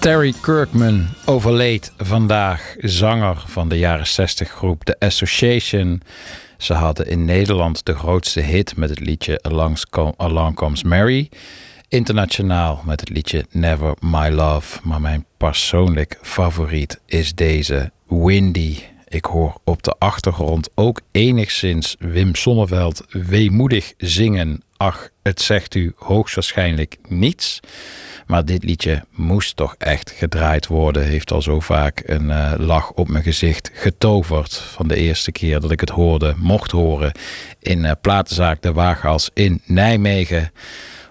Terry 0.00 0.34
Kirkman 0.40 1.06
overleed 1.24 1.92
vandaag, 1.98 2.74
zanger 2.78 3.42
van 3.46 3.68
de 3.68 3.78
jaren 3.78 4.06
60 4.06 4.48
groep 4.50 4.84
The 4.84 4.98
Association. 4.98 6.02
Ze 6.58 6.72
hadden 6.74 7.06
in 7.06 7.24
Nederland 7.24 7.84
de 7.84 7.94
grootste 7.94 8.40
hit 8.40 8.76
met 8.76 8.90
het 8.90 9.00
liedje 9.00 9.42
Along, 9.42 9.88
Com- 9.90 10.14
Along 10.16 10.54
Comes 10.54 10.82
Mary. 10.82 11.28
Internationaal 11.88 12.82
met 12.84 13.00
het 13.00 13.08
liedje 13.08 13.44
Never 13.50 13.94
My 14.00 14.28
Love. 14.28 14.78
Maar 14.82 15.00
mijn 15.00 15.26
persoonlijk 15.36 16.18
favoriet 16.22 17.00
is 17.06 17.34
deze 17.34 17.90
Windy. 18.08 18.78
Ik 19.08 19.24
hoor 19.24 19.60
op 19.64 19.82
de 19.82 19.94
achtergrond 19.98 20.68
ook 20.74 21.00
enigszins 21.10 21.96
Wim 21.98 22.34
Sonneveld 22.34 23.04
weemoedig 23.10 23.92
zingen. 23.96 24.62
Ach, 24.76 25.08
het 25.22 25.40
zegt 25.40 25.74
u 25.74 25.92
hoogstwaarschijnlijk 25.96 26.96
niets. 27.08 27.60
Maar 28.30 28.44
dit 28.44 28.64
liedje 28.64 29.02
moest 29.10 29.56
toch 29.56 29.74
echt 29.78 30.10
gedraaid 30.10 30.66
worden. 30.66 31.04
Heeft 31.04 31.32
al 31.32 31.42
zo 31.42 31.60
vaak 31.60 32.02
een 32.04 32.30
eh, 32.30 32.52
lach 32.56 32.90
op 32.90 33.08
mijn 33.08 33.24
gezicht 33.24 33.70
getoverd. 33.74 34.54
Van 34.54 34.88
de 34.88 34.96
eerste 34.96 35.32
keer 35.32 35.60
dat 35.60 35.70
ik 35.70 35.80
het 35.80 35.90
hoorde, 35.90 36.34
mocht 36.36 36.70
horen. 36.70 37.12
In 37.60 37.84
eh, 37.84 37.92
platenzaak 38.00 38.62
De 38.62 38.72
Waaghals 38.72 39.30
in 39.34 39.60
Nijmegen. 39.64 40.52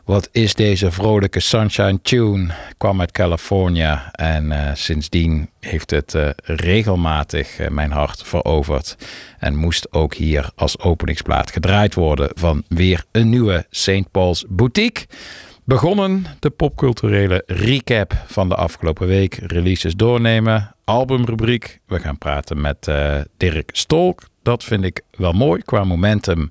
Wat 0.06 0.30
is 0.32 0.54
deze 0.54 0.92
vrolijke 0.92 1.40
Sunshine 1.40 2.02
Tune? 2.02 2.54
Kwam 2.78 3.00
uit 3.00 3.12
California 3.12 4.12
en 4.12 4.52
eh, 4.52 4.76
sindsdien 4.76 5.50
heeft 5.60 5.92
het 5.92 6.16
regelmatig 6.44 7.70
mijn 7.70 7.92
hart 7.92 8.24
veroverd. 8.24 8.96
En 9.40 9.56
moest 9.56 9.94
ook 9.94 10.14
hier 10.14 10.50
als 10.56 10.80
openingsplaat 10.80 11.52
gedraaid 11.52 11.94
worden 11.94 12.30
van 12.34 12.64
weer 12.68 13.04
een 13.12 13.30
nieuwe 13.30 13.66
St. 13.70 14.12
Paul's 14.12 14.46
Boutique. 14.48 15.06
Begonnen 15.70 16.26
de 16.40 16.50
popculturele 16.50 17.44
recap 17.46 18.14
van 18.28 18.50
de 18.50 18.56
afgelopen 18.56 19.08
week. 19.08 19.34
Releases 19.36 19.96
doornemen, 19.96 20.76
albumrubriek. 20.84 21.80
We 21.86 22.00
gaan 22.00 22.18
praten 22.18 22.62
met 22.62 22.88
eh, 22.88 23.16
Dirk 23.38 23.70
Stolk. 23.74 24.24
Dat 24.44 24.64
vind 24.64 24.84
ik 24.84 25.02
wel 25.12 25.32
mooi 25.32 25.62
qua 25.62 25.84
momentum. 25.84 26.50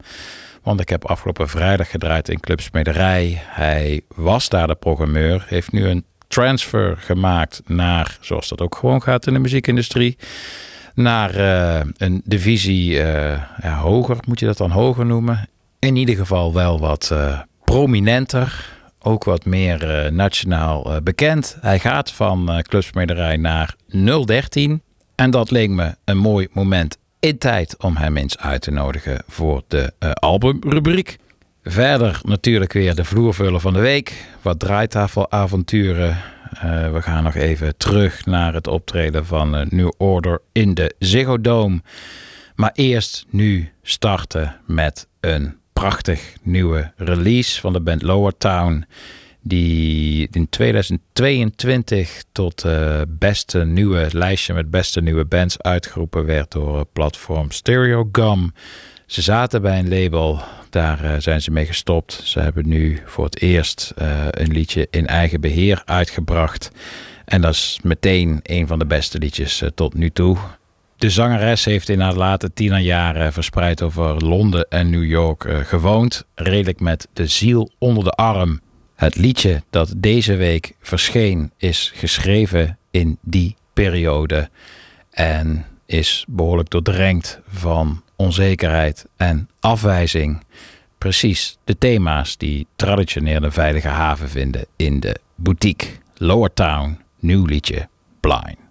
Want 0.63 0.81
ik 0.81 0.89
heb 0.89 1.05
afgelopen 1.05 1.49
vrijdag 1.49 1.91
gedraaid 1.91 2.29
in 2.29 2.41
Club 2.41 2.61
Smederij. 2.61 3.43
Hij 3.45 4.01
was 4.15 4.49
daar 4.49 4.67
de 4.67 4.75
programmeur. 4.75 5.45
Heeft 5.49 5.73
nu 5.73 5.87
een 5.87 6.05
transfer 6.29 6.97
gemaakt 6.97 7.63
naar, 7.67 8.19
zoals 8.21 8.49
dat 8.49 8.61
ook 8.61 8.77
gewoon 8.77 9.03
gaat 9.03 9.27
in 9.27 9.33
de 9.33 9.39
muziekindustrie. 9.39 10.17
Naar 10.95 11.35
eh, 11.35 11.87
een 11.97 12.23
divisie 12.25 13.03
eh, 13.03 13.43
ja, 13.63 13.79
hoger, 13.79 14.17
moet 14.27 14.41
je 14.41 14.47
dat 14.47 14.59
dan 14.59 14.71
hoger 14.71 15.07
noemen? 15.07 15.49
In 15.79 15.97
ieder 15.97 16.17
geval 16.17 16.55
wel 16.55 16.81
wat 16.81 17.13
prominenter 17.65 18.77
ook 19.03 19.25
wat 19.25 19.45
meer 19.45 19.91
eh, 19.91 20.11
nationaal 20.11 20.95
eh, 20.95 21.01
bekend. 21.03 21.57
Hij 21.61 21.79
gaat 21.79 22.13
van 22.13 22.51
uh, 22.51 22.59
Clubsmederij 22.59 23.37
naar 23.37 23.75
013. 24.25 24.83
En 25.15 25.31
dat 25.31 25.51
leek 25.51 25.71
me 25.71 25.95
een 26.05 26.19
mooi 26.19 26.49
moment 26.53 26.99
in 27.21 27.39
tijd 27.39 27.83
om 27.83 27.97
hem 27.97 28.17
eens 28.17 28.39
uit 28.39 28.63
te 28.63 28.71
nodigen 28.71 29.23
voor 29.29 29.63
de 29.69 29.93
albumrubriek. 30.15 31.19
Verder 31.63 32.21
natuurlijk 32.23 32.73
weer 32.73 32.95
de 32.95 33.05
vloervuller 33.05 33.61
van 33.61 33.73
de 33.73 33.81
week. 33.81 34.25
Wat 34.43 34.59
draaitafelavonturen. 34.59 36.17
We 36.93 36.99
gaan 37.01 37.25
nog 37.25 37.35
even 37.35 37.77
terug 37.77 38.27
naar 38.27 38.55
het 38.55 38.67
optreden 38.67 39.27
van 39.27 39.67
New 39.69 39.93
Order 39.97 40.41
in 40.53 40.75
de 40.75 40.95
Ziggo 40.99 41.41
Dome. 41.41 41.81
Maar 42.55 42.71
eerst 42.75 43.27
nu 43.31 43.73
starten 43.83 44.57
met 44.67 45.07
een 45.21 45.59
prachtig 45.79 46.35
nieuwe 46.43 46.93
release 46.97 47.61
van 47.61 47.73
de 47.73 47.81
band 47.81 48.03
Lower 48.03 48.37
Town. 48.37 48.85
Die 49.41 50.29
in 50.31 50.49
2022 50.49 52.23
tot 52.33 52.65
uh, 52.65 53.01
beste 53.09 53.65
nieuwe 53.65 54.09
lijstje 54.13 54.55
met 54.55 54.71
beste 54.71 55.01
nieuwe 55.01 55.25
bands 55.25 55.63
uitgeroepen 55.63 56.25
werd 56.25 56.51
door 56.51 56.87
platform 56.93 57.51
Stereo 57.51 58.09
Gum. 58.13 58.53
Ze 59.07 59.23
zaten 59.23 59.63
bij 59.63 59.79
een 59.79 59.89
label, 59.89 60.41
daar 60.71 61.05
uh, 61.05 61.13
zijn 61.19 61.43
ze 61.43 61.51
mee 61.51 61.67
gestopt. 61.67 62.21
Ze 62.25 62.41
hebben 62.41 62.69
nu 62.69 63.03
voor 63.05 63.25
het 63.25 63.41
eerst 63.41 63.93
een 64.31 64.53
liedje 64.53 64.87
in 64.91 65.07
eigen 65.07 65.41
beheer 65.41 65.83
uitgebracht. 65.85 66.71
En 67.25 67.41
dat 67.41 67.55
is 67.55 67.79
meteen 67.83 68.41
een 68.43 68.67
van 68.67 68.79
de 68.79 68.87
beste 68.87 69.19
liedjes 69.19 69.63
tot 69.75 69.95
nu 69.95 70.11
toe. 70.11 70.37
De 70.99 71.11
zangeres 71.11 71.65
heeft 71.65 71.89
in 71.89 72.01
haar 72.01 72.15
late 72.15 72.53
tienerjaren 72.53 73.33
verspreid 73.33 73.83
over 73.83 74.25
Londen 74.25 74.67
en 74.69 74.91
New 74.91 75.05
York 75.05 75.67
gewoond. 75.67 76.25
Redelijk 76.35 76.81
met 76.81 77.09
de 77.13 77.27
ziel 77.27 77.71
onder 77.79 78.05
de 78.05 78.11
arm. 78.11 78.61
Het 78.95 79.17
liedje 79.17 79.63
dat 79.71 79.93
deze 79.97 80.37
week 80.37 80.75
verscheen 80.81 81.53
is 81.57 81.93
geschreven 81.95 82.79
in 82.91 83.19
die 83.23 83.57
periode. 83.73 84.49
En 85.11 85.67
is 85.87 86.25
behoorlijk 86.29 86.71
doordrenkt 86.71 87.41
van 87.49 88.03
onzekerheid 88.17 89.07
en 89.17 89.49
afwijzing. 89.61 90.43
Precies 90.99 91.59
de 91.65 91.79
thema's 91.79 92.37
die 92.37 92.67
traditioneel 92.77 93.43
een 93.43 93.53
veilige 93.53 93.89
haven 93.89 94.29
vinden 94.29 94.67
in 94.77 95.01
de 95.01 95.17
boutique. 95.35 95.89
Lower 96.17 96.53
Town, 96.53 96.99
nieuw 97.19 97.45
liedje, 97.45 97.89
Blind. 98.21 98.68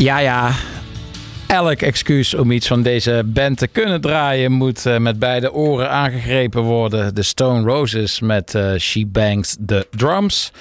Ja, 0.00 0.18
ja. 0.18 0.52
Elk 1.46 1.80
excuus 1.80 2.34
om 2.34 2.50
iets 2.50 2.66
van 2.66 2.82
deze 2.82 3.22
band 3.26 3.58
te 3.58 3.66
kunnen 3.66 4.00
draaien 4.00 4.52
moet 4.52 4.86
eh, 4.86 4.98
met 4.98 5.18
beide 5.18 5.52
oren 5.52 5.90
aangegrepen 5.90 6.62
worden. 6.62 7.14
De 7.14 7.22
Stone 7.22 7.70
Roses 7.70 8.20
met 8.20 8.54
eh, 8.54 8.74
She 8.76 9.06
Bangs 9.06 9.56
the 9.66 9.86
Drums. 9.90 10.52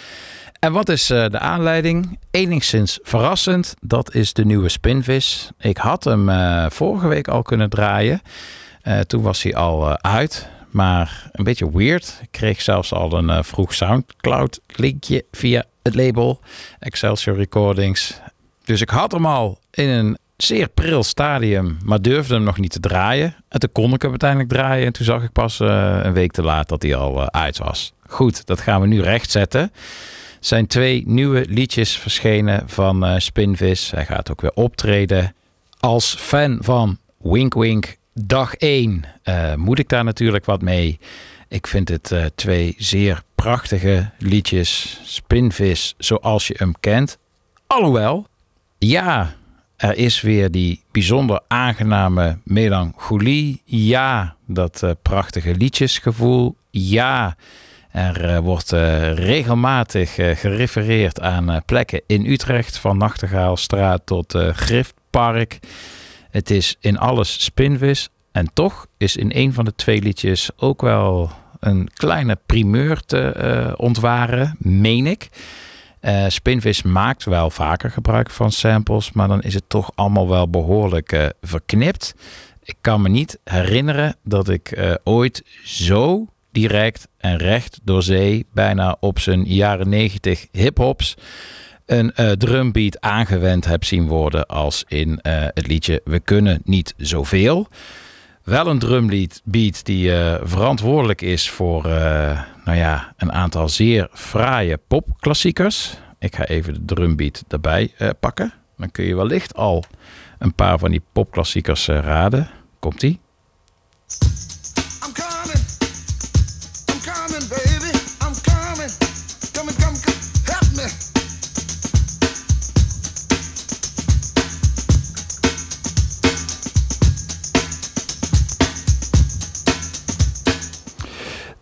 En 0.60 0.72
wat 0.72 0.90
is 0.90 1.10
eh, 1.10 1.30
de 1.30 1.40
aanleiding? 1.40 2.20
Enigszins 2.32 3.00
verrassend. 3.04 3.74
Dat 3.82 4.14
is 4.14 4.34
de 4.34 4.46
nieuwe 4.46 4.70
Spinvis. 4.70 5.50
Ik 5.60 5.78
had 5.78 6.04
hem 6.04 6.30
vorige 6.72 7.08
week 7.08 7.28
al 7.28 7.42
kunnen 7.42 7.70
draaien. 7.70 8.22
Toen 9.08 9.22
was 9.22 9.44
hij 9.44 9.56
al 9.56 10.02
uit. 10.02 10.50
Maar 10.70 11.30
een 11.32 11.44
beetje 11.44 11.72
weird. 11.72 12.20
Ik 12.22 12.32
kreeg 12.32 12.62
zelfs 12.62 12.94
al 12.94 13.14
een 13.14 13.44
vroeg 13.44 13.74
Soundcloud 13.74 14.60
linkje 14.76 15.26
via 15.32 15.64
het 15.84 15.96
label 15.96 16.40
Excelsior 16.80 17.36
Recordings. 17.36 18.20
Dus 18.70 18.82
ik 18.82 18.90
had 18.90 19.12
hem 19.12 19.26
al 19.26 19.60
in 19.72 19.90
een 19.90 20.18
zeer 20.38 20.68
pril 20.68 21.04
stadium, 21.04 21.78
maar 21.84 22.02
durfde 22.02 22.34
hem 22.34 22.44
nog 22.44 22.58
niet 22.58 22.72
te 22.72 22.80
draaien. 22.80 23.36
En 23.48 23.60
toen 23.60 23.72
kon 23.72 23.94
ik 23.94 24.02
hem 24.02 24.10
uiteindelijk 24.10 24.50
draaien. 24.50 24.86
En 24.86 24.94
toen 24.94 25.06
zag 25.06 25.24
ik 25.24 25.32
pas 25.32 25.60
eh, 25.60 26.00
een 26.02 26.14
week 26.14 26.32
te 26.32 26.44
laat 26.44 26.70
dat 26.70 26.82
hij 26.82 26.96
al 26.96 27.22
eh, 27.22 27.26
uit 27.26 27.58
was. 27.58 27.94
Goed, 28.08 28.46
dat 28.46 28.62
gaan 28.62 28.82
we 28.82 28.88
nu 28.88 29.02
rechtzetten. 29.02 29.62
Er 29.62 29.70
zijn 30.40 30.68
twee 30.68 31.04
nieuwe 31.06 31.46
liedjes 31.48 31.98
verschenen 31.98 32.64
van 32.70 33.06
eh, 33.06 33.20
Spinvis. 33.20 33.92
Hij 33.92 34.06
gaat 34.06 34.32
ook 34.32 34.42
weer 34.42 34.54
optreden. 34.54 35.36
Als 35.80 36.16
fan 36.16 36.58
van 36.62 36.98
Wink 37.18 37.54
Wink 37.54 37.98
dag 38.14 38.56
1 38.56 39.04
eh, 39.24 39.54
moet 39.56 39.80
ik 39.80 39.90
daar 39.90 40.04
natuurlijk 40.04 40.46
wat 40.46 40.62
mee. 40.62 41.00
Ik 41.48 41.68
vind 41.68 41.90
het 41.90 42.14
twee 42.36 42.76
zeer 42.78 43.24
prachtige 43.36 44.10
liedjes. 44.18 45.00
Spinvis 45.04 45.96
zoals 45.98 46.48
je 46.48 46.56
hem 46.58 46.74
kent. 46.80 47.18
Alhoewel, 47.68 48.28
ja, 48.80 49.36
er 49.76 49.98
is 49.98 50.22
weer 50.22 50.52
die 50.52 50.84
bijzonder 50.92 51.42
aangename 51.48 52.38
melancholie. 52.44 53.62
Ja, 53.66 54.36
dat 54.46 54.84
eh, 54.84 54.92
prachtige 55.02 55.56
liedjesgevoel. 55.56 56.56
Ja, 56.72 57.36
er 57.92 58.26
eh, 58.26 58.38
wordt 58.38 58.72
eh, 58.72 59.14
regelmatig 59.14 60.14
gerefereerd 60.16 61.22
aan 61.22 61.62
plekken 61.66 62.02
in 62.08 62.26
Utrecht. 62.26 62.78
Van 62.78 62.98
Nachtegaalstraat 62.98 64.02
tot 64.06 64.38
Griftpark. 64.54 65.60
Het 66.30 66.50
is 66.50 66.76
in 66.80 66.98
alles 66.98 67.44
spinvis. 67.44 68.10
En 68.32 68.50
toch 68.54 68.88
is 68.98 69.16
in 69.16 69.32
een 69.34 69.54
van 69.54 69.66
de 69.66 69.76
twee 69.76 70.02
liedjes 70.02 70.50
ook 70.58 70.82
wel 70.82 71.32
een 71.60 71.90
kleine 71.94 72.38
primeur 72.46 73.02
te 73.06 73.74
ontwaren, 73.78 74.56
meen 74.60 75.08
ik. 75.08 75.30
Eh, 76.00 76.26
Spinvis 76.28 76.82
maakt 76.82 77.24
wel 77.24 77.50
vaker 77.50 77.92
gebruik 77.92 78.30
van 78.30 78.52
samples, 78.52 79.12
maar 79.12 79.28
dan 79.28 79.42
is 79.42 79.54
het 79.54 79.64
toch 79.68 79.92
allemaal 79.96 80.30
wel 80.30 80.50
behoorlijk 80.50 81.12
eh, 81.12 81.26
verknipt. 81.42 82.14
Ik 82.64 82.76
kan 82.82 83.02
me 83.02 83.10
niet 83.10 83.40
herinneren 83.44 84.16
dat 84.24 84.50
ik 84.50 84.72
eh, 84.72 84.94
ooit 85.04 85.44
zo 85.64 86.26
direct 86.52 87.08
en 87.18 87.38
recht 87.38 87.80
door 87.84 88.04
zee, 88.04 88.46
bijna 88.54 88.98
op 89.00 89.20
zijn 89.20 89.44
jaren 89.44 89.90
90 89.90 90.48
hip-hops, 90.52 91.16
een 91.86 92.14
drumbeat 92.38 93.02
aangewend 93.02 93.66
heb 93.66 93.84
zien 93.84 94.08
worden 94.08 94.48
als 94.48 94.84
in 94.88 95.20
het 95.22 95.68
liedje 95.68 96.02
We 96.04 96.20
kunnen 96.20 96.62
niet 96.64 96.94
zoveel. 96.98 97.68
Wel 98.44 98.68
een 98.68 98.80
drumbeat 98.80 99.42
beat 99.44 99.86
die 99.86 100.16
eh, 100.16 100.42
verantwoordelijk 100.44 101.22
is 101.22 101.50
voor 101.50 101.86
eh, 101.86 102.42
nou 102.66 102.78
ja, 102.78 103.14
een 103.18 103.32
aantal 103.32 103.70
zeer 103.70 104.08
fraaie 104.12 104.78
popklassiekers. 104.88 105.98
Ik 106.20 106.36
ga 106.36 106.46
even 106.46 106.74
de 106.74 106.86
drumbeat 106.86 107.44
erbij 107.48 107.94
eh, 107.98 108.10
pakken. 108.20 108.54
Dan 108.78 108.92
kun 108.92 109.06
je 109.06 109.16
wellicht 109.16 109.56
al 109.56 109.84
een 110.38 110.54
paar 110.54 110.80
van 110.80 110.92
die 110.92 111.02
popklassiekers 111.12 111.88
raden. 111.88 112.50
Komt-ie? 112.80 113.20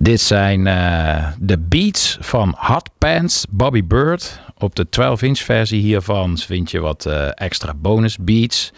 Dit 0.07 0.21
zijn 0.21 0.67
eh, 0.67 1.27
de 1.39 1.57
beats 1.59 2.17
van 2.19 2.55
Hot 2.57 2.89
Pants 2.97 3.45
Bobby 3.49 3.83
Bird. 3.83 4.39
Op 4.57 4.75
de 4.75 4.85
12-inch 4.85 5.37
versie 5.37 5.81
hiervan 5.81 6.37
vind 6.37 6.71
je 6.71 6.79
wat 6.79 7.05
eh, 7.05 7.27
extra 7.33 7.73
bonus 7.73 8.17
beats. 8.17 8.71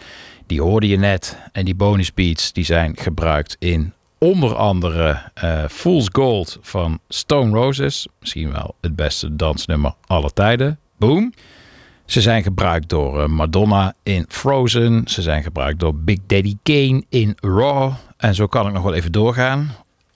Die 0.46 0.62
hoorde 0.62 0.88
je 0.88 0.96
net. 0.96 1.38
En 1.52 1.64
die 1.64 1.74
bonus 1.74 2.14
beats 2.14 2.52
die 2.52 2.64
zijn 2.64 2.96
gebruikt 2.96 3.56
in 3.58 3.92
onder 4.18 4.54
andere 4.54 5.30
eh, 5.34 5.64
Fool's 5.68 6.08
Gold 6.12 6.58
van 6.60 6.98
Stone 7.08 7.56
Roses. 7.56 8.06
Misschien 8.20 8.52
wel 8.52 8.74
het 8.80 8.96
beste 8.96 9.36
dansnummer 9.36 9.94
aller 10.06 10.32
tijden. 10.32 10.78
Boom. 10.98 11.32
Ze 12.06 12.20
zijn 12.20 12.42
gebruikt 12.42 12.88
door 12.88 13.30
Madonna 13.30 13.94
in 14.02 14.24
Frozen. 14.28 15.02
Ze 15.04 15.22
zijn 15.22 15.42
gebruikt 15.42 15.80
door 15.80 15.94
Big 15.94 16.18
Daddy 16.26 16.56
Kane 16.62 17.04
in 17.08 17.36
Raw. 17.40 17.92
En 18.16 18.34
zo 18.34 18.46
kan 18.46 18.66
ik 18.66 18.72
nog 18.72 18.82
wel 18.82 18.94
even 18.94 19.12
doorgaan. 19.12 19.70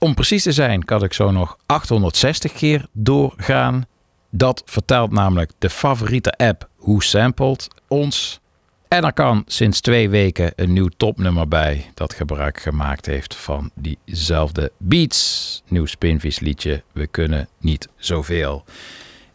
Om 0.05 0.15
precies 0.15 0.43
te 0.43 0.53
zijn 0.53 0.85
kan 0.85 1.05
ik 1.05 1.13
zo 1.13 1.31
nog 1.31 1.59
860 1.67 2.53
keer 2.53 2.87
doorgaan. 2.93 3.87
Dat 4.31 4.63
vertelt 4.65 5.11
namelijk 5.11 5.53
de 5.59 5.71
favoriete 5.71 6.33
app 6.33 6.69
Who 6.77 7.01
Sampled 7.01 7.69
ons. 7.89 8.41
En 8.89 9.05
er 9.05 9.13
kan 9.13 9.43
sinds 9.47 9.81
twee 9.81 10.09
weken 10.09 10.53
een 10.57 10.73
nieuw 10.73 10.89
topnummer 10.97 11.49
bij 11.49 11.91
dat 11.95 12.15
gebruik 12.15 12.61
gemaakt 12.61 13.07
heeft 13.07 13.35
van 13.35 13.71
diezelfde 13.75 14.73
beats. 14.79 15.63
Nieuw 15.69 15.87
Spinvis 15.87 16.41
liedje 16.41 16.83
We 16.93 17.07
kunnen 17.07 17.49
niet 17.59 17.89
zoveel. 17.97 18.65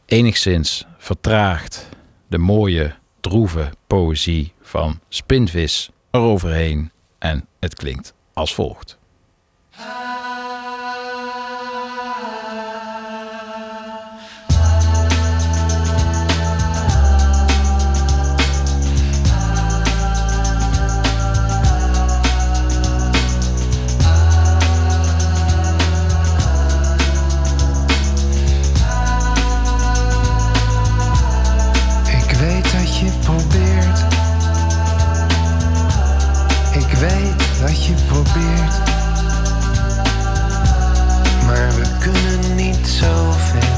Enigszins 0.05 0.85
vertraagd 0.97 1.89
de 2.27 2.37
mooie, 2.37 2.95
droeve 3.19 3.69
poëzie 3.87 4.53
van 4.61 4.99
Spinvis 5.07 5.89
eroverheen. 6.11 6.91
En 7.19 7.47
het 7.59 7.75
klinkt 7.75 8.13
als 8.33 8.53
volgt. 8.53 8.97
Je 32.99 33.11
probeert. 33.23 33.99
Ik 36.71 36.93
weet 36.97 37.59
dat 37.61 37.85
je 37.85 37.93
probeert. 38.07 38.73
Maar 41.45 41.75
we 41.75 41.87
kunnen 41.99 42.55
niet 42.55 42.87
zoveel. 42.87 43.77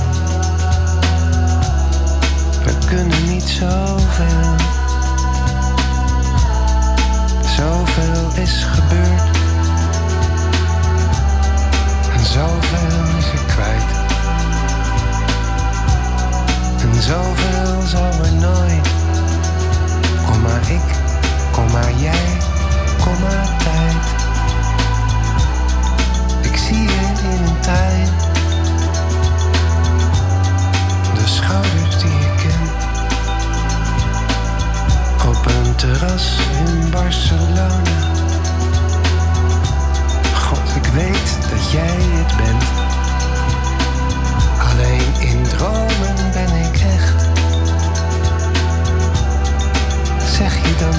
We 2.64 2.74
kunnen 2.88 3.26
niet 3.26 3.44
zoveel. 3.44 4.56
Zoveel 7.58 8.44
is 8.44 8.64
gebeurd. 8.64 9.38
En 12.14 12.26
zoveel 12.26 13.18
is 13.18 13.26
ik 13.26 13.48
kwijt. 13.48 13.92
En 16.82 17.02
zoveel 17.02 17.82
zal 17.88 18.26
er 18.26 18.34
nooit. 18.34 19.01
Kom 20.42 20.50
maar 20.50 20.72
ik, 20.72 20.96
kom 21.52 21.72
maar 21.72 21.94
jij, 21.96 22.38
kom 23.04 23.20
maar 23.20 23.58
tijd. 23.64 24.04
Ik 26.42 26.58
zie 26.58 26.82
je 26.82 27.12
in 27.24 27.46
een 27.46 27.60
tuin. 27.60 28.08
De 31.14 31.28
schouders 31.28 31.98
die 31.98 32.12
ik 32.12 32.38
ken. 32.38 32.62
Op 35.30 35.46
een 35.46 35.76
terras 35.76 36.38
in 36.66 36.90
Barcelona. 36.90 37.82
God, 40.36 40.76
ik 40.76 40.86
weet 40.86 41.38
dat 41.50 41.72
jij 41.72 41.98
het 42.00 42.38
bent. 42.38 42.64
Alleen 44.70 45.30
in 45.30 45.44
dromen 45.44 46.01
dan? 50.80 50.94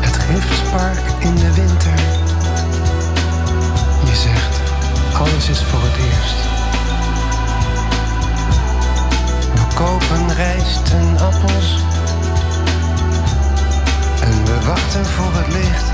Het 0.00 0.16
Giftspark 0.16 1.02
in 1.18 1.34
de 1.34 1.52
winter. 1.54 1.98
Je 4.04 4.14
zegt, 4.16 4.60
alles 5.12 5.48
is 5.48 5.62
voor 5.64 5.80
het 5.82 5.96
eerst. 5.96 6.36
We 9.54 9.74
kopen 9.74 10.34
reis 10.34 10.62
misten 10.92 11.18
appels. 11.18 11.80
En 14.20 14.44
we 14.44 14.66
wachten 14.66 15.06
voor 15.06 15.32
het 15.32 15.48
licht. 15.48 15.90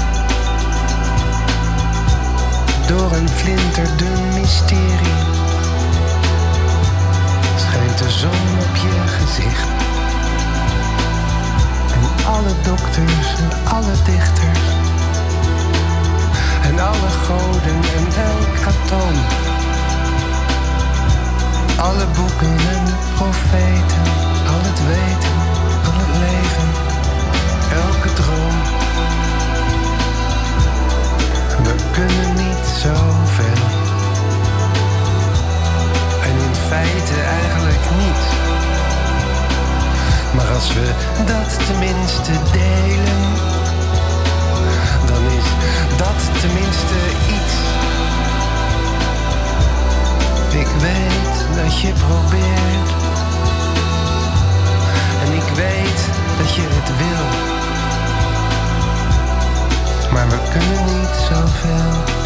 Door 2.86 3.12
een 3.12 3.28
flinterdun 3.28 4.28
mysterie. 4.34 5.37
Schijnt 7.88 8.12
de 8.12 8.18
zon 8.18 8.58
op 8.58 8.76
je 8.76 9.08
gezicht. 9.18 9.68
En 11.94 12.26
alle 12.26 12.52
dokters 12.64 13.28
en 13.38 13.72
alle 13.72 13.92
dichters. 14.04 14.64
En 16.62 16.78
alle 16.78 17.10
goden 17.26 17.80
en 17.96 18.06
elk 18.30 18.56
atoom. 18.72 19.18
Alle 21.76 22.06
boeken 22.16 22.56
en 22.76 22.84
profeten, 23.14 24.04
al 24.46 24.60
het 24.68 24.80
weten, 24.86 25.36
al 25.84 25.98
het 26.02 26.18
leven, 26.18 26.68
elke 27.72 28.12
droom. 28.12 28.87
We 40.78 41.24
dat 41.24 41.66
tenminste 41.66 42.32
delen, 42.52 43.22
dan 45.06 45.22
is 45.38 45.48
dat 45.96 46.40
tenminste 46.40 46.98
iets. 47.36 47.56
Ik 50.50 50.68
weet 50.80 51.62
dat 51.62 51.80
je 51.80 51.92
probeert. 51.92 52.90
En 55.24 55.32
ik 55.32 55.48
weet 55.54 56.00
dat 56.38 56.54
je 56.54 56.62
het 56.62 56.96
wil. 56.96 57.26
Maar 60.12 60.28
we 60.28 60.38
kunnen 60.50 60.84
niet 60.84 61.16
zoveel. 61.28 62.17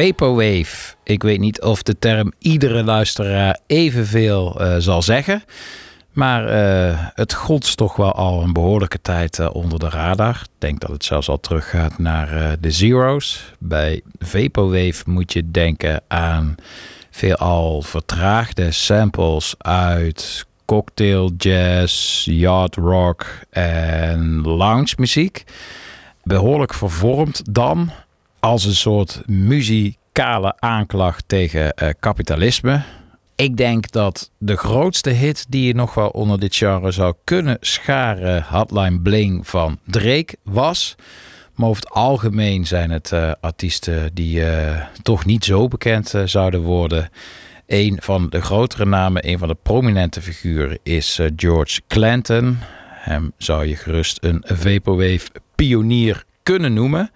Vaporwave. 0.00 0.94
Ik 1.02 1.22
weet 1.22 1.40
niet 1.40 1.60
of 1.60 1.82
de 1.82 1.98
term 1.98 2.32
iedere 2.38 2.84
luisteraar 2.84 3.58
evenveel 3.66 4.60
eh, 4.60 4.76
zal 4.78 5.02
zeggen. 5.02 5.44
Maar 6.12 6.46
eh, 6.46 6.98
het 7.14 7.34
gonst 7.34 7.76
toch 7.76 7.96
wel 7.96 8.12
al 8.12 8.42
een 8.42 8.52
behoorlijke 8.52 9.00
tijd 9.00 9.38
eh, 9.38 9.54
onder 9.54 9.78
de 9.78 9.88
radar. 9.88 10.34
Ik 10.34 10.48
denk 10.58 10.80
dat 10.80 10.90
het 10.90 11.04
zelfs 11.04 11.28
al 11.28 11.40
teruggaat 11.40 11.98
naar 11.98 12.56
de 12.60 12.70
Zero's. 12.70 13.52
Bij 13.58 14.02
Vaporwave 14.18 15.02
moet 15.06 15.32
je 15.32 15.50
denken 15.50 16.02
aan 16.08 16.54
veelal 17.10 17.82
vertraagde 17.82 18.72
samples 18.72 19.54
uit 19.58 20.46
cocktail 20.64 21.30
jazz, 21.36 22.24
yard 22.24 22.76
rock 22.76 23.26
en 23.50 24.40
lounge 24.42 24.94
muziek. 24.96 25.44
Behoorlijk 26.22 26.74
vervormd 26.74 27.54
dan 27.54 27.90
als 28.40 28.64
een 28.64 28.74
soort 28.74 29.22
muzikale 29.26 30.54
aanklacht 30.58 31.24
tegen 31.26 31.72
eh, 31.72 31.88
kapitalisme. 32.00 32.82
Ik 33.34 33.56
denk 33.56 33.90
dat 33.90 34.30
de 34.38 34.56
grootste 34.56 35.10
hit 35.10 35.46
die 35.48 35.66
je 35.66 35.74
nog 35.74 35.94
wel 35.94 36.08
onder 36.08 36.40
dit 36.40 36.56
genre 36.56 36.90
zou 36.90 37.14
kunnen 37.24 37.56
scharen, 37.60 38.44
Hotline 38.48 39.00
Bling 39.00 39.48
van 39.48 39.78
Drake 39.86 40.36
was. 40.42 40.96
Maar 41.54 41.68
over 41.68 41.82
het 41.82 41.92
algemeen 41.92 42.66
zijn 42.66 42.90
het 42.90 43.12
eh, 43.12 43.32
artiesten 43.40 44.14
die 44.14 44.44
eh, 44.44 44.84
toch 45.02 45.24
niet 45.24 45.44
zo 45.44 45.68
bekend 45.68 46.14
zouden 46.24 46.60
worden. 46.60 47.10
Een 47.66 47.98
van 48.02 48.28
de 48.28 48.40
grotere 48.40 48.86
namen, 48.86 49.28
een 49.28 49.38
van 49.38 49.48
de 49.48 49.56
prominente 49.62 50.22
figuren 50.22 50.78
is 50.82 51.20
George 51.36 51.80
Clanton. 51.88 52.58
Hem 52.88 53.32
zou 53.36 53.66
je 53.66 53.76
gerust 53.76 54.18
een 54.24 54.42
vaporwave 54.46 55.28
pionier 55.54 56.24
kunnen 56.42 56.72
noemen. 56.72 57.10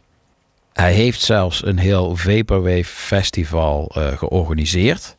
Hij 0.75 0.93
heeft 0.93 1.21
zelfs 1.21 1.67
een 1.67 1.79
heel 1.79 2.17
vaporwave 2.17 2.85
festival 2.85 3.91
eh, 3.95 4.19
georganiseerd. 4.19 5.17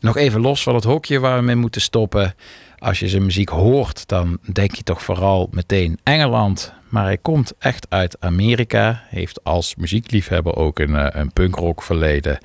Nog 0.00 0.16
even 0.16 0.40
los 0.40 0.62
van 0.62 0.74
het 0.74 0.84
hokje 0.84 1.20
waar 1.20 1.38
we 1.38 1.44
mee 1.44 1.56
moeten 1.56 1.80
stoppen. 1.80 2.34
Als 2.78 2.98
je 2.98 3.08
zijn 3.08 3.24
muziek 3.24 3.48
hoort, 3.48 4.08
dan 4.08 4.38
denk 4.52 4.74
je 4.74 4.82
toch 4.82 5.02
vooral 5.02 5.48
meteen 5.50 5.98
Engeland. 6.02 6.72
Maar 6.88 7.04
hij 7.04 7.18
komt 7.18 7.52
echt 7.58 7.86
uit 7.88 8.16
Amerika. 8.20 9.02
Heeft 9.08 9.44
als 9.44 9.74
muziekliefhebber 9.74 10.56
ook 10.56 10.78
een, 10.78 10.96
eh, 10.96 11.20
een 11.20 11.32
punkrock 11.32 11.82
verleden. 11.82 12.38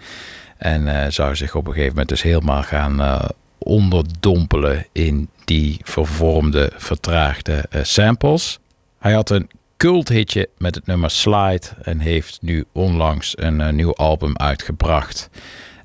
En 0.57 0.87
eh, 0.87 1.11
zou 1.11 1.35
zich 1.35 1.55
op 1.55 1.67
een 1.67 1.73
gegeven 1.73 1.91
moment 1.91 2.09
dus 2.09 2.21
helemaal 2.21 2.63
gaan 2.63 3.27
onderdompelen 3.57 4.85
in 4.91 5.29
die 5.45 5.79
vervormde, 5.83 6.71
vertraagde 6.75 7.65
samples. 7.81 8.59
Hij 8.99 9.13
had 9.13 9.29
een 9.29 9.49
culthitje 9.81 10.49
met 10.57 10.75
het 10.75 10.85
nummer 10.85 11.09
Slide 11.09 11.67
en 11.81 11.99
heeft 11.99 12.41
nu 12.41 12.65
onlangs 12.71 13.33
een 13.37 13.61
eh, 13.61 13.73
nieuw 13.73 13.93
album 13.93 14.37
uitgebracht. 14.37 15.29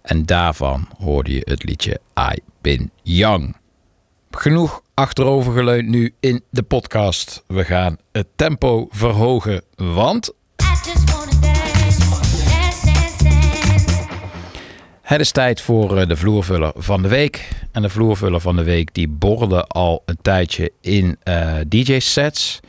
En 0.02 0.26
daarvan 0.26 0.88
hoorde 0.98 1.32
je 1.32 1.40
het 1.44 1.64
liedje 1.64 2.00
I 2.34 2.38
Been 2.60 2.90
Young. 3.02 3.56
Genoeg 4.30 4.82
achterovergeleund 4.94 5.88
nu 5.88 6.14
in 6.20 6.44
de 6.50 6.62
podcast. 6.62 7.44
We 7.46 7.64
gaan 7.64 7.96
het 8.12 8.26
tempo 8.34 8.86
verhogen, 8.90 9.62
want 9.76 10.32
het 15.02 15.20
is 15.20 15.30
tijd 15.30 15.60
voor 15.60 15.98
eh, 15.98 16.08
de 16.08 16.16
vloervuller 16.16 16.72
van 16.74 17.02
de 17.02 17.08
week. 17.08 17.48
En 17.72 17.82
de 17.82 17.88
vloervuller 17.88 18.40
van 18.40 18.56
de 18.56 18.64
week 18.64 18.94
die 18.94 19.08
borde 19.08 19.64
al 19.64 20.02
een 20.04 20.18
tijdje 20.22 20.72
in 20.80 21.16
eh, 21.22 21.54
DJ-sets. 21.68 22.60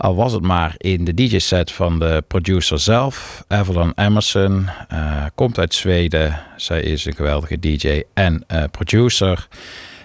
Al 0.00 0.14
was 0.14 0.32
het 0.32 0.42
maar 0.42 0.74
in 0.76 1.04
de 1.04 1.14
DJ-set 1.14 1.72
van 1.72 1.98
de 1.98 2.24
producer 2.26 2.78
zelf, 2.78 3.44
Evelyn 3.48 3.92
Emerson. 3.94 4.68
eh, 4.88 5.24
komt 5.34 5.58
uit 5.58 5.74
Zweden. 5.74 6.40
Zij 6.56 6.82
is 6.82 7.04
een 7.04 7.14
geweldige 7.14 7.58
DJ 7.58 8.02
en 8.14 8.44
eh, 8.46 8.64
producer. 8.70 9.48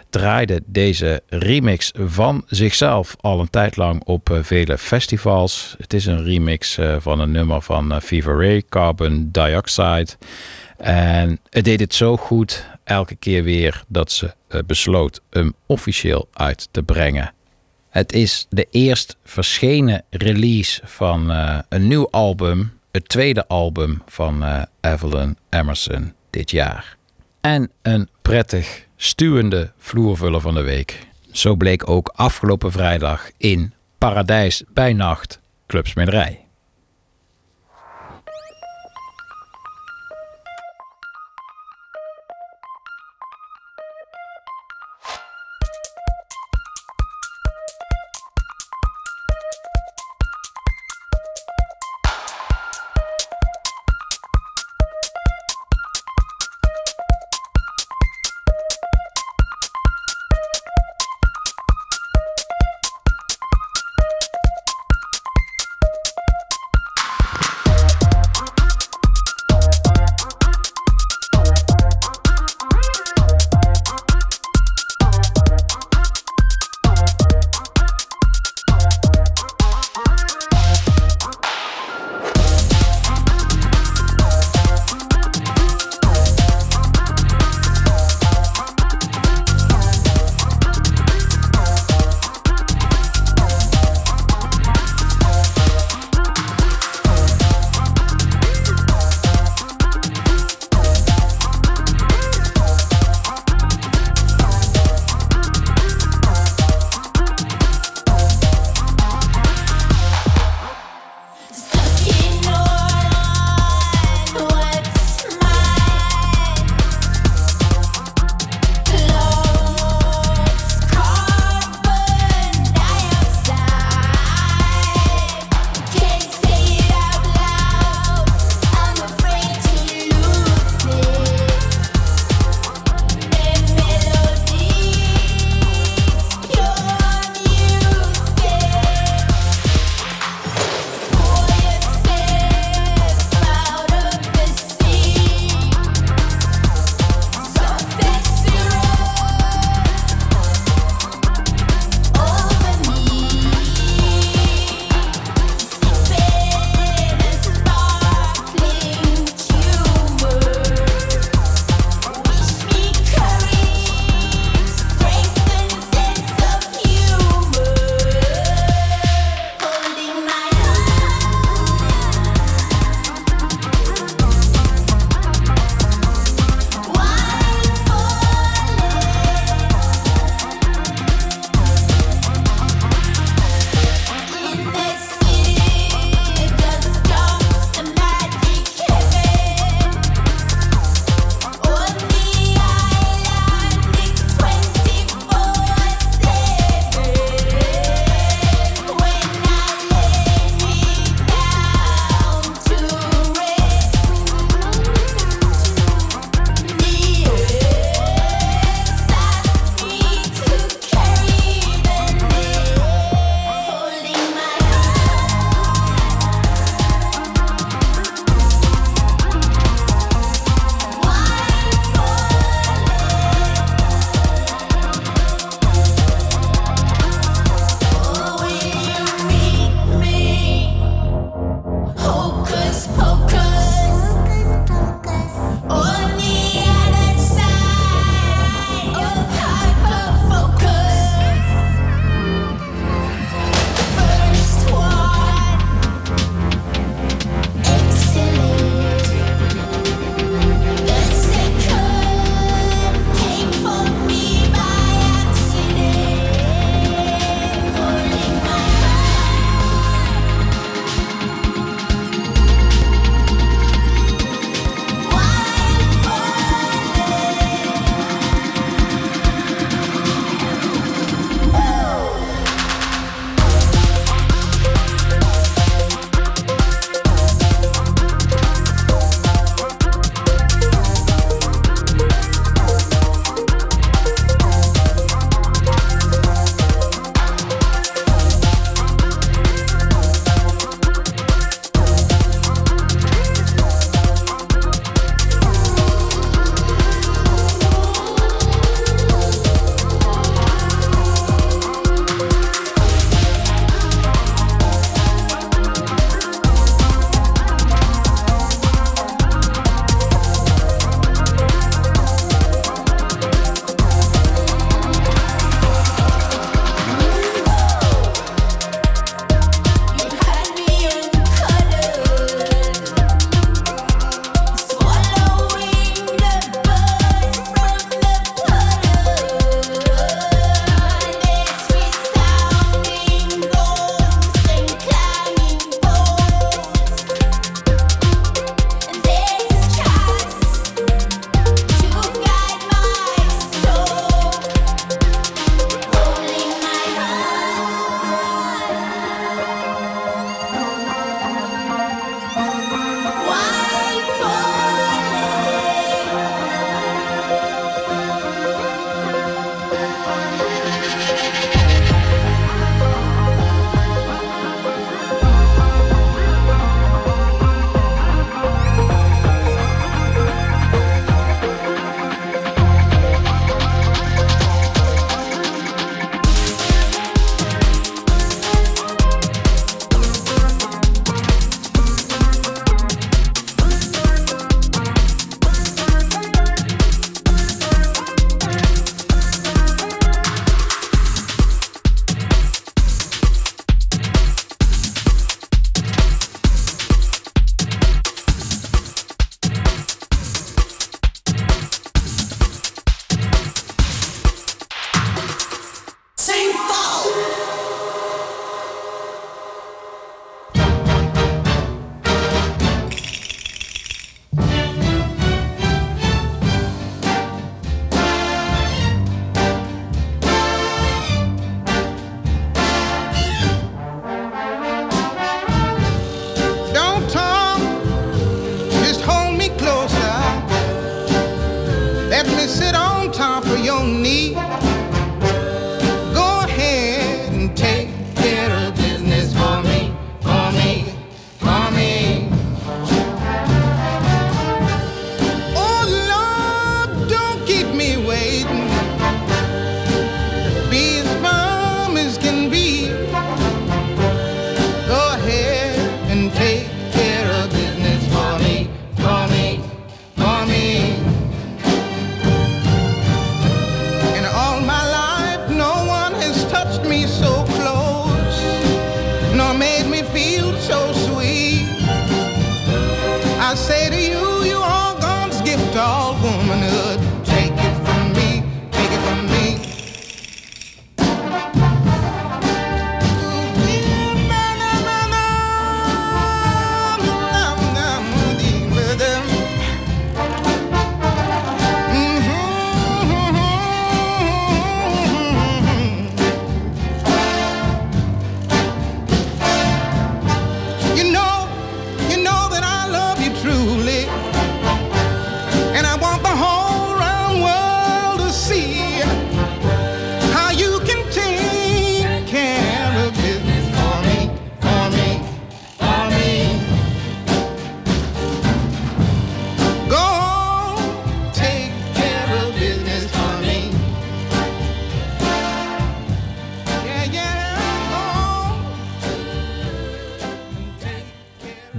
Draaide 0.10 0.62
deze 0.66 1.22
remix 1.28 1.92
van 1.96 2.44
zichzelf 2.48 3.16
al 3.20 3.40
een 3.40 3.50
tijd 3.50 3.78
lang 3.78 4.04
op 4.04 4.30
eh, 4.30 4.38
vele 4.42 4.78
festivals. 4.78 5.76
Het 5.78 5.94
is 5.94 6.06
een 6.06 6.24
remix 6.24 6.80
van 7.00 7.20
een 7.20 7.32
nummer 7.32 7.62
van 7.62 8.02
Fever 8.02 8.38
Ray, 8.38 8.64
Carbon 8.70 9.30
Dioxide. 9.32 10.08
En 10.78 11.40
het 11.50 11.64
deed 11.64 11.80
het 11.80 11.94
zo 11.94 12.18
goed 12.18 12.66
elke 12.84 13.16
keer 13.16 13.44
weer 13.44 13.84
dat 13.88 14.12
ze 14.12 14.34
besloot 14.66 15.22
hem 15.30 15.54
officieel 15.66 16.28
uit 16.34 16.68
te 16.72 16.84
brengen. 16.84 17.35
Het 17.96 18.14
is 18.14 18.46
de 18.50 18.68
eerst 18.72 19.18
verschenen 19.24 20.04
release 20.10 20.82
van 20.84 21.32
eh, 21.32 21.60
een 21.70 21.88
nieuw 21.88 22.10
album, 22.10 22.80
het 22.92 23.10
tweede 23.10 23.48
album 23.48 24.02
van 24.06 24.44
eh, 24.44 24.62
Evelyn 24.82 25.38
Emerson 25.50 26.14
dit 26.30 26.52
jaar. 26.52 26.98
En 27.42 27.72
een 27.82 28.10
prettig 28.22 28.86
stuwende 28.96 29.72
vloervuller 29.78 30.42
van 30.42 30.54
de 30.54 30.62
week. 30.62 31.08
Zo 31.32 31.56
bleek 31.56 31.90
ook 31.90 32.12
afgelopen 32.16 32.72
vrijdag 32.72 33.30
in 33.38 33.74
Paradijs 33.98 34.64
bij 34.74 34.94
Nacht 34.94 35.40
Clubsmederij. 35.68 36.45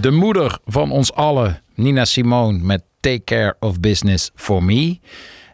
De 0.07 0.13
moeder 0.13 0.59
van 0.65 0.91
ons 0.91 1.13
allen, 1.13 1.63
Nina 1.75 2.05
Simone, 2.05 2.59
met 2.59 2.83
Take 3.01 3.25
Care 3.25 3.57
of 3.61 3.81
Business 3.81 4.31
for 4.35 4.63
Me. 4.63 4.99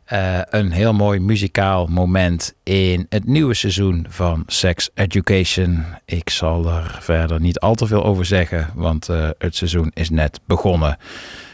Eh, 0.05 0.39
een 0.51 0.73
heel 0.73 0.93
mooi 0.93 1.21
muzikaal 1.21 1.87
moment 1.87 2.55
in 2.63 3.07
het 3.09 3.27
nieuwe 3.27 3.55
seizoen 3.55 4.07
van 4.09 4.43
Sex 4.47 4.91
Education. 4.95 5.85
Ik 6.05 6.31
zal 6.31 6.67
er 6.67 6.99
verder 7.01 7.41
niet 7.41 7.59
al 7.59 7.75
te 7.75 7.87
veel 7.87 8.05
over 8.05 8.25
zeggen, 8.25 8.71
want 8.75 9.09
eh, 9.09 9.29
het 9.39 9.57
seizoen 9.57 9.91
is 9.95 10.11
net 10.11 10.41
begonnen. 10.47 10.97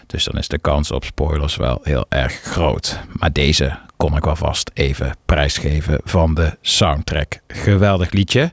Dus 0.07 0.25
dan 0.25 0.39
is 0.39 0.49
de 0.49 0.59
kans 0.59 0.91
op 0.91 1.05
spoilers 1.05 1.57
wel 1.57 1.81
heel 1.83 2.07
erg 2.09 2.33
groot. 2.33 3.01
Maar 3.13 3.33
deze 3.33 3.79
kon 3.97 4.17
ik 4.17 4.25
wel 4.25 4.37
vast 4.37 4.71
even 4.75 5.17
prijsgeven 5.25 6.01
van 6.05 6.35
de 6.35 6.57
soundtrack. 6.61 7.41
Geweldig 7.49 8.11
liedje. 8.11 8.53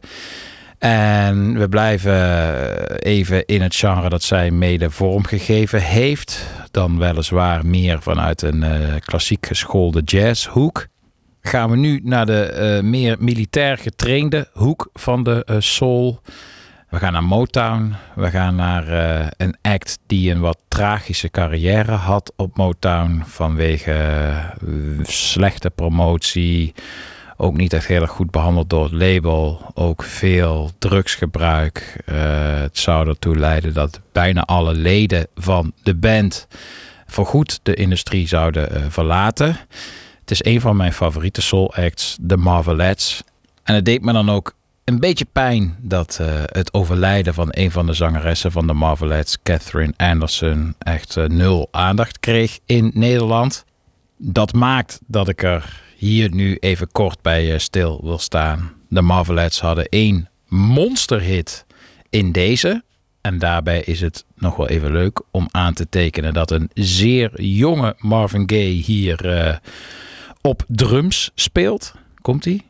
En 0.78 1.59
we 1.59 1.69
blijven 1.69 2.99
even 2.99 3.45
in 3.45 3.61
het 3.61 3.76
genre 3.76 4.09
dat 4.09 4.23
zij 4.23 4.51
mede 4.51 4.89
vormgegeven 4.89 5.82
heeft. 5.82 6.47
Dan 6.71 6.97
weliswaar 6.97 7.65
meer 7.65 8.01
vanuit 8.01 8.41
een 8.41 8.63
eh, 8.63 8.95
klassiek 8.99 9.45
geschoolde 9.45 10.01
jazzhoek. 10.01 10.88
Gaan 11.41 11.69
we 11.69 11.78
nu 11.78 12.01
naar 12.03 12.26
de 12.26 12.43
eh, 12.43 12.84
meer 12.84 13.15
militair 13.19 13.78
getrainde 13.78 14.49
hoek 14.53 14.89
van 14.93 15.23
de 15.23 15.43
eh, 15.45 15.55
soul. 15.59 16.21
We 16.89 16.97
gaan 16.97 17.13
naar 17.13 17.23
Motown. 17.23 17.93
We 18.15 18.30
gaan 18.30 18.55
naar 18.55 18.88
een 19.38 19.57
act 19.61 19.99
die 20.07 20.32
een 20.32 20.39
wat 20.39 20.57
tragische 20.67 21.30
carrière 21.30 21.91
had 21.91 22.34
op 22.36 22.57
Motown. 22.57 23.21
Vanwege 23.26 23.95
slechte 25.03 25.69
promotie. 25.69 26.73
Ook 27.38 27.57
niet 27.57 27.73
echt 27.73 27.88
heel 27.88 28.01
erg 28.01 28.11
goed 28.11 28.31
behandeld 28.31 28.69
door 28.69 28.83
het 28.83 28.93
label. 28.93 29.61
Ook 29.73 30.03
veel 30.03 30.71
drugsgebruik. 30.79 32.01
Eh, 32.05 32.15
het 32.59 32.77
zou 32.77 33.07
ertoe 33.07 33.38
leiden 33.38 33.73
dat 33.73 34.01
bijna 34.11 34.41
alle 34.41 34.73
leden 34.73 35.27
van 35.36 35.71
de 35.83 35.95
band 35.95 36.47
voorgoed 37.05 37.59
de 37.63 37.73
industrie 37.73 38.27
zouden 38.27 38.71
eh, 38.71 38.81
verlaten. 38.89 39.57
Het 40.19 40.31
is 40.31 40.45
een 40.45 40.61
van 40.61 40.75
mijn 40.75 40.93
favoriete 40.93 41.41
soul 41.41 41.73
acts, 41.73 42.17
The 42.27 42.38
Marvelettes. 42.38 43.23
En 43.63 43.75
het 43.75 43.86
deed 43.86 44.01
me 44.01 44.13
dan 44.13 44.29
ook 44.29 44.53
een 44.83 44.99
beetje 44.99 45.25
pijn 45.31 45.75
dat 45.81 46.17
eh, 46.21 46.27
het 46.45 46.73
overlijden 46.73 47.33
van 47.33 47.47
een 47.49 47.71
van 47.71 47.86
de 47.86 47.93
zangeressen 47.93 48.51
van 48.51 48.67
de 48.67 48.73
Marvelettes, 48.73 49.38
Catherine 49.43 49.93
Anderson, 49.97 50.75
echt 50.79 51.15
nul 51.27 51.67
aandacht 51.71 52.19
kreeg 52.19 52.59
in 52.65 52.91
Nederland. 52.93 53.65
Dat 54.17 54.53
maakt 54.53 54.99
dat 55.07 55.29
ik 55.29 55.43
er 55.43 55.83
hier 55.95 56.33
nu 56.33 56.57
even 56.59 56.91
kort 56.91 57.21
bij 57.21 57.53
eh, 57.53 57.59
stil 57.59 57.99
wil 58.03 58.17
staan. 58.17 58.73
De 58.89 59.01
Marvelettes 59.01 59.59
hadden 59.59 59.85
één 59.89 60.29
monsterhit 60.47 61.65
in 62.09 62.31
deze. 62.31 62.83
En 63.21 63.39
daarbij 63.39 63.81
is 63.81 64.01
het 64.01 64.25
nog 64.35 64.55
wel 64.55 64.67
even 64.67 64.91
leuk 64.91 65.21
om 65.31 65.47
aan 65.51 65.73
te 65.73 65.89
tekenen 65.89 66.33
dat 66.33 66.51
een 66.51 66.69
zeer 66.73 67.41
jonge 67.41 67.95
Marvin 67.97 68.43
Gaye 68.49 68.83
hier 68.83 69.29
eh, 69.29 69.55
op 70.41 70.63
drums 70.67 71.31
speelt. 71.35 71.93
Komt-ie? 72.21 72.65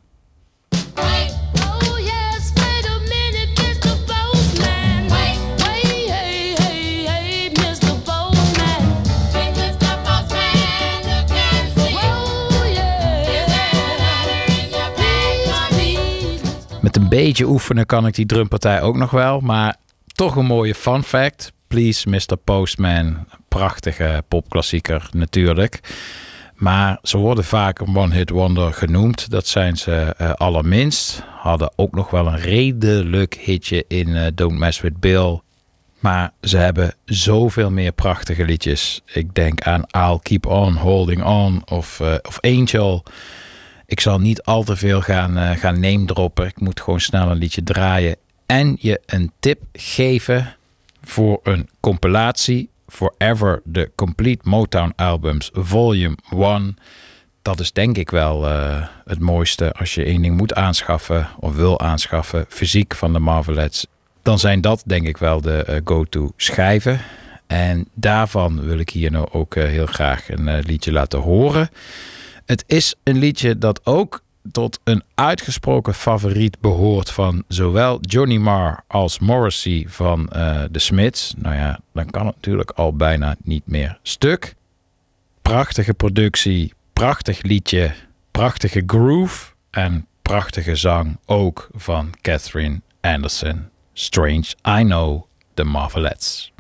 Beetje 17.35 17.53
oefenen 17.53 17.85
kan 17.85 18.07
ik 18.07 18.15
die 18.15 18.25
drumpartij 18.25 18.81
ook 18.81 18.95
nog 18.95 19.11
wel. 19.11 19.39
Maar 19.39 19.75
toch 20.05 20.35
een 20.35 20.45
mooie 20.45 20.75
fun 20.75 21.03
fact. 21.03 21.51
Please 21.67 22.09
Mr. 22.09 22.37
Postman. 22.43 23.27
Prachtige 23.47 24.23
popklassieker 24.27 25.09
natuurlijk. 25.11 25.79
Maar 26.53 26.99
ze 27.01 27.17
worden 27.17 27.43
vaak 27.43 27.79
een 27.79 27.97
one-hit 27.97 28.29
wonder 28.29 28.73
genoemd. 28.73 29.29
Dat 29.29 29.47
zijn 29.47 29.77
ze 29.77 30.13
eh, 30.17 30.31
allerminst. 30.33 31.23
Hadden 31.25 31.71
ook 31.75 31.95
nog 31.95 32.09
wel 32.09 32.27
een 32.27 32.39
redelijk 32.39 33.33
hitje 33.33 33.85
in 33.87 34.15
eh, 34.15 34.27
Don't 34.35 34.57
Mess 34.57 34.81
With 34.81 34.99
Bill. 34.99 35.39
Maar 35.99 36.31
ze 36.41 36.57
hebben 36.57 36.93
zoveel 37.05 37.71
meer 37.71 37.91
prachtige 37.91 38.45
liedjes. 38.45 39.01
Ik 39.05 39.33
denk 39.33 39.61
aan 39.61 39.85
I'll 39.91 40.19
Keep 40.21 40.45
On 40.45 40.75
Holding 40.75 41.23
On 41.23 41.61
of, 41.65 41.99
eh, 41.99 42.13
of 42.21 42.39
Angel. 42.41 43.03
Ik 43.85 43.99
zal 43.99 44.19
niet 44.19 44.43
al 44.43 44.63
te 44.63 44.75
veel 44.75 45.01
gaan, 45.01 45.37
eh, 45.37 45.57
gaan 45.57 45.79
name 45.79 46.05
droppen. 46.05 46.45
Ik 46.45 46.59
moet 46.59 46.81
gewoon 46.81 46.99
snel 46.99 47.29
een 47.31 47.37
liedje 47.37 47.63
draaien. 47.63 48.15
En 48.45 48.77
je 48.79 49.01
een 49.05 49.31
tip 49.39 49.61
geven 49.73 50.55
voor 51.03 51.39
een 51.43 51.69
compilatie. 51.79 52.69
Forever, 52.87 53.61
de 53.63 53.91
Complete 53.95 54.49
Motown 54.49 54.93
Albums, 54.95 55.49
Volume 55.53 56.17
1. 56.29 56.77
Dat 57.41 57.59
is 57.59 57.71
denk 57.71 57.97
ik 57.97 58.09
wel 58.09 58.47
eh, 58.47 58.87
het 59.05 59.19
mooiste 59.19 59.73
als 59.73 59.95
je 59.95 60.03
één 60.03 60.21
ding 60.21 60.37
moet 60.37 60.53
aanschaffen 60.53 61.27
of 61.39 61.55
wil 61.55 61.79
aanschaffen, 61.79 62.45
fysiek 62.49 62.95
van 62.95 63.13
de 63.13 63.19
Marvelettes. 63.19 63.85
Dan 64.21 64.39
zijn 64.39 64.61
dat 64.61 64.83
denk 64.85 65.07
ik 65.07 65.17
wel 65.17 65.41
de 65.41 65.63
eh, 65.63 65.81
go-to 65.83 66.31
schijven. 66.37 67.01
En 67.47 67.87
daarvan 67.93 68.65
wil 68.65 68.79
ik 68.79 68.89
hier 68.89 69.11
nou 69.11 69.27
ook 69.31 69.55
heel 69.55 69.85
graag 69.85 70.29
een 70.29 70.59
liedje 70.59 70.91
laten 70.91 71.19
horen. 71.19 71.69
Het 72.45 72.63
is 72.67 72.95
een 73.03 73.17
liedje 73.17 73.57
dat 73.57 73.85
ook 73.85 74.23
tot 74.51 74.79
een 74.83 75.03
uitgesproken 75.15 75.93
favoriet 75.93 76.59
behoort 76.59 77.11
van 77.11 77.43
zowel 77.47 77.99
Johnny 78.01 78.37
Marr 78.37 78.83
als 78.87 79.19
Morrissey 79.19 79.85
van 79.87 80.29
eh, 80.29 80.63
de 80.71 80.79
Smiths. 80.79 81.33
Nou 81.37 81.55
ja, 81.55 81.79
dan 81.93 82.05
kan 82.05 82.25
het 82.25 82.35
natuurlijk 82.35 82.71
al 82.71 82.95
bijna 82.95 83.35
niet 83.43 83.67
meer 83.67 83.99
stuk. 84.01 84.55
Prachtige 85.41 85.93
productie, 85.93 86.73
prachtig 86.93 87.41
liedje, 87.41 87.93
prachtige 88.31 88.83
groove 88.85 89.51
en 89.69 90.07
prachtige 90.21 90.75
zang 90.75 91.17
ook 91.25 91.69
van 91.75 92.13
Catherine 92.21 92.81
Anderson. 93.01 93.69
Strange, 93.93 94.45
I 94.67 94.83
know, 94.83 95.23
The 95.53 95.63
Marvelettes. 95.63 96.53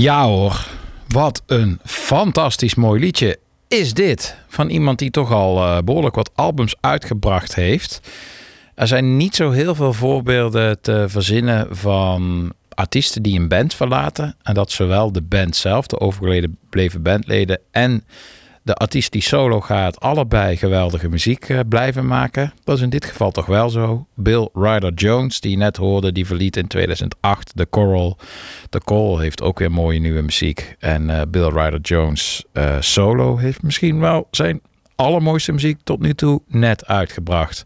Ja 0.00 0.24
hoor, 0.24 0.66
wat 1.08 1.42
een 1.46 1.80
fantastisch 1.84 2.74
mooi 2.74 3.00
liedje 3.00 3.38
is 3.68 3.94
dit. 3.94 4.36
Van 4.48 4.68
iemand 4.68 4.98
die 4.98 5.10
toch 5.10 5.32
al 5.32 5.64
eh, 5.64 5.78
behoorlijk 5.84 6.14
wat 6.14 6.30
albums 6.34 6.74
uitgebracht 6.80 7.54
heeft. 7.54 8.00
Er 8.74 8.86
zijn 8.86 9.16
niet 9.16 9.34
zo 9.34 9.50
heel 9.50 9.74
veel 9.74 9.92
voorbeelden 9.92 10.80
te 10.80 11.04
verzinnen 11.08 11.76
van 11.76 12.52
artiesten 12.68 13.22
die 13.22 13.38
een 13.40 13.48
band 13.48 13.74
verlaten. 13.74 14.36
En 14.42 14.54
dat 14.54 14.70
zowel 14.70 15.12
de 15.12 15.22
band 15.22 15.56
zelf, 15.56 15.86
de 15.86 16.00
overgebleven 16.00 17.02
bandleden 17.02 17.60
en 17.70 18.04
de 18.68 18.74
artiest 18.74 19.12
die 19.12 19.22
solo 19.22 19.60
gaat 19.60 20.00
allebei 20.00 20.56
geweldige 20.56 21.08
muziek 21.08 21.48
eh, 21.48 21.58
blijven 21.68 22.06
maken. 22.06 22.52
Dat 22.64 22.76
is 22.76 22.82
in 22.82 22.90
dit 22.90 23.04
geval 23.04 23.30
toch 23.30 23.46
wel 23.46 23.70
zo. 23.70 24.06
Bill 24.14 24.48
Ryder 24.54 24.92
Jones, 24.92 25.40
die 25.40 25.50
je 25.50 25.56
net 25.56 25.76
hoorde, 25.76 26.12
die 26.12 26.26
verliet 26.26 26.56
in 26.56 26.66
2008 26.66 27.52
de 27.54 27.68
Coral. 27.70 28.18
De 28.70 28.80
Coral 28.80 29.18
heeft 29.18 29.42
ook 29.42 29.58
weer 29.58 29.70
mooie 29.70 29.98
nieuwe 29.98 30.22
muziek. 30.22 30.76
En 30.78 31.10
eh, 31.10 31.22
Bill 31.28 31.48
Ryder 31.48 31.80
Jones 31.80 32.44
eh, 32.52 32.76
solo 32.80 33.36
heeft 33.36 33.62
misschien 33.62 34.00
wel 34.00 34.28
zijn 34.30 34.60
allermooiste 34.96 35.52
muziek 35.52 35.78
tot 35.84 36.00
nu 36.00 36.14
toe 36.14 36.42
net 36.46 36.86
uitgebracht. 36.86 37.64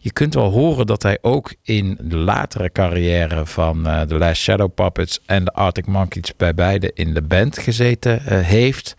Je 0.00 0.12
kunt 0.12 0.34
wel 0.34 0.50
horen 0.50 0.86
dat 0.86 1.02
hij 1.02 1.18
ook 1.20 1.54
in 1.62 1.98
de 2.00 2.16
latere 2.16 2.70
carrière 2.70 3.46
van 3.46 3.86
eh, 3.86 4.00
The 4.00 4.18
Last 4.18 4.42
Shadow 4.42 4.74
Puppets 4.74 5.20
en 5.26 5.44
de 5.44 5.52
Arctic 5.52 5.86
Monkeys 5.86 6.36
bij 6.36 6.54
beide 6.54 6.90
in 6.94 7.14
de 7.14 7.22
band 7.22 7.58
gezeten 7.58 8.44
heeft. 8.44 8.94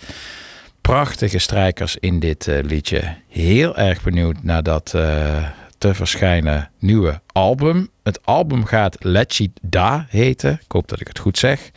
Prachtige 0.83 1.37
strijkers 1.37 1.97
in 1.97 2.19
dit 2.19 2.47
eh, 2.47 2.63
liedje. 2.63 3.15
Heel 3.27 3.77
erg 3.77 4.03
benieuwd 4.03 4.43
naar 4.43 4.63
dat 4.63 4.93
eh, 4.95 5.47
te 5.77 5.93
verschijnen 5.93 6.69
nieuwe 6.79 7.21
album. 7.31 7.89
Het 8.03 8.25
album 8.25 8.65
gaat 8.65 8.97
Letchit 8.99 9.51
Da 9.61 10.05
heten. 10.09 10.51
Ik 10.51 10.71
hoop 10.71 10.87
dat 10.87 11.01
ik 11.01 11.07
het 11.07 11.19
goed 11.19 11.37
zeg. 11.37 11.71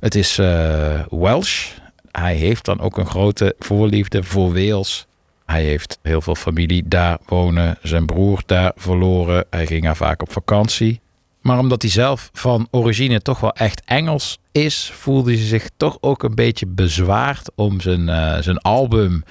Het 0.00 0.14
is 0.14 0.38
eh, 0.38 1.00
Welsh. 1.10 1.70
Hij 2.10 2.34
heeft 2.34 2.64
dan 2.64 2.80
ook 2.80 2.96
een 2.98 3.06
grote 3.06 3.54
voorliefde 3.58 4.22
voor 4.22 4.52
Wales. 4.52 5.06
Hij 5.46 5.62
heeft 5.64 5.98
heel 6.02 6.20
veel 6.20 6.34
familie 6.34 6.88
daar 6.88 7.18
wonen. 7.26 7.78
Zijn 7.82 8.06
broer 8.06 8.42
daar 8.46 8.72
verloren. 8.76 9.44
Hij 9.50 9.66
ging 9.66 9.88
er 9.88 9.96
vaak 9.96 10.22
op 10.22 10.32
vakantie. 10.32 11.01
Maar 11.42 11.58
omdat 11.58 11.82
hij 11.82 11.90
zelf 11.90 12.30
van 12.32 12.68
origine 12.70 13.20
toch 13.20 13.40
wel 13.40 13.52
echt 13.52 13.82
Engels 13.84 14.38
is, 14.52 14.90
voelde 14.94 15.32
hij 15.32 15.46
zich 15.46 15.68
toch 15.76 15.98
ook 16.00 16.22
een 16.22 16.34
beetje 16.34 16.66
bezwaard 16.66 17.50
om 17.54 17.80
zijn, 17.80 18.08
eh, 18.08 18.38
zijn 18.40 18.58
album 18.58 19.22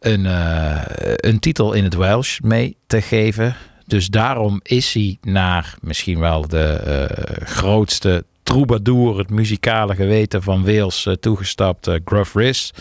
een, 0.00 0.26
eh, 0.26 0.80
een 1.16 1.38
titel 1.38 1.72
in 1.72 1.84
het 1.84 1.94
Welsh 1.94 2.38
mee 2.40 2.76
te 2.86 3.02
geven. 3.02 3.56
Dus 3.86 4.08
daarom 4.08 4.60
is 4.62 4.92
hij 4.92 5.18
naar 5.20 5.74
misschien 5.80 6.18
wel 6.18 6.48
de 6.48 6.64
eh, 6.64 7.46
grootste 7.46 8.24
troubadour, 8.42 9.18
het 9.18 9.30
muzikale 9.30 9.94
geweten 9.94 10.42
van 10.42 10.64
Wales, 10.64 11.08
toegestapt, 11.20 11.90
Gruff 12.04 12.34
Rhys 12.34 12.72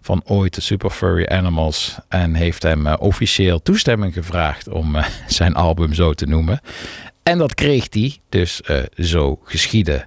van 0.00 0.22
ooit 0.24 0.54
de 0.54 0.60
Super 0.60 0.90
Furry 0.90 1.26
Animals. 1.26 1.96
En 2.08 2.34
heeft 2.34 2.62
hem 2.62 2.86
officieel 2.86 3.62
toestemming 3.62 4.14
gevraagd 4.14 4.68
om 4.68 4.96
zijn 5.26 5.54
album 5.54 5.94
zo 5.94 6.12
te 6.12 6.26
noemen. 6.26 6.60
En 7.22 7.38
dat 7.38 7.54
kreeg 7.54 7.86
hij, 7.90 8.16
dus 8.28 8.62
eh, 8.62 8.82
zo 8.96 9.38
geschieden. 9.44 10.06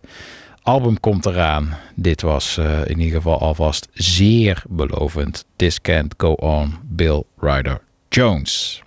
Album 0.61 0.99
komt 0.99 1.26
eraan. 1.26 1.78
Dit 1.95 2.22
was 2.22 2.57
eh, 2.57 2.80
in 2.86 2.99
ieder 2.99 3.16
geval 3.16 3.39
alvast 3.39 3.88
zeer 3.93 4.63
belovend. 4.70 5.45
This 5.55 5.82
Can't 5.82 6.13
Go 6.18 6.32
On, 6.32 6.74
Bill 6.84 7.24
Ryder 7.39 7.82
Jones. 8.09 8.84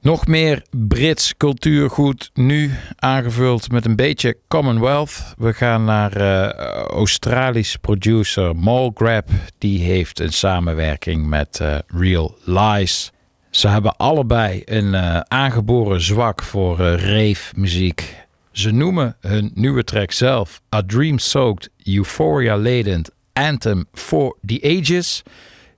Nog 0.00 0.26
meer 0.26 0.62
Brits 0.70 1.36
cultuurgoed, 1.36 2.30
nu 2.34 2.70
aangevuld 2.96 3.70
met 3.70 3.84
een 3.84 3.96
beetje 3.96 4.36
Commonwealth. 4.48 5.34
We 5.36 5.52
gaan 5.52 5.84
naar 5.84 6.16
eh, 6.16 6.48
Australisch 6.84 7.76
producer 7.76 8.56
Mal 8.56 8.92
Grab. 8.94 9.28
Die 9.58 9.80
heeft 9.80 10.20
een 10.20 10.32
samenwerking 10.32 11.26
met 11.26 11.60
Real 11.86 12.36
Lies. 12.44 13.12
Ze 13.58 13.68
hebben 13.68 13.96
allebei 13.96 14.62
een 14.64 14.94
eh, 14.94 15.20
aangeboren 15.20 16.00
zwak 16.00 16.42
voor 16.42 16.80
eh 16.80 16.94
rave 16.94 17.52
muziek. 17.56 18.26
Ze 18.52 18.70
noemen 18.70 19.16
hun 19.20 19.50
nieuwe 19.54 19.84
track 19.84 20.12
zelf 20.12 20.60
A 20.74 20.82
Dream-Soaked, 20.86 21.70
Euphoria-laden 21.84 23.04
Anthem 23.32 23.86
for 23.92 24.36
the 24.46 24.78
Ages. 24.80 25.22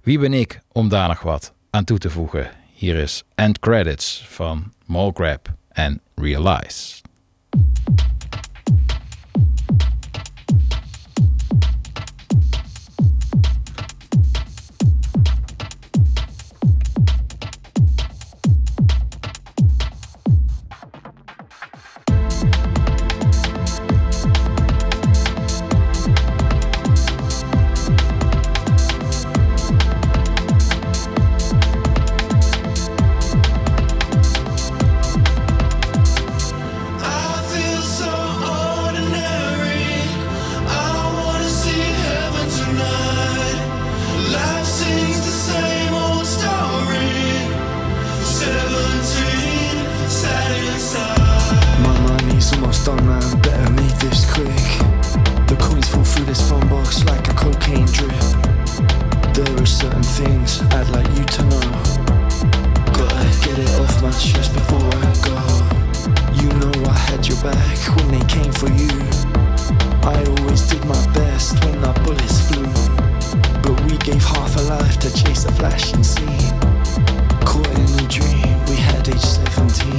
Wie 0.03 0.19
ben 0.19 0.33
ik 0.33 0.61
om 0.73 0.89
daar 0.89 1.09
nog 1.09 1.21
wat 1.21 1.53
aan 1.71 1.85
toe 1.85 1.99
te 1.99 2.11
voegen? 2.11 2.51
Hier 2.73 2.97
is 2.97 3.23
End 3.35 3.59
Credits 3.59 4.25
van 4.29 4.73
Molgrab 4.87 5.49
en 5.69 6.01
Realize. 6.15 7.01
Things 60.25 60.61
I'd 60.77 60.89
like 60.91 61.09
you 61.17 61.25
to 61.37 61.43
know. 61.51 61.69
Gotta 62.99 63.31
get 63.45 63.57
it 63.65 63.73
off 63.81 64.03
my 64.03 64.13
chest 64.13 64.53
before 64.53 64.91
I 65.01 65.13
go. 65.29 65.39
You 66.41 66.49
know 66.61 66.77
I 66.95 66.97
had 67.09 67.27
your 67.27 67.41
back 67.43 67.79
when 67.97 68.09
they 68.15 68.25
came 68.35 68.53
for 68.53 68.71
you. 68.83 68.93
I 70.15 70.19
always 70.33 70.63
did 70.69 70.85
my 70.85 71.03
best 71.15 71.65
when 71.65 71.81
the 71.81 71.93
bullets 72.05 72.39
flew. 72.49 72.69
But 73.65 73.77
we 73.87 73.97
gave 74.09 74.23
half 74.23 74.53
a 74.57 74.63
life 74.75 74.97
to 75.05 75.09
chase 75.21 75.45
a 75.47 75.53
flashing 75.53 76.05
scene. 76.05 76.55
Caught 77.49 77.73
in 77.83 77.91
a 78.05 78.09
dream, 78.17 78.57
we 78.69 78.77
had 78.77 79.09
age 79.09 79.25
17. 79.25 79.90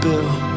Bill. 0.00 0.47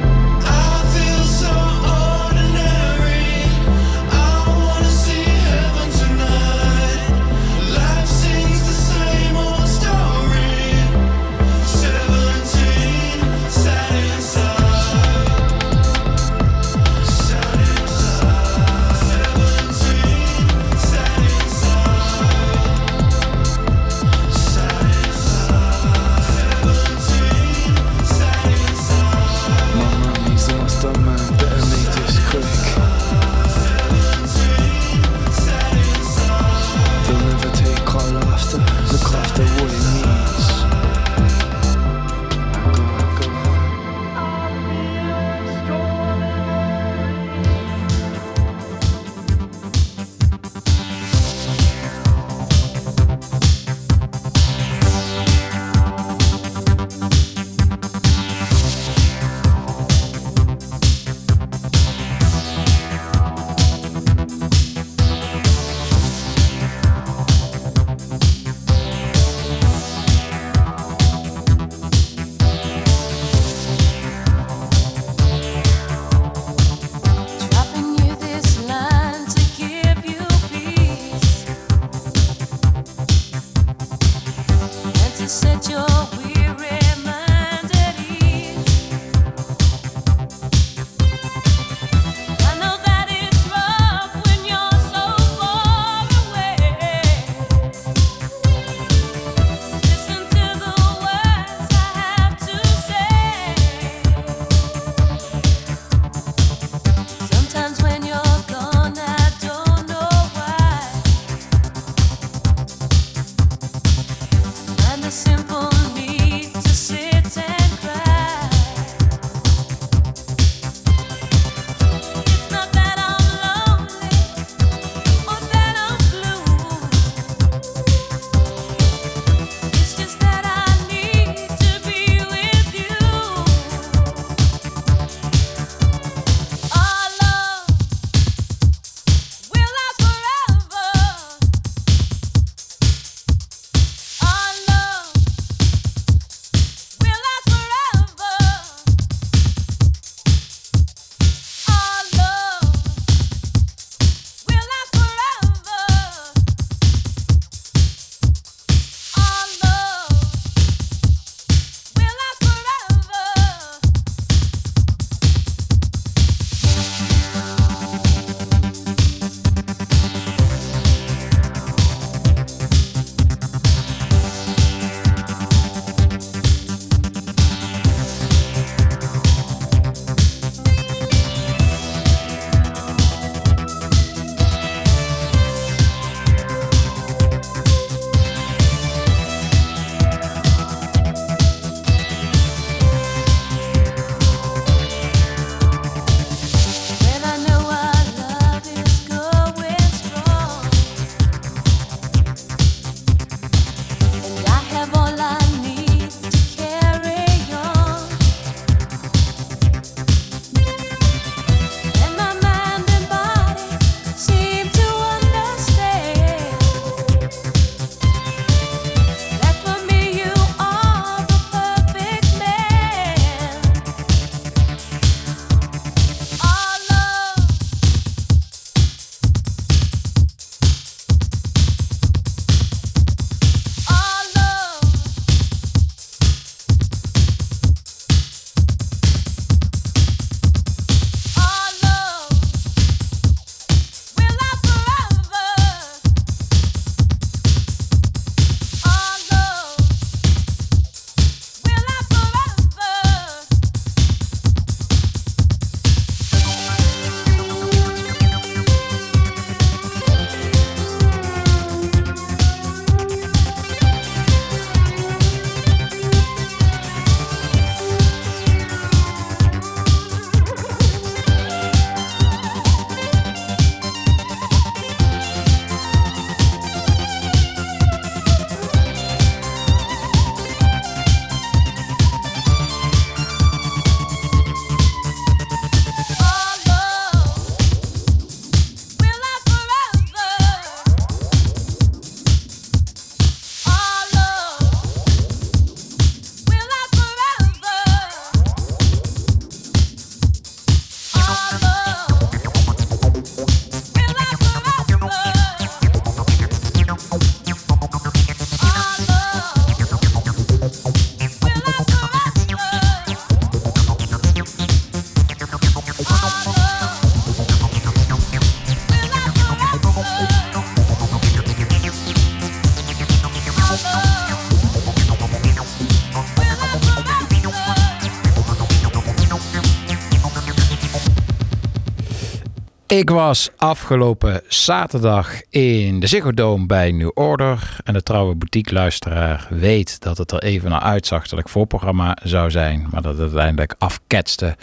Ik 333.02 333.10
was 333.10 333.50
afgelopen 333.58 334.42
zaterdag 334.48 335.42
in 335.50 336.00
de 336.00 336.08
Ziggo 336.08 336.32
Dome 336.34 336.66
bij 336.66 336.92
New 336.92 337.12
Order. 337.14 337.78
En 337.84 337.94
de 337.94 338.04
trouwe 338.04 338.36
boutique-luisteraar 338.36 339.48
weet 339.50 340.02
dat 340.02 340.18
het 340.18 340.32
er 340.32 340.44
even 340.44 340.70
naar 340.70 340.82
uitzag 340.82 341.28
dat 341.28 341.40
ik 341.40 341.50
voorprogramma 341.50 342.18
zou 342.24 342.52
zijn. 342.52 342.88
Maar 342.92 343.02
dat 343.02 343.12
het 343.12 343.22
uiteindelijk 343.22 343.76
afketste 343.78 344.56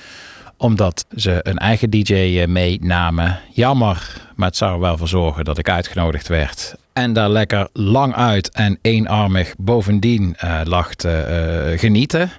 omdat 0.56 1.06
ze 1.16 1.40
een 1.42 1.58
eigen 1.58 1.90
DJ 1.90 2.44
meenamen. 2.48 3.40
Jammer, 3.52 4.28
maar 4.36 4.48
het 4.48 4.56
zou 4.56 4.72
er 4.72 4.80
wel 4.80 4.96
voor 4.96 5.08
zorgen 5.08 5.44
dat 5.44 5.58
ik 5.58 5.68
uitgenodigd 5.68 6.28
werd. 6.28 6.74
En 6.92 7.12
daar 7.12 7.30
lekker 7.30 7.68
lang 7.72 8.14
uit 8.14 8.50
en 8.50 8.78
eenarmig 8.82 9.54
bovendien 9.56 10.36
eh, 10.36 10.60
lag 10.64 10.94
te 10.94 11.10
eh, 11.10 11.78
genieten. 11.78 12.30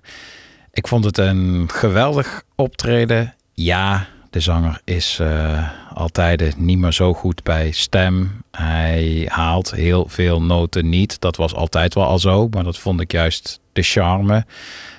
Ik 0.71 0.87
vond 0.87 1.05
het 1.05 1.17
een 1.17 1.69
geweldig 1.71 2.43
optreden. 2.55 3.33
Ja, 3.53 4.07
de 4.29 4.39
zanger 4.39 4.81
is 4.83 5.19
eh, 5.19 5.69
altijd 5.93 6.57
niet 6.57 6.77
meer 6.77 6.93
zo 6.93 7.13
goed 7.13 7.43
bij 7.43 7.71
stem. 7.71 8.41
Hij 8.51 9.25
haalt 9.31 9.71
heel 9.71 10.05
veel 10.07 10.41
noten 10.41 10.89
niet. 10.89 11.19
Dat 11.21 11.35
was 11.35 11.53
altijd 11.53 11.93
wel 11.93 12.05
al 12.05 12.19
zo, 12.19 12.47
maar 12.47 12.63
dat 12.63 12.79
vond 12.79 13.01
ik 13.01 13.11
juist 13.11 13.59
de 13.73 13.81
charme. 13.81 14.45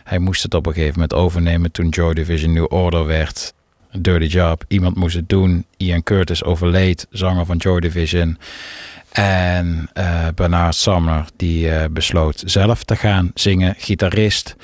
Hij 0.04 0.18
moest 0.18 0.42
het 0.42 0.54
op 0.54 0.66
een 0.66 0.72
gegeven 0.72 0.94
moment 0.94 1.14
overnemen 1.14 1.72
toen 1.72 1.88
Joy 1.88 2.14
Division 2.14 2.52
New 2.52 2.72
Order 2.72 3.06
werd. 3.06 3.54
Dirty 3.92 4.26
job. 4.26 4.64
Iemand 4.68 4.96
moest 4.96 5.16
het 5.16 5.28
doen. 5.28 5.64
Ian 5.76 6.02
Curtis 6.02 6.44
overleed, 6.44 7.06
zanger 7.10 7.46
van 7.46 7.56
Joy 7.56 7.80
Division. 7.80 8.38
En 9.12 9.90
eh, 9.92 10.26
Bernard 10.34 10.74
Sumner 10.74 11.24
die 11.36 11.70
eh, 11.70 11.84
besloot 11.90 12.42
zelf 12.46 12.84
te 12.84 12.96
gaan 12.96 13.30
zingen, 13.34 13.74
gitarist. 13.78 14.56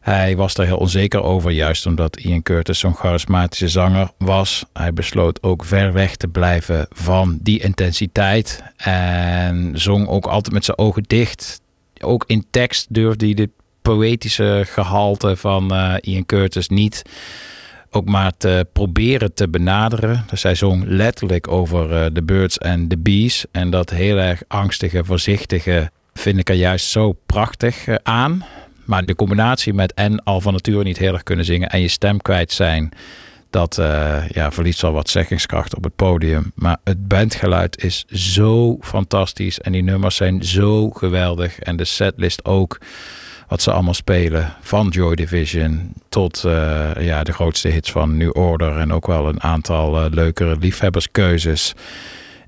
Hij 0.00 0.36
was 0.36 0.54
daar 0.54 0.66
heel 0.66 0.76
onzeker 0.76 1.22
over, 1.22 1.50
juist 1.50 1.86
omdat 1.86 2.16
Ian 2.16 2.42
Curtis 2.42 2.78
zo'n 2.78 2.94
charismatische 2.94 3.68
zanger 3.68 4.10
was. 4.18 4.64
Hij 4.72 4.92
besloot 4.92 5.42
ook 5.42 5.64
ver 5.64 5.92
weg 5.92 6.16
te 6.16 6.28
blijven 6.28 6.86
van 6.90 7.38
die 7.42 7.62
intensiteit. 7.62 8.62
En 8.76 9.70
zong 9.74 10.08
ook 10.08 10.26
altijd 10.26 10.54
met 10.54 10.64
zijn 10.64 10.78
ogen 10.78 11.02
dicht. 11.02 11.60
Ook 12.00 12.24
in 12.26 12.46
tekst 12.50 12.86
durfde 12.94 13.24
hij 13.24 13.34
de 13.34 13.50
poëtische 13.82 14.62
gehalte 14.66 15.36
van 15.36 15.74
eh, 15.74 15.94
Ian 16.00 16.26
Curtis 16.26 16.68
niet 16.68 17.02
ook 17.90 18.08
maar 18.08 18.32
te 18.36 18.66
proberen 18.72 19.34
te 19.34 19.48
benaderen. 19.48 20.24
Dus 20.30 20.42
hij 20.42 20.54
zong 20.54 20.84
letterlijk 20.86 21.48
over 21.48 21.92
eh, 21.92 22.06
de 22.12 22.22
birds 22.22 22.58
en 22.58 22.88
de 22.88 22.98
bees. 22.98 23.44
En 23.52 23.70
dat 23.70 23.90
heel 23.90 24.16
erg 24.16 24.42
angstige, 24.48 25.04
voorzichtige 25.04 25.90
vind 26.14 26.38
ik 26.38 26.48
er 26.48 26.54
juist 26.54 26.86
zo 26.86 27.12
prachtig 27.26 27.86
eh, 27.86 27.94
aan. 28.02 28.44
Maar 28.90 29.04
de 29.04 29.14
combinatie 29.14 29.74
met 29.74 29.94
en 29.94 30.24
al 30.24 30.40
van 30.40 30.52
nature 30.52 30.82
niet 30.82 30.98
heel 30.98 31.12
erg 31.12 31.22
kunnen 31.22 31.44
zingen 31.44 31.70
en 31.70 31.80
je 31.80 31.88
stem 31.88 32.20
kwijt 32.22 32.52
zijn, 32.52 32.92
dat 33.50 33.78
eh, 33.78 34.28
ja, 34.28 34.52
verliest 34.52 34.84
al 34.84 34.92
wat 34.92 35.08
zeggingskracht 35.08 35.76
op 35.76 35.84
het 35.84 35.96
podium. 35.96 36.52
Maar 36.54 36.76
het 36.84 37.08
bandgeluid 37.08 37.84
is 37.84 38.04
zo 38.08 38.76
fantastisch 38.80 39.60
en 39.60 39.72
die 39.72 39.82
nummers 39.82 40.16
zijn 40.16 40.44
zo 40.44 40.90
geweldig. 40.90 41.58
En 41.58 41.76
de 41.76 41.84
setlist 41.84 42.44
ook, 42.44 42.78
wat 43.48 43.62
ze 43.62 43.72
allemaal 43.72 43.94
spelen, 43.94 44.54
van 44.60 44.88
Joy 44.88 45.14
Division 45.14 45.92
tot 46.08 46.44
eh, 46.44 46.90
ja, 46.98 47.22
de 47.22 47.32
grootste 47.32 47.68
hits 47.68 47.90
van 47.90 48.16
New 48.16 48.36
Order 48.36 48.76
en 48.76 48.92
ook 48.92 49.06
wel 49.06 49.28
een 49.28 49.42
aantal 49.42 50.04
eh, 50.04 50.10
leukere 50.10 50.56
liefhebberskeuzes. 50.56 51.74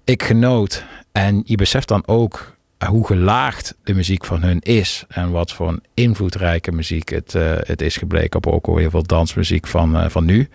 Ik 0.05 0.23
genoot 0.23 0.85
en 1.13 1.43
je 1.45 1.57
beseft 1.57 1.89
dan 1.89 2.03
ook 2.07 2.53
hoe 2.89 3.07
gelaagd 3.07 3.75
de 3.85 3.95
muziek 3.95 4.25
van 4.25 4.43
hun 4.43 4.61
is. 4.61 5.05
En 5.09 5.31
wat 5.31 5.53
voor 5.53 5.69
een 5.69 5.83
invloedrijke 5.95 6.73
muziek 6.73 7.09
het, 7.09 7.35
eh, 7.35 7.53
het 7.57 7.83
is 7.83 7.97
gebleken. 7.97 8.37
Op 8.37 8.47
ook 8.47 8.67
al 8.67 8.77
heel 8.77 8.91
veel 8.91 9.03
dansmuziek 9.03 9.67
van, 9.67 9.97
eh, 9.97 10.09
van 10.09 10.25
nu. 10.25 10.49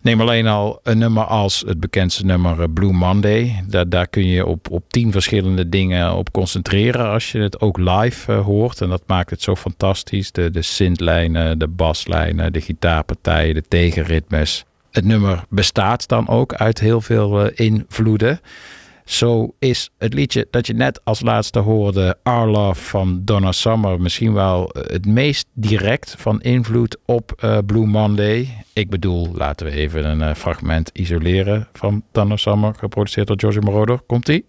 Neem 0.00 0.20
alleen 0.20 0.46
al 0.46 0.80
een 0.82 0.98
nummer 0.98 1.24
als 1.24 1.64
het 1.66 1.80
bekendste 1.80 2.24
nummer 2.24 2.60
eh, 2.60 2.66
Blue 2.74 2.92
Monday. 2.92 3.64
Daar, 3.66 3.88
daar 3.88 4.06
kun 4.06 4.26
je 4.26 4.46
op, 4.46 4.70
op 4.70 4.84
tien 4.88 5.12
verschillende 5.12 5.68
dingen 5.68 6.14
op 6.14 6.32
concentreren 6.32 7.08
als 7.08 7.32
je 7.32 7.38
het 7.38 7.60
ook 7.60 7.78
live 7.78 8.32
hoort. 8.32 8.80
En 8.80 8.88
dat 8.88 9.02
maakt 9.06 9.30
het 9.30 9.42
zo 9.42 9.56
fantastisch. 9.56 10.32
De, 10.32 10.50
de 10.50 10.62
synthlijnen, 10.62 11.58
de 11.58 11.68
baslijnen, 11.68 12.52
de 12.52 12.60
gitaarpartijen, 12.60 13.54
de 13.54 13.64
tegenritmes. 13.68 14.64
Het 14.90 15.04
nummer 15.04 15.44
bestaat 15.48 16.08
dan 16.08 16.28
ook 16.28 16.54
uit 16.54 16.80
heel 16.80 17.00
veel 17.00 17.48
invloeden. 17.48 18.40
Zo 19.04 19.54
is 19.58 19.90
het 19.98 20.14
liedje 20.14 20.46
dat 20.50 20.66
je 20.66 20.74
net 20.74 21.00
als 21.04 21.20
laatste 21.20 21.58
hoorde, 21.58 22.16
Our 22.22 22.48
Love 22.48 22.84
van 22.84 23.20
Donna 23.24 23.52
Summer, 23.52 24.00
misschien 24.00 24.32
wel 24.32 24.70
eh, 24.70 24.92
het 24.92 25.06
meest 25.06 25.46
direct 25.52 26.14
van 26.18 26.40
invloed 26.40 26.96
op 27.04 27.32
eh, 27.38 27.58
Blue 27.66 27.86
Monday. 27.86 28.64
Ik 28.72 28.90
bedoel, 28.90 29.28
laten 29.34 29.66
we 29.66 29.72
even 29.72 30.04
een 30.04 30.22
eh, 30.22 30.34
fragment 30.34 30.90
isoleren 30.92 31.68
van 31.72 32.02
Donna 32.12 32.36
Summer, 32.36 32.74
geproduceerd 32.74 33.26
door 33.26 33.38
Giorgio 33.38 33.60
Moroder. 33.60 34.00
Komt-ie? 34.06 34.44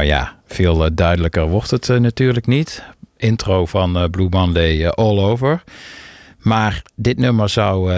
Nou 0.00 0.12
ja, 0.12 0.36
veel 0.46 0.84
eh, 0.84 0.90
duidelijker 0.94 1.48
wordt 1.48 1.70
het 1.70 1.88
eh, 1.88 1.96
natuurlijk 1.96 2.46
niet. 2.46 2.84
Intro 3.16 3.66
van 3.66 3.96
eh, 3.96 4.04
Blue 4.10 4.28
Monday 4.30 4.88
all 4.88 5.18
over. 5.18 5.62
Maar 6.38 6.82
dit 6.94 7.18
nummer 7.18 7.48
zou 7.48 7.92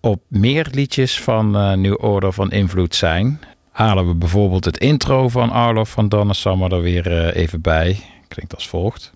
op 0.00 0.22
meer 0.28 0.68
liedjes 0.72 1.20
van 1.20 1.50
New 1.80 2.04
Order 2.04 2.32
van 2.32 2.50
invloed 2.50 2.94
zijn. 2.94 3.40
Halen 3.70 4.06
we 4.06 4.14
bijvoorbeeld 4.14 4.64
het 4.64 4.78
intro 4.78 5.28
van 5.28 5.50
Arlof 5.50 5.90
van 5.90 6.08
Donna 6.08 6.32
Summer 6.32 6.72
er 6.72 6.80
weer 6.80 7.34
even 7.34 7.60
bij. 7.60 8.00
Klinkt 8.28 8.54
als 8.54 8.68
volgt. 8.68 9.12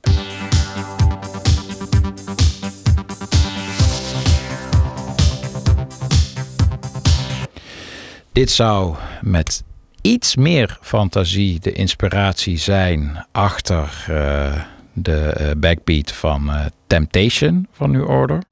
Dit 8.32 8.51
zou 8.51 8.95
met 9.20 9.62
iets 10.03 10.36
meer 10.36 10.78
fantasie 10.80 11.61
de 11.61 11.72
inspiratie 11.72 12.57
zijn 12.57 13.26
achter 13.32 14.05
eh, 14.09 14.62
de 14.92 15.20
eh, 15.20 15.51
backbeat 15.57 16.12
van 16.12 16.51
eh, 16.51 16.64
Temptation 16.86 17.66
van 17.72 17.90
New 17.90 18.09
Order. 18.09 18.42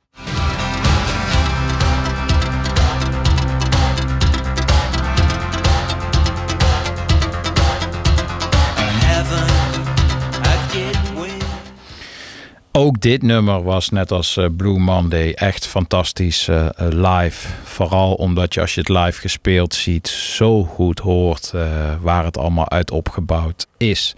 Ook 12.78 13.00
dit 13.00 13.22
nummer 13.22 13.62
was 13.62 13.88
net 13.88 14.12
als 14.12 14.36
eh, 14.36 14.46
Blue 14.56 14.78
Monday 14.78 15.32
echt 15.32 15.66
fantastisch 15.66 16.48
eh, 16.48 16.66
eh, 16.66 16.72
live. 16.78 17.48
Vooral 17.64 18.14
omdat 18.14 18.54
je 18.54 18.60
als 18.60 18.74
je 18.74 18.80
het 18.80 18.88
live 18.88 19.20
gespeeld 19.20 19.74
ziet 19.74 20.08
zo 20.08 20.64
goed 20.64 20.98
hoort 20.98 21.52
waar 22.00 22.24
het 22.24 22.38
allemaal 22.38 22.70
uit 22.70 22.90
opgebouwd 22.90 23.66
is. 23.76 24.14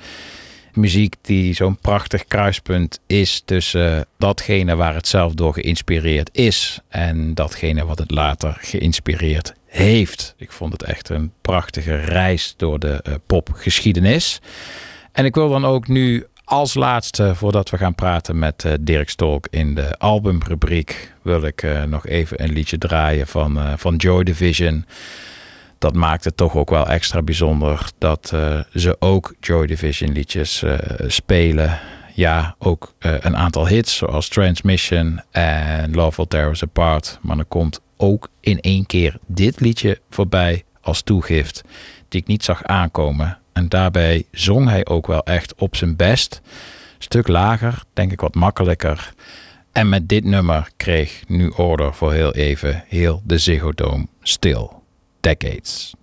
Muziek 0.73 1.15
die 1.23 1.55
zo'n 1.55 1.77
prachtig 1.77 2.25
kruispunt 2.25 3.01
is 3.07 3.43
tussen 3.45 4.07
datgene 4.19 4.77
waar 4.77 4.95
het 4.95 5.09
zelf 5.09 5.35
door 5.35 5.53
geïnspireerd 5.53 6.31
is 6.33 6.81
en 6.89 7.35
datgene 7.35 7.85
wat 7.85 7.99
het 7.99 8.11
later 8.11 8.57
geïnspireerd 8.61 9.53
heeft. 9.67 10.35
Ik 10.37 10.53
vond 10.53 10.73
het 10.73 10.83
echt 10.83 11.09
een 11.09 11.33
prachtige 11.41 11.95
reis 11.95 12.55
door 12.57 12.79
de 12.79 13.21
popgeschiedenis. 13.27 14.41
En 15.13 15.25
ik 15.25 15.35
wil 15.35 15.49
dan 15.49 15.65
ook 15.65 15.89
nu 15.89 16.27
als 16.51 16.75
laatste, 16.75 17.35
voordat 17.35 17.71
we 17.71 17.77
gaan 17.77 17.95
praten 17.95 18.39
met 18.39 18.65
eh, 18.65 18.73
Dirk 18.81 19.11
Stolk 19.11 19.47
in 19.51 19.75
de 19.75 19.99
albumrubriek, 19.99 21.13
wil 21.23 21.43
ik 21.43 21.63
eh, 21.63 21.83
nog 21.83 22.07
even 22.07 22.43
een 22.43 22.53
liedje 22.53 22.79
draaien 22.79 23.27
van, 23.27 23.59
eh, 23.59 23.73
van 23.77 23.97
Joy 23.97 24.25
Division. 24.25 24.85
Dat 25.79 25.95
maakt 25.95 26.25
het 26.25 26.37
toch 26.37 26.57
ook 26.57 26.71
wel 26.71 26.87
extra 26.89 27.23
bijzonder 27.23 27.91
dat 27.99 28.35
ze 28.75 28.97
ook 28.99 29.35
Joy 29.41 29.67
Division 29.67 30.13
liedjes 30.13 30.65
spelen. 31.07 31.79
Ja, 32.15 32.55
ook 32.59 32.95
een 32.99 33.37
aantal 33.37 33.67
hits 33.67 33.97
zoals 33.97 34.29
Transmission 34.29 35.21
en 35.31 35.95
Love 35.95 36.17
Will 36.17 36.27
Tear 36.27 36.51
Us 36.51 36.63
Apart. 36.63 37.19
Maar 37.23 37.39
er 37.39 37.45
komt 37.45 37.81
ook 37.97 38.29
in 38.41 38.61
één 38.61 38.87
keer 38.87 39.19
dit 39.27 39.61
liedje 39.61 40.01
voorbij 40.11 40.65
als 40.81 41.03
toegift 41.03 41.63
die 42.09 42.21
ik 42.21 42.27
niet 42.27 42.45
zag 42.45 42.65
aankomen. 42.65 43.40
En 43.53 43.69
daarbij 43.69 44.25
zong 44.31 44.69
hij 44.69 44.87
ook 44.87 45.07
wel 45.07 45.25
echt 45.25 45.55
op 45.55 45.77
zijn 45.77 45.97
best. 45.97 46.41
Stuk 46.99 47.29
lager, 47.29 47.83
denk 47.93 48.13
ik 48.13 48.21
wat 48.21 48.35
makkelijker. 48.35 49.13
En 49.73 49.89
met 49.89 50.09
dit 50.09 50.25
nummer 50.25 50.71
kreeg 50.77 51.23
nu 51.27 51.49
Order 51.49 51.95
voor 51.95 52.13
heel 52.13 52.35
even 52.35 52.85
heel 52.89 53.23
de 53.25 53.39
Ziggo 53.39 53.73
Dome 53.73 54.07
stil. 54.23 54.83
Decades. 55.21 55.95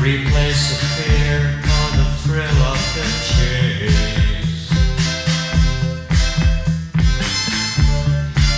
Replace 0.00 0.70
the 0.70 0.76
fear 0.96 1.40
for 1.60 1.96
the 1.98 2.04
thrill 2.22 2.62
of 2.62 2.80
the 2.94 3.04
chase. 3.28 4.70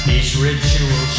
These 0.07 0.37
rituals. 0.37 1.12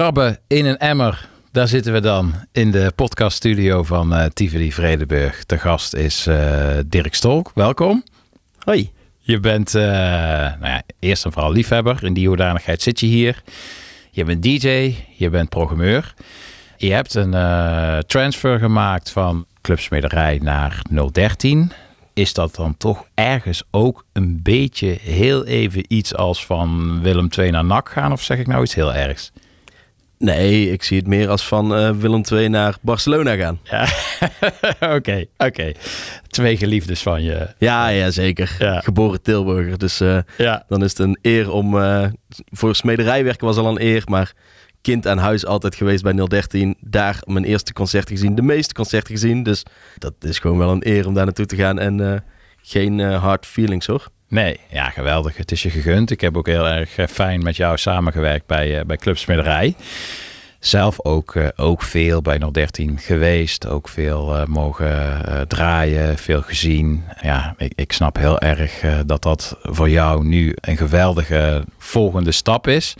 krabben 0.00 0.38
in 0.46 0.64
een 0.64 0.78
emmer. 0.78 1.28
Daar 1.52 1.68
zitten 1.68 1.92
we 1.92 2.00
dan 2.00 2.34
in 2.52 2.70
de 2.70 2.92
podcaststudio 2.94 3.82
van 3.82 4.12
uh, 4.12 4.24
Tivoli 4.24 4.72
Vredeburg. 4.72 5.46
De 5.46 5.58
gast 5.58 5.94
is 5.94 6.26
eh, 6.26 6.78
Dirk 6.86 7.14
Stolk. 7.14 7.50
Welkom. 7.54 8.04
Hoi. 8.58 8.90
Je 9.18 9.40
bent 9.40 9.74
eh, 9.74 9.82
nou 9.82 10.66
ja, 10.66 10.82
eerst 10.98 11.24
en 11.24 11.32
vooral 11.32 11.52
liefhebber. 11.52 12.04
In 12.04 12.12
die 12.12 12.28
hoedanigheid 12.28 12.82
zit 12.82 13.00
je 13.00 13.06
hier. 13.06 13.42
Je 14.10 14.24
bent 14.24 14.42
DJ, 14.42 14.94
je 15.16 15.30
bent 15.30 15.48
programmeur. 15.48 16.14
Je 16.76 16.92
hebt 16.92 17.14
een 17.14 17.34
transfer 18.06 18.58
gemaakt 18.58 19.10
van 19.10 19.46
Clubsmederij 19.60 20.38
naar 20.42 20.82
013. 21.12 21.72
Is 22.14 22.32
dat 22.32 22.54
dan 22.54 22.76
toch 22.76 23.06
ergens 23.14 23.62
ook 23.70 24.04
een 24.12 24.40
beetje 24.42 24.98
heel 25.00 25.44
even 25.44 25.84
iets 25.88 26.14
als 26.14 26.46
van 26.46 27.00
Willem 27.02 27.28
2 27.28 27.50
naar 27.50 27.64
NAC 27.64 27.88
gaan? 27.88 28.12
Of 28.12 28.22
zeg 28.22 28.38
ik 28.38 28.46
nou 28.46 28.62
iets 28.62 28.74
heel 28.74 28.94
ergs? 28.94 29.32
Nee, 30.24 30.72
ik 30.72 30.82
zie 30.82 30.98
het 30.98 31.06
meer 31.06 31.28
als 31.28 31.46
van 31.46 31.74
eh, 31.74 31.90
Willem 31.90 32.22
II 32.32 32.48
naar 32.48 32.76
Barcelona 32.80 33.36
gaan. 33.36 33.60
Ja, 33.62 33.88
oké, 34.96 35.24
oké. 35.36 35.72
Twee 36.28 36.56
geliefdes 36.56 37.02
van 37.02 37.22
je. 37.22 37.48
Ja, 37.58 37.88
ja 37.88 38.10
zeker. 38.10 38.56
Ja. 38.58 38.80
Geboren 38.80 39.22
Tilburger. 39.22 39.78
Dus 39.78 40.00
eh, 40.00 40.18
Ja, 40.36 40.64
dan 40.68 40.84
is 40.84 40.90
het 40.90 40.98
een 40.98 41.18
eer 41.22 41.50
om... 41.50 41.78
eh, 41.80 42.06
voor 42.50 42.74
smederij 42.74 43.24
werken 43.24 43.46
was 43.46 43.56
al 43.56 43.66
een 43.66 43.80
eer, 43.82 44.02
maar 44.06 44.32
kind 44.80 45.06
aan 45.06 45.18
huis 45.18 45.46
altijd 45.46 45.74
geweest 45.74 46.02
bij 46.02 46.12
013. 46.26 46.76
Daar 46.80 47.18
mijn 47.24 47.44
eerste 47.44 47.72
concerten 47.72 48.16
gezien, 48.16 48.34
de 48.34 48.42
meeste 48.42 48.74
concerten 48.74 49.14
gezien. 49.14 49.42
Dus 49.42 49.62
dat 49.98 50.14
is 50.20 50.38
gewoon 50.38 50.58
wel 50.58 50.70
een 50.70 50.86
eer 50.88 51.06
om 51.06 51.14
daar 51.14 51.24
naartoe 51.24 51.46
te 51.46 51.56
gaan. 51.56 51.78
En 51.78 52.24
geen 52.62 53.00
hard 53.00 53.46
feelings 53.46 53.86
hoor. 53.86 54.06
Nee, 54.30 54.60
ja, 54.68 54.90
geweldig. 54.90 55.36
Het 55.36 55.52
is 55.52 55.62
je 55.62 55.70
gegund. 55.70 56.10
Ik 56.10 56.20
heb 56.20 56.36
ook 56.36 56.46
heel 56.46 56.68
erg 56.68 56.96
eh, 56.96 57.06
fijn 57.06 57.42
met 57.42 57.56
jou 57.56 57.76
samengewerkt 57.76 58.46
bij, 58.46 58.78
eh, 58.78 58.86
bij. 59.26 59.74
Zelf 60.58 61.04
ook, 61.04 61.34
eh, 61.34 61.48
ook 61.56 61.82
veel 61.82 62.22
bij 62.22 62.38
013 62.38 62.98
geweest. 62.98 63.66
Ook 63.66 63.88
veel 63.88 64.44
mogen 64.46 65.24
draaien, 65.48 66.18
veel 66.18 66.42
gezien. 66.42 67.04
Ja, 67.22 67.54
ik, 67.74 67.92
snap 67.92 68.16
heel 68.16 68.40
erg 68.40 68.84
dat 69.06 69.22
dat 69.22 69.56
voor 69.62 69.90
jou 69.90 70.24
nu 70.24 70.54
een 70.60 70.76
geweldige 70.76 71.64
volgende 71.78 72.32
stap 72.32 72.66
is. 72.66 72.94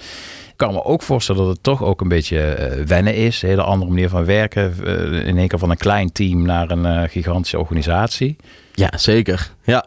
Ik 0.48 0.66
kan 0.66 0.74
me 0.74 0.84
ook 0.84 1.02
voorstellen 1.02 1.44
dat 1.44 1.52
het 1.52 1.62
toch 1.62 1.82
ook 1.82 2.00
een 2.00 2.08
beetje 2.08 2.82
wennen 2.86 3.14
is. 3.14 3.42
Een 3.42 3.48
hele 3.48 3.62
andere 3.62 3.90
manier 3.90 4.08
van 4.08 4.24
werken. 4.24 4.84
In 5.26 5.38
één 5.38 5.48
keer 5.48 5.58
van 5.58 5.70
een 5.70 5.76
klein 5.76 6.12
team 6.12 6.42
naar 6.42 6.70
een 6.70 7.08
gigantische 7.08 7.58
organisatie. 7.58 8.36
Ja, 8.74 8.90
zeker. 8.96 9.50
Ja. 9.64 9.84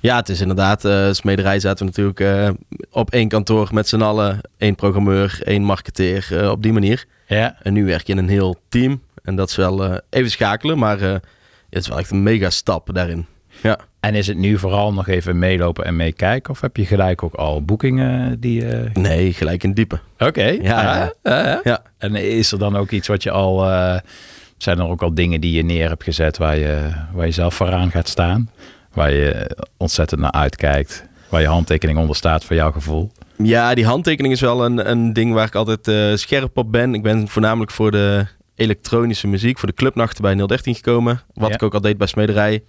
Ja, 0.00 0.16
het 0.16 0.28
is 0.28 0.40
inderdaad, 0.40 0.84
eh 0.84 1.12
smederij 1.12 1.60
zaten 1.60 1.78
we 1.78 1.84
natuurlijk 1.84 2.20
eh, 2.20 2.50
op 2.90 3.10
één 3.10 3.28
kantoor 3.28 3.68
met 3.72 3.88
z'n 3.88 4.00
allen. 4.00 4.40
één 4.58 4.74
programmeur, 4.74 5.40
één 5.44 5.62
marketeer, 5.62 6.26
eh, 6.30 6.50
op 6.50 6.62
die 6.62 6.72
manier. 6.72 7.04
Ja, 7.26 7.56
En 7.62 7.72
nu 7.72 7.84
werk 7.84 8.06
je 8.06 8.12
in 8.12 8.18
een 8.18 8.28
heel 8.28 8.56
team. 8.68 9.02
En 9.22 9.36
dat 9.36 9.48
is 9.48 9.56
wel 9.56 10.00
even 10.10 10.30
schakelen, 10.30 10.78
maar 10.78 11.00
het 11.00 11.22
is 11.70 11.88
wel 11.88 11.98
echt 11.98 12.10
een 12.10 12.22
mega 12.22 12.50
stap 12.50 12.88
daarin. 12.94 13.26
Ja. 13.62 13.78
En 14.00 14.14
is 14.14 14.26
het 14.26 14.36
nu 14.36 14.58
vooral 14.58 14.92
nog 14.92 15.08
even 15.08 15.38
meelopen 15.38 15.84
en 15.84 15.96
meekijken? 15.96 16.50
Of 16.52 16.60
heb 16.60 16.76
je 16.76 16.86
gelijk 16.86 17.22
ook 17.22 17.34
al 17.34 17.62
boekingen 17.64 18.40
die... 18.40 18.64
Nee, 18.92 19.32
gelijk 19.32 19.62
in 19.62 19.72
diepe. 19.72 19.98
Oké. 20.18 20.44
Ja, 20.44 21.12
ah. 21.22 21.58
Ja. 21.64 21.82
En 21.98 22.14
is 22.14 22.52
er 22.52 22.58
dan 22.58 22.76
ook 22.76 22.90
iets 22.90 23.08
wat 23.08 23.22
je 23.22 23.30
al... 23.30 23.58
zijn 24.58 24.78
er 24.78 24.88
ook 24.88 25.02
al 25.02 25.14
dingen 25.14 25.40
die 25.40 25.52
je 25.52 25.62
neer 25.64 25.88
hebt 25.88 26.04
gezet 26.04 26.36
waar 26.38 26.56
je, 26.56 26.90
waar 27.12 27.26
je 27.26 27.32
zelf 27.32 27.54
vooraan 27.54 27.90
gaat 27.90 28.08
staan? 28.08 28.50
Waar 28.92 29.12
je 29.12 29.56
ontzettend 29.76 30.20
naar 30.20 30.30
uitkijkt? 30.32 31.04
Waar 31.28 31.40
je 31.40 31.46
handtekening 31.46 31.98
onder 31.98 32.16
staat 32.16 32.44
voor 32.44 32.56
jouw 32.56 32.72
gevoel? 32.72 33.10
Ja, 33.36 33.74
die 33.74 33.86
handtekening 33.86 34.34
is 34.34 34.40
wel 34.40 34.64
een, 34.64 34.90
een 34.90 35.12
ding 35.12 35.32
waar 35.32 35.46
ik 35.46 35.54
altijd 35.54 35.88
eh, 35.88 36.14
scherp 36.14 36.56
op 36.58 36.72
ben. 36.72 36.94
Ik 36.94 37.02
ben 37.02 37.28
voornamelijk 37.28 37.70
voor 37.70 37.90
de 37.90 38.26
elektronische 38.54 39.26
muziek, 39.26 39.58
voor 39.58 39.68
de 39.68 39.74
clubnachten 39.74 40.22
bij 40.22 40.34
013 40.46 40.74
gekomen. 40.74 41.20
Wat 41.34 41.48
Ja. 41.48 41.54
ik 41.54 41.62
ook 41.62 41.74
al 41.74 41.80
deed 41.80 41.98
bij 41.98 42.06
Smederij. 42.06 42.62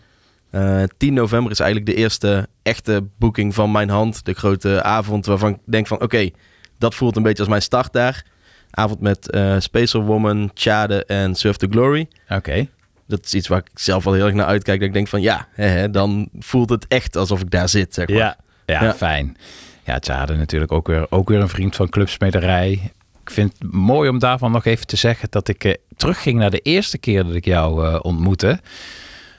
Eh 0.52 0.84
10 0.98 1.14
november 1.14 1.52
is 1.52 1.60
eigenlijk 1.60 1.92
de 1.92 1.98
eerste 1.98 2.48
echte 2.64 3.08
boeking 3.20 3.54
van 3.56 3.72
mijn 3.72 3.90
hand. 3.90 4.26
De 4.26 4.34
grote 4.34 4.84
avond 4.84 5.26
waarvan 5.26 5.50
ik 5.52 5.58
denk 5.66 5.88
van 5.88 6.02
oké, 6.02 6.30
dat 6.78 6.96
voelt 6.96 7.16
een 7.16 7.24
beetje 7.24 7.40
als 7.40 7.50
mijn 7.50 7.62
start 7.62 7.94
daar. 7.94 8.26
Avond 8.72 9.00
met 9.02 9.30
eh 9.30 9.56
Spacer 9.60 10.02
Woman, 10.02 10.52
Chade 10.54 11.06
en 11.06 11.36
Surf 11.36 11.56
to 11.56 11.68
Glory. 11.70 12.08
Oké. 12.30 12.68
Dat 13.12 13.26
is 13.26 13.34
iets 13.34 13.48
waar 13.48 13.60
ik 13.60 13.70
zelf 13.74 14.04
wel 14.04 14.14
heel 14.14 14.26
erg 14.26 14.34
naar 14.34 14.46
uitkijk. 14.46 14.80
Dat 14.80 14.88
ik 14.88 14.94
denk 14.94 15.08
van 15.08 15.22
ja, 15.22 15.48
hè, 15.52 15.66
hè, 15.66 15.90
dan 15.90 16.30
voelt 16.40 16.70
het 16.70 16.86
echt 16.88 17.16
alsof 17.16 17.42
ik 17.42 17.52
daar 17.52 17.70
zit. 17.70 17.94
Zeg 17.94 18.08
maar. 18.08 18.18
Ja, 18.18 18.38
ja, 18.66 18.84
Ja. 18.84 18.94
fijn. 18.94 19.38
Ja, 19.86 20.00
Tjade 20.00 20.36
natuurlijk 20.36 20.72
ook 20.72 20.88
weer, 20.88 21.06
ook 21.10 21.30
weer 21.30 21.40
een 21.40 21.50
vriend 21.50 21.76
van 21.76 21.90
Clubsmederij. 21.90 22.92
Ik 23.24 23.30
vind 23.30 23.54
het 23.60 23.72
mooi 23.74 24.10
om 24.10 24.20
daarvan 24.20 24.52
nog 24.52 24.66
even 24.66 24.88
te 24.88 24.96
zeggen 24.96 25.28
dat 25.32 25.48
ik 25.48 25.64
eh, 25.64 25.74
terugging 25.96 26.40
naar 26.40 26.50
de 26.52 26.60
eerste 26.60 26.98
keer 26.98 27.24
dat 27.26 27.36
ik 27.36 27.46
jou 27.46 27.86
eh, 27.88 28.00
ontmoette. 28.02 28.60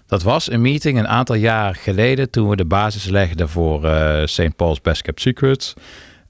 Dat 0.07 0.23
was 0.23 0.51
een 0.51 0.61
meeting 0.61 0.99
een 0.99 1.09
aantal 1.09 1.37
jaar 1.37 1.75
geleden 1.75 2.31
toen 2.31 2.49
we 2.49 2.57
de 2.57 2.65
basis 2.65 3.05
legden 3.05 3.49
voor 3.49 3.85
eh 3.85 4.27
St. 4.27 4.57
Paul's 4.57 4.81
Best 4.81 5.03
Kept 5.03 5.21
Secrets. 5.21 5.75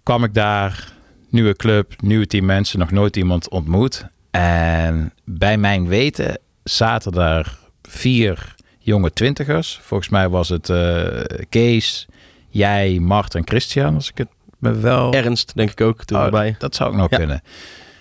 Kwam 0.02 0.24
ik 0.24 0.34
daar, 0.34 0.92
nieuwe 1.28 1.56
club, 1.56 1.92
nieuwe 2.02 2.26
team 2.26 2.44
mensen, 2.44 2.78
nog 2.78 2.90
nooit 2.90 3.16
iemand 3.16 3.48
ontmoet. 3.48 4.06
En 4.30 5.12
bij 5.24 5.56
mijn 5.58 5.88
weten 5.88 6.38
zaten 6.64 7.12
daar 7.12 7.56
vier 7.82 8.54
jonge 8.78 9.12
twintigers. 9.12 9.78
Volgens 9.82 10.08
mij 10.08 10.28
was 10.28 10.48
het 10.48 10.70
eh, 10.70 11.20
Kees, 11.48 12.06
jij, 12.48 12.98
Mart 13.00 13.34
en 13.34 13.46
Christian, 13.46 13.94
als 13.94 14.08
ik 14.10 14.18
het 14.18 14.28
me 14.58 14.72
wel... 14.72 15.12
Ernst, 15.12 15.52
denk 15.56 15.70
ik 15.70 15.80
ook, 15.80 16.04
toen 16.04 16.18
Oh, 16.18 16.24
erbij. 16.24 16.54
Dat 16.58 16.74
zou 16.74 16.90
ook 16.90 16.96
nog 16.96 17.10
Ja. 17.10 17.16
kunnen. 17.16 17.42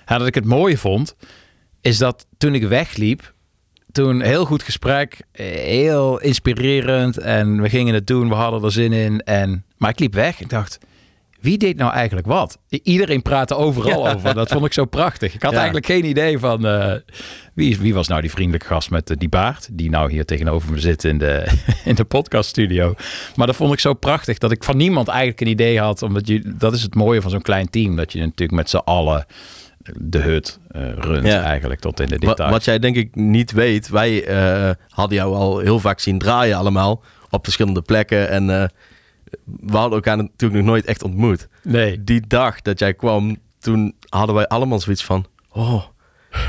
Ja, 0.06 0.18
dat 0.18 0.28
ik 0.28 0.36
het 0.36 0.46
mooie 0.46 0.78
vond, 0.78 1.16
is 1.82 1.98
dat 1.98 2.26
toen 2.38 2.56
ik 2.56 2.64
wegliep, 2.64 3.34
toen 3.92 4.22
heel 4.22 4.46
goed 4.46 4.64
gesprek, 4.64 5.22
heel 5.32 6.20
inspirerend 6.20 7.18
en 7.18 7.62
we 7.62 7.70
gingen 7.70 7.94
het 7.94 8.08
doen, 8.08 8.30
we 8.30 8.36
hadden 8.36 8.64
er 8.64 8.72
zin 8.72 8.94
in. 8.94 9.20
En, 9.22 9.66
maar 9.78 9.90
ik 9.90 10.00
liep 10.00 10.14
weg 10.14 10.42
en 10.42 10.48
dacht, 10.48 10.78
wie 11.42 11.58
deed 11.58 11.78
nou 11.78 11.92
eigenlijk 11.94 12.28
wat? 12.28 12.58
Iedereen 12.70 13.22
praatte 13.22 13.56
overal 13.56 14.06
Ja. 14.08 14.14
over. 14.14 14.34
Dat 14.34 14.50
vond 14.52 14.66
ik 14.66 14.74
zo 14.74 14.86
prachtig. 14.86 15.34
Ik 15.34 15.42
had 15.42 15.52
Ja. 15.52 15.58
eigenlijk 15.58 15.86
geen 15.86 16.06
idee 16.06 16.40
van 16.40 16.66
eh, 16.66 16.94
wie, 17.54 17.70
is- 17.70 17.78
wie 17.78 17.94
was 17.94 18.08
nou 18.08 18.22
die 18.22 18.32
vriendelijke 18.32 18.68
gast 18.68 18.90
met 18.90 19.10
eh, 19.10 19.18
die 19.18 19.30
baard, 19.30 19.68
die 19.72 19.90
nou 19.90 20.12
hier 20.12 20.26
tegenover 20.26 20.72
me 20.72 20.80
zit 20.80 21.04
in 21.04 21.18
de, 21.18 21.48
in 21.86 21.96
de 21.96 22.04
podcaststudio. 22.04 22.94
Maar 23.36 23.48
dat 23.48 23.56
vond 23.56 23.74
ik 23.74 23.80
zo 23.80 23.94
prachtig 23.94 24.38
dat 24.38 24.52
ik 24.52 24.64
van 24.64 24.78
niemand 24.78 25.08
eigenlijk 25.08 25.42
een 25.42 25.48
idee 25.48 25.80
had. 25.80 26.02
Omdat 26.02 26.28
je, 26.28 26.54
dat 26.58 26.74
is 26.74 26.82
het 26.82 26.96
mooie 26.96 27.22
van 27.22 27.32
zo'n 27.32 27.42
klein 27.42 27.70
team, 27.70 27.96
dat 27.96 28.12
je 28.14 28.20
natuurlijk 28.20 28.52
met 28.52 28.70
z'n 28.70 28.78
allen 28.78 29.26
de 29.96 30.18
hut 30.20 30.60
eh, 30.72 30.82
runt 30.96 31.26
Ja. 31.28 31.42
eigenlijk 31.44 31.80
tot 31.80 32.00
in 32.00 32.06
de 32.08 32.12
Wat, 32.18 32.22
details. 32.22 32.52
wat 32.52 32.66
jij 32.66 32.80
denk 32.80 32.96
ik 32.96 33.16
niet 33.16 33.52
weet, 33.52 33.90
wij 33.90 34.26
hadden 34.90 35.18
jou 35.18 35.36
al 35.36 35.60
heel 35.60 35.80
vaak 35.80 36.00
zien 36.00 36.18
draaien 36.20 36.58
allemaal 36.58 37.04
op 37.30 37.44
verschillende 37.44 37.82
plekken. 37.82 38.30
En 38.30 38.72
we 39.46 39.78
hadden 39.78 39.94
elkaar 39.94 40.18
natuurlijk 40.18 40.62
nog 40.62 40.72
nooit 40.72 40.86
echt 40.86 41.04
ontmoet. 41.04 41.48
Nee. 41.64 42.04
Die 42.04 42.28
dag 42.28 42.62
dat 42.62 42.80
jij 42.80 42.94
kwam, 42.94 43.38
toen 43.60 43.96
hadden 44.10 44.36
wij 44.36 44.48
allemaal 44.48 44.80
zoiets 44.80 45.04
van... 45.04 45.26
Oh, 45.52 45.84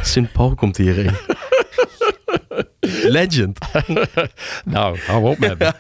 Sint 0.03 0.33
Paul 0.33 0.55
komt 0.55 0.77
hierheen. 0.77 1.17
Legend. 3.19 3.59
Nou, 4.65 4.99
hou 5.07 5.29
op 5.29 5.39
met 5.39 5.59
me. 5.59 5.73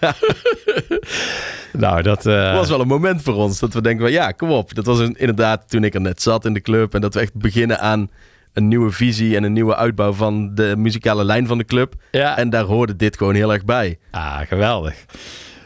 nou, 1.72 2.02
dat... 2.02 2.22
Dat 2.22 2.54
was 2.54 2.68
wel 2.68 2.80
een 2.80 2.86
moment 2.86 3.22
voor 3.22 3.34
ons. 3.34 3.58
Dat 3.58 3.74
we 3.74 3.82
denken 3.82 4.02
van 4.02 4.12
ja, 4.12 4.30
kom 4.30 4.50
op. 4.50 4.74
Dat 4.74 4.86
was 4.86 4.98
een, 4.98 5.14
inderdaad 5.18 5.70
toen 5.70 5.84
ik 5.84 5.94
er 5.94 6.00
net 6.00 6.22
zat 6.22 6.44
in 6.44 6.54
de 6.54 6.60
club. 6.60 6.94
En 6.94 7.00
dat 7.00 7.14
we 7.14 7.20
echt 7.20 7.34
beginnen 7.34 7.80
aan 7.80 8.10
een 8.52 8.68
nieuwe 8.68 8.90
visie 8.90 9.36
en 9.36 9.42
een 9.42 9.52
nieuwe 9.52 9.76
uitbouw 9.76 10.12
van 10.12 10.54
de 10.54 10.74
muzikale 10.76 11.24
lijn 11.24 11.46
van 11.46 11.58
de 11.58 11.64
club. 11.64 11.94
Ja. 12.10 12.36
En 12.36 12.50
daar 12.50 12.64
hoorde 12.64 12.96
dit 12.96 13.16
gewoon 13.16 13.34
heel 13.34 13.52
erg 13.52 13.64
bij. 13.64 13.98
Ah, 14.10 14.40
geweldig. 14.40 14.94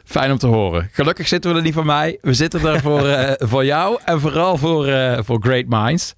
Fijn 0.07 0.31
om 0.31 0.39
te 0.39 0.47
horen. 0.47 0.89
Gelukkig 0.93 1.29
zitten 1.29 1.51
we 1.51 1.57
er 1.57 1.63
niet 1.63 1.75
voor 1.75 1.87
mij. 1.87 2.19
We 2.21 2.35
zitten 2.35 2.65
er 2.65 2.81
voor, 2.81 3.09
eh, 3.09 3.49
voor 3.49 3.65
jou 3.65 3.99
en 4.05 4.21
vooral 4.21 4.57
voor, 4.57 4.87
eh, 4.87 5.19
voor 5.23 5.39
Great 5.41 5.65
Minds. 5.69 6.15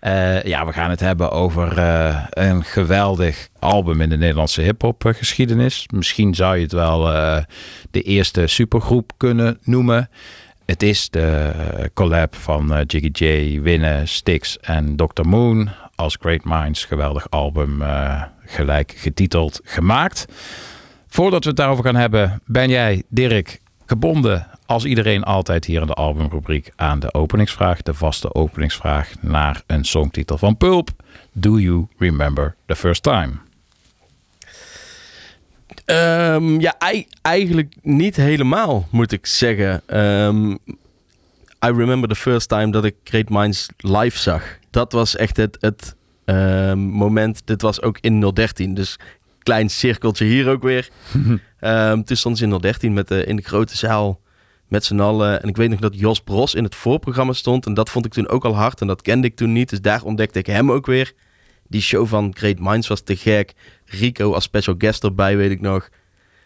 Eh, 0.00 0.42
ja, 0.42 0.66
we 0.66 0.72
gaan 0.72 0.90
het 0.90 1.00
hebben 1.00 1.30
over 1.30 1.78
een 2.30 2.64
geweldig 2.64 3.48
album 3.58 4.00
in 4.00 4.08
de 4.08 4.16
Nederlandse 4.16 4.62
hip-hop 4.62 5.02
geschiedenis. 5.06 5.86
Misschien 5.94 6.34
zou 6.34 6.56
je 6.56 6.62
het 6.62 6.72
wel 6.72 7.04
de 7.90 8.02
eerste 8.02 8.46
supergroep 8.46 9.12
kunnen 9.16 9.58
noemen. 9.62 10.10
Het 10.66 10.82
is 10.82 11.10
de 11.10 11.52
collab 11.94 12.36
van 12.36 12.82
Jiggy 12.86 13.24
J, 13.24 13.60
Winne, 13.60 14.02
Styx 14.04 14.58
en 14.58 14.96
Dr. 14.96 15.28
Moon 15.28 15.70
als 15.94 16.16
Great 16.20 16.44
Minds 16.44 16.84
geweldig 16.84 17.30
album 17.30 17.82
gelijk 18.44 18.94
getiteld 18.96 19.60
gemaakt. 19.64 20.26
Voordat 21.12 21.42
we 21.42 21.48
het 21.48 21.58
daarover 21.58 21.84
gaan 21.84 21.94
hebben, 21.96 22.42
ben 22.44 22.68
jij, 22.68 23.02
Dirk, 23.08 23.60
gebonden 23.86 24.46
als 24.66 24.84
iedereen 24.84 25.22
altijd 25.24 25.64
hier 25.64 25.80
in 25.80 25.86
de 25.86 25.92
albumrubriek 25.94 26.72
aan 26.76 27.00
de 27.00 27.14
openingsvraag, 27.14 27.82
de 27.82 27.94
vaste 27.94 28.34
openingsvraag 28.34 29.12
naar 29.20 29.62
een 29.66 29.84
songtitel 29.84 30.38
van 30.38 30.56
Pulp. 30.56 30.90
Do 31.32 31.58
you 31.58 31.86
remember 31.98 32.54
the 32.66 32.76
first 32.76 33.02
time? 33.02 33.32
Ehm, 35.84 36.60
ja, 36.60 36.74
ei- 36.78 37.06
eigenlijk 37.22 37.74
niet 37.82 38.16
helemaal, 38.16 38.86
moet 38.90 39.12
ik 39.12 39.26
zeggen. 39.26 39.82
Ehm, 39.86 40.50
I 41.66 41.70
remember 41.76 42.08
the 42.08 42.14
first 42.14 42.48
time 42.48 42.70
dat 42.70 42.84
ik 42.84 42.94
Great 43.04 43.28
Minds 43.28 43.68
live 43.76 44.18
zag. 44.18 44.42
Dat 44.70 44.92
was 44.92 45.16
echt 45.16 45.36
het, 45.36 45.56
het 45.60 45.94
ehm, 46.24 46.78
moment. 46.78 47.42
Dit 47.44 47.62
was 47.62 47.82
ook 47.82 47.98
in 48.00 48.20
013, 48.32 48.74
dus 48.74 48.98
klein 49.42 49.70
cirkeltje 49.70 50.24
hier 50.24 50.48
ook 50.48 50.62
weer. 50.62 50.88
Ehm 51.58 52.02
toen 52.02 52.16
stond 52.16 52.38
ze 52.38 52.44
in 52.44 52.58
013 52.58 52.92
met 52.92 53.08
de, 53.08 53.24
in 53.24 53.36
de 53.36 53.42
grote 53.42 53.76
zaal 53.76 54.20
met 54.72 54.84
z'n 54.84 55.00
allen. 55.00 55.42
En 55.42 55.48
ik 55.48 55.56
weet 55.56 55.70
nog 55.70 55.80
dat 55.80 55.98
Jos 55.98 56.20
Bros 56.20 56.54
in 56.54 56.64
het 56.64 56.74
voorprogramma 56.74 57.32
stond. 57.32 57.66
En 57.66 57.74
dat 57.74 57.90
vond 57.90 58.06
ik 58.06 58.12
toen 58.12 58.28
ook 58.28 58.44
al 58.44 58.56
hard. 58.56 58.80
En 58.80 58.86
dat 58.86 59.02
kende 59.02 59.26
ik 59.26 59.36
toen 59.36 59.52
niet. 59.52 59.70
Dus 59.70 59.80
daar 59.80 60.02
ontdekte 60.02 60.38
ik 60.38 60.46
hem 60.46 60.72
ook 60.72 60.86
weer. 60.86 61.12
Die 61.68 61.80
show 61.80 62.06
van 62.06 62.34
Great 62.36 62.58
Minds 62.58 62.88
was 62.88 63.00
te 63.00 63.16
gek. 63.16 63.52
Rico 63.84 64.32
als 64.32 64.44
special 64.44 64.74
guest 64.78 65.04
erbij, 65.04 65.36
weet 65.36 65.50
ik 65.50 65.60
nog. 65.60 65.88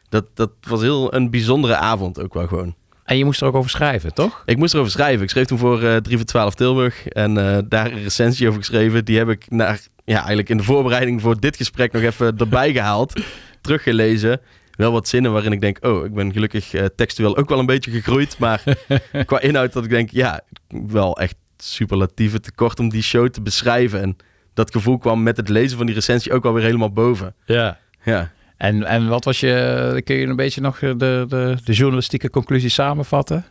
Dat, 0.09 0.27
dat 0.35 0.51
was 0.60 0.81
heel 0.81 1.14
een 1.14 1.31
bijzondere 1.31 1.77
avond 1.77 2.20
ook 2.20 2.35
wel 2.35 2.47
gewoon. 2.47 2.74
En 3.06 3.18
je 3.18 3.24
moest 3.24 3.40
er 3.40 3.46
ook 3.46 3.54
over 3.54 3.70
schrijven, 3.70 4.14
toch? 4.14 4.42
Ik 4.46 4.56
moest 4.56 4.74
erover 4.74 4.92
schrijven. 4.92 5.22
Ik 5.22 5.30
schreef 5.30 5.46
toen 5.46 5.58
voor 5.58 5.82
eh 5.82 5.96
3 5.96 6.16
voor 6.16 6.26
12 6.26 6.54
Tilburg. 6.54 7.08
En 7.08 7.38
eh, 7.38 7.58
daar 7.68 7.92
een 7.92 8.02
recensie 8.02 8.48
over 8.48 8.60
geschreven. 8.60 9.04
Die 9.04 9.18
heb 9.18 9.28
ik 9.28 9.50
naar, 9.50 9.80
ja, 10.04 10.16
eigenlijk 10.16 10.48
in 10.48 10.56
de 10.56 10.62
voorbereiding 10.62 11.20
voor 11.20 11.40
dit 11.40 11.56
gesprek 11.56 11.92
nog 11.92 12.02
even 12.02 12.36
erbij 12.38 12.72
gehaald. 12.72 13.20
Teruggelezen. 13.60 14.40
Wel 14.70 14.92
wat 14.92 15.08
zinnen 15.08 15.32
waarin 15.32 15.52
ik 15.52 15.60
denk, 15.60 15.84
oh, 15.84 16.04
ik 16.04 16.14
ben 16.14 16.32
gelukkig 16.32 16.74
eh, 16.74 16.84
textueel 16.96 17.36
ook 17.36 17.48
wel 17.48 17.58
een 17.58 17.66
beetje 17.66 17.90
gegroeid. 17.90 18.38
Maar 18.38 18.62
qua 19.26 19.40
inhoud 19.40 19.72
dat 19.72 19.84
ik 19.84 19.90
denk, 19.90 20.10
ja, 20.10 20.40
wel 20.68 21.18
echt 21.18 21.36
superlatieve 21.56 22.40
tekort 22.40 22.80
om 22.80 22.88
die 22.88 23.02
show 23.02 23.28
te 23.28 23.40
beschrijven. 23.42 24.02
En 24.02 24.16
dat 24.54 24.70
gevoel 24.70 24.98
kwam 24.98 25.22
met 25.22 25.36
het 25.36 25.48
lezen 25.48 25.76
van 25.76 25.86
die 25.86 25.94
recensie 25.94 26.32
ook 26.32 26.44
alweer 26.44 26.64
helemaal 26.64 26.92
boven. 26.92 27.34
Ja. 27.44 27.78
Ja. 28.02 28.32
En, 28.56 28.84
en 28.84 29.08
wat 29.08 29.24
was 29.24 29.40
je, 29.40 30.00
kun 30.04 30.16
je 30.16 30.26
een 30.26 30.36
beetje 30.36 30.60
nog 30.60 30.78
de, 30.78 30.96
de, 30.96 31.56
de 31.64 31.72
journalistieke 31.72 32.30
conclusie 32.30 32.70
samenvatten? 32.70 33.44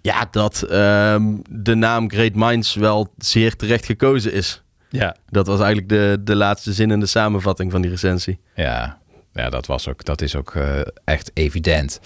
Ja, 0.00 0.28
dat 0.30 0.62
ehm, 0.62 1.36
de 1.50 1.74
naam 1.74 2.10
Great 2.10 2.34
Minds 2.34 2.74
wel 2.74 3.12
zeer 3.16 3.56
terecht 3.56 3.86
gekozen 3.86 4.32
is. 4.32 4.62
Ja. 4.88 5.16
Dat 5.28 5.46
was 5.46 5.60
eigenlijk 5.60 5.88
de, 5.88 6.20
de 6.20 6.36
laatste 6.36 6.72
zin 6.72 6.90
in 6.90 7.00
de 7.00 7.06
samenvatting 7.06 7.70
van 7.70 7.82
die 7.82 7.90
recensie. 7.90 8.38
Ja, 8.54 8.98
ja 9.32 9.50
dat, 9.50 9.66
was 9.66 9.88
ook, 9.88 10.04
dat 10.04 10.22
is 10.22 10.36
ook 10.36 10.54
eh, 10.54 10.80
echt 11.04 11.30
evident. 11.34 12.00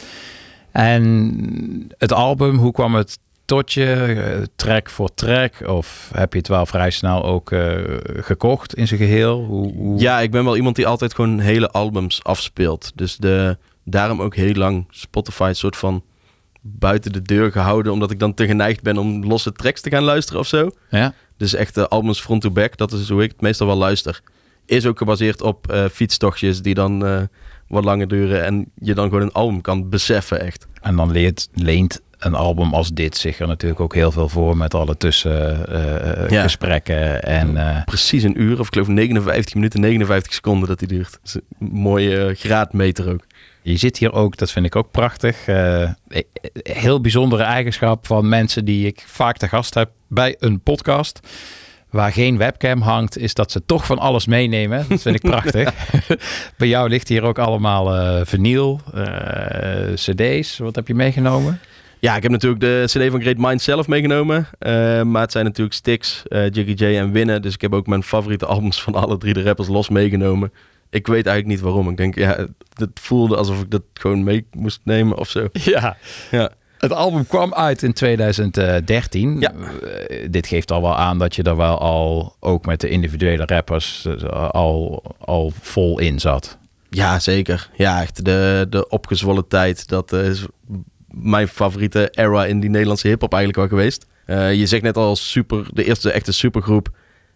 En 0.72 1.94
het 1.98 2.12
album, 2.12 2.56
hoe 2.56 2.72
kwam 2.72 2.94
het 2.94 3.18
tot 3.46 3.72
je? 3.72 3.94
Eh, 3.94 4.42
track 4.56 4.90
voor 4.90 5.14
track? 5.14 5.68
Of 5.68 6.10
heb 6.14 6.32
je 6.32 6.38
het 6.38 6.48
wel 6.48 6.66
vrij 6.66 6.90
snel 6.90 7.24
ook 7.24 7.52
eh, 7.52 7.74
gekocht 8.04 8.74
in 8.74 8.86
zijn 8.86 9.00
geheel? 9.00 9.44
Hoe, 9.44 9.72
hoe... 9.72 10.00
Ja, 10.00 10.20
ik 10.20 10.30
ben 10.30 10.44
wel 10.44 10.56
iemand 10.56 10.76
die 10.76 10.86
altijd 10.86 11.14
gewoon 11.14 11.38
hele 11.38 11.70
albums 11.70 12.24
afspeelt. 12.24 12.92
Dus 12.94 13.16
de, 13.16 13.56
daarom 13.84 14.22
ook 14.22 14.36
heel 14.36 14.54
lang 14.54 14.86
Spotify 14.90 15.50
soort 15.54 15.76
van 15.76 16.04
buiten 16.60 17.12
de 17.12 17.22
deur 17.22 17.52
gehouden. 17.52 17.92
Omdat 17.92 18.10
ik 18.10 18.18
dan 18.18 18.34
te 18.34 18.46
geneigd 18.46 18.82
ben 18.82 18.98
om 18.98 19.24
losse 19.24 19.52
tracks 19.52 19.80
te 19.80 19.90
gaan 19.90 20.02
luisteren 20.02 20.40
of 20.40 20.46
zo. 20.46 20.70
Ja? 20.90 21.14
Dus 21.36 21.54
echt 21.54 21.76
eh, 21.76 21.84
albums 21.84 22.20
front 22.20 22.42
to 22.42 22.50
back, 22.50 22.76
dat 22.76 22.92
is 22.92 23.08
hoe 23.08 23.22
ik 23.22 23.30
het 23.30 23.40
meestal 23.40 23.66
wel 23.66 23.76
luister. 23.76 24.20
Is 24.66 24.86
ook 24.86 24.98
gebaseerd 24.98 25.42
op 25.42 25.70
eh, 25.70 25.84
fietstochtjes 25.92 26.62
die 26.62 26.74
dan 26.74 27.28
wat 27.68 27.84
langer 27.84 28.08
duren. 28.08 28.44
En 28.44 28.70
je 28.74 28.94
dan 28.94 29.08
gewoon 29.08 29.22
een 29.22 29.32
album 29.32 29.60
kan 29.60 29.88
beseffen 29.88 30.40
echt. 30.40 30.66
En 30.80 30.96
dan 30.96 31.10
leert, 31.10 31.48
leent 31.52 32.00
een 32.18 32.34
album 32.34 32.74
als 32.74 32.90
dit 32.92 33.16
zich 33.16 33.38
er 33.38 33.46
natuurlijk 33.46 33.80
ook 33.80 33.94
heel 33.94 34.12
veel 34.12 34.28
voor 34.28 34.56
met 34.56 34.74
alle 34.74 34.96
tussengesprekken 34.96 36.34
Ja. 36.36 36.42
gesprekken 36.42 37.22
en 37.22 37.56
eh, 37.56 37.84
Precies 37.84 38.22
een 38.22 38.42
uur 38.42 38.58
of 38.60 38.66
ik 38.66 38.72
geloof 38.72 38.88
59 38.88 39.54
minuten 39.54 39.80
59 39.80 40.32
seconden 40.34 40.68
dat 40.68 40.78
die 40.78 40.88
duurt. 40.88 41.10
Dat 41.10 41.20
is 41.24 41.34
een 41.34 41.68
mooie 41.72 42.26
eh, 42.26 42.36
graadmeter 42.36 43.08
ook. 43.12 43.24
Je 43.62 43.76
zit 43.76 43.98
hier 43.98 44.12
ook, 44.12 44.36
dat 44.36 44.50
vind 44.52 44.66
ik 44.66 44.76
ook 44.76 44.90
prachtig. 44.90 45.46
eh, 45.46 45.90
heel 46.62 47.00
bijzondere 47.00 47.42
eigenschap 47.42 48.06
van 48.06 48.28
mensen 48.28 48.64
die 48.64 48.86
ik 48.86 49.04
vaak 49.06 49.36
te 49.36 49.48
gast 49.48 49.74
heb 49.74 49.90
bij 50.08 50.36
een 50.38 50.60
podcast. 50.60 51.20
Waar 51.90 52.12
geen 52.12 52.36
webcam 52.38 52.80
hangt, 52.80 53.18
is 53.18 53.34
dat 53.34 53.50
ze 53.52 53.62
toch 53.66 53.86
van 53.86 53.98
alles 53.98 54.26
meenemen. 54.26 54.86
Dat 54.88 55.02
vind 55.02 55.14
ik 55.14 55.30
prachtig. 55.30 55.72
bij 56.56 56.68
jou 56.68 56.88
ligt 56.88 57.08
hier 57.08 57.22
ook 57.22 57.38
allemaal 57.38 57.94
eh 57.94 58.20
vinyl, 58.26 58.80
eh, 58.94 59.92
cd's. 59.94 60.58
Wat 60.58 60.74
heb 60.74 60.88
je 60.88 60.94
meegenomen? 60.94 61.60
Ja, 62.06 62.16
ik 62.16 62.22
heb 62.22 62.32
natuurlijk 62.32 62.60
de 62.60 62.82
CD 62.86 63.10
van 63.10 63.20
Great 63.20 63.36
Minds 63.38 63.64
zelf 63.64 63.88
meegenomen. 63.88 64.46
eh, 64.58 65.02
maar 65.02 65.22
het 65.22 65.32
zijn 65.32 65.44
natuurlijk 65.44 65.76
Styx, 65.76 66.22
eh, 66.28 66.50
Jiggy 66.50 66.84
J 66.84 66.84
en 66.84 67.12
Winnen. 67.12 67.42
Dus 67.42 67.54
ik 67.54 67.60
heb 67.60 67.74
ook 67.74 67.86
mijn 67.86 68.02
favoriete 68.02 68.46
albums 68.46 68.82
van 68.82 68.94
alle 68.94 69.18
drie 69.18 69.32
de 69.34 69.42
rappers 69.42 69.68
los 69.68 69.88
meegenomen. 69.88 70.52
Ik 70.90 71.06
weet 71.06 71.26
eigenlijk 71.26 71.46
niet 71.46 71.60
waarom. 71.64 71.88
Ik 71.90 71.96
denk, 71.96 72.14
ja, 72.14 72.46
het 72.74 73.00
voelde 73.00 73.36
alsof 73.36 73.60
ik 73.60 73.70
dat 73.70 73.82
gewoon 73.94 74.24
mee 74.24 74.46
moest 74.50 74.80
nemen 74.84 75.18
of 75.18 75.28
zo. 75.28 75.48
Ja. 75.72 75.96
Ja, 76.30 76.50
Het 76.78 76.92
album 76.92 77.26
kwam 77.26 77.54
uit 77.54 77.82
in 77.82 77.92
2013. 77.92 79.40
Ja. 79.40 79.52
Eh, 79.52 80.26
dit 80.30 80.46
geeft 80.46 80.70
al 80.72 80.82
wel 80.82 80.96
aan 80.96 81.18
dat 81.18 81.34
je 81.34 81.42
er 81.42 81.56
wel 81.56 81.78
al, 81.78 82.36
ook 82.40 82.66
met 82.66 82.80
de 82.80 82.88
individuele 82.88 83.44
rappers, 83.46 84.06
al, 84.50 85.02
al 85.18 85.52
vol 85.60 85.98
in 85.98 86.20
zat. 86.20 86.58
ja 86.90 87.18
zeker. 87.18 87.70
Ja, 87.76 88.00
echt 88.02 88.24
de, 88.24 88.66
de 88.70 88.88
opgezwollen 88.88 89.48
tijd. 89.48 89.88
Dat 89.88 90.12
is 90.12 90.46
mijn 91.10 91.48
favoriete 91.48 92.10
era 92.10 92.46
in 92.46 92.60
die 92.60 92.70
Nederlandse 92.70 93.08
hip-hop 93.08 93.32
eigenlijk 93.32 93.70
wel 93.70 93.78
geweest. 93.78 94.06
Eh, 94.24 94.54
je 94.54 94.66
zegt 94.66 94.82
net 94.82 94.96
al 94.96 95.16
super, 95.16 95.66
de 95.72 95.84
eerste 95.84 96.10
echte 96.12 96.32
supergroep. 96.32 96.88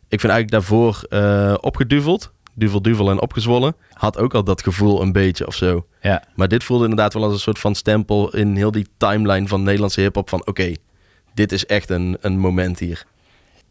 Ik 0.08 0.20
vind 0.20 0.32
eigenlijk 0.32 0.50
daarvoor 0.50 1.02
eh, 1.08 1.54
opgeduveld. 1.60 2.32
Duvel, 2.54 2.82
duvel 2.82 3.10
en 3.10 3.20
opgezwollen. 3.20 3.76
Had 3.92 4.18
ook 4.18 4.34
al 4.34 4.44
dat 4.44 4.62
gevoel 4.62 5.02
een 5.02 5.12
beetje 5.12 5.46
of 5.46 5.54
zo. 5.54 5.86
Ja. 6.00 6.24
Maar 6.34 6.48
dit 6.48 6.64
voelde 6.64 6.84
inderdaad 6.84 7.14
wel 7.14 7.22
als 7.22 7.32
een 7.32 7.38
soort 7.38 7.58
van 7.58 7.74
stempel 7.74 8.34
in 8.34 8.56
heel 8.56 8.70
die 8.70 8.86
timeline 8.96 9.48
van 9.48 9.62
Nederlandse 9.62 10.00
hip-hop. 10.00 10.28
Van 10.28 10.46
oké, 10.46 10.74
dit 11.34 11.52
is 11.52 11.66
echt 11.66 11.90
een, 11.90 12.16
een 12.20 12.38
moment 12.38 12.78
hier. 12.78 13.04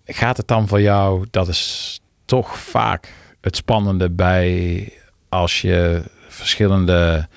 Gaat 0.06 0.38
het 0.38 0.48
dan 0.48 0.68
voor 0.68 0.82
jou, 0.82 1.26
dat 1.32 1.48
is 1.48 2.00
toch 2.26 2.60
vaak 2.60 3.14
het 3.42 3.56
spannende 3.56 4.10
bij 4.10 4.94
als 5.30 5.62
je 5.62 6.04
verschillende 6.28 7.28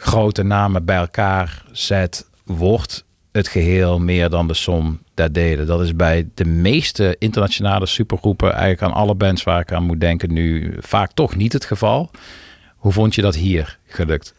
grote 0.00 0.42
namen 0.42 0.84
bij 0.84 0.96
elkaar 0.96 1.64
zet, 1.72 2.30
wordt 2.44 3.04
het 3.32 3.48
geheel 3.48 3.98
meer 3.98 4.28
dan 4.28 4.46
de 4.46 4.54
som 4.54 5.02
der 5.14 5.32
delen. 5.32 5.66
Dat 5.66 5.80
is 5.80 5.96
bij 5.96 6.28
de 6.34 6.44
meeste 6.44 7.16
internationale 7.18 7.86
supergroepen, 7.86 8.52
eigenlijk 8.52 8.82
aan 8.82 9.00
alle 9.00 9.14
bands 9.14 9.42
waar 9.42 9.60
ik 9.60 9.72
aan 9.72 9.84
moet 9.84 10.00
denken 10.00 10.32
nu, 10.32 10.76
vaak 10.78 11.12
toch 11.12 11.36
niet 11.36 11.52
het 11.52 11.64
geval. 11.64 12.10
Hoe 12.76 12.92
vond 12.92 13.14
je 13.14 13.22
dat 13.22 13.34
hier 13.34 13.78
gelukt? 13.86 14.34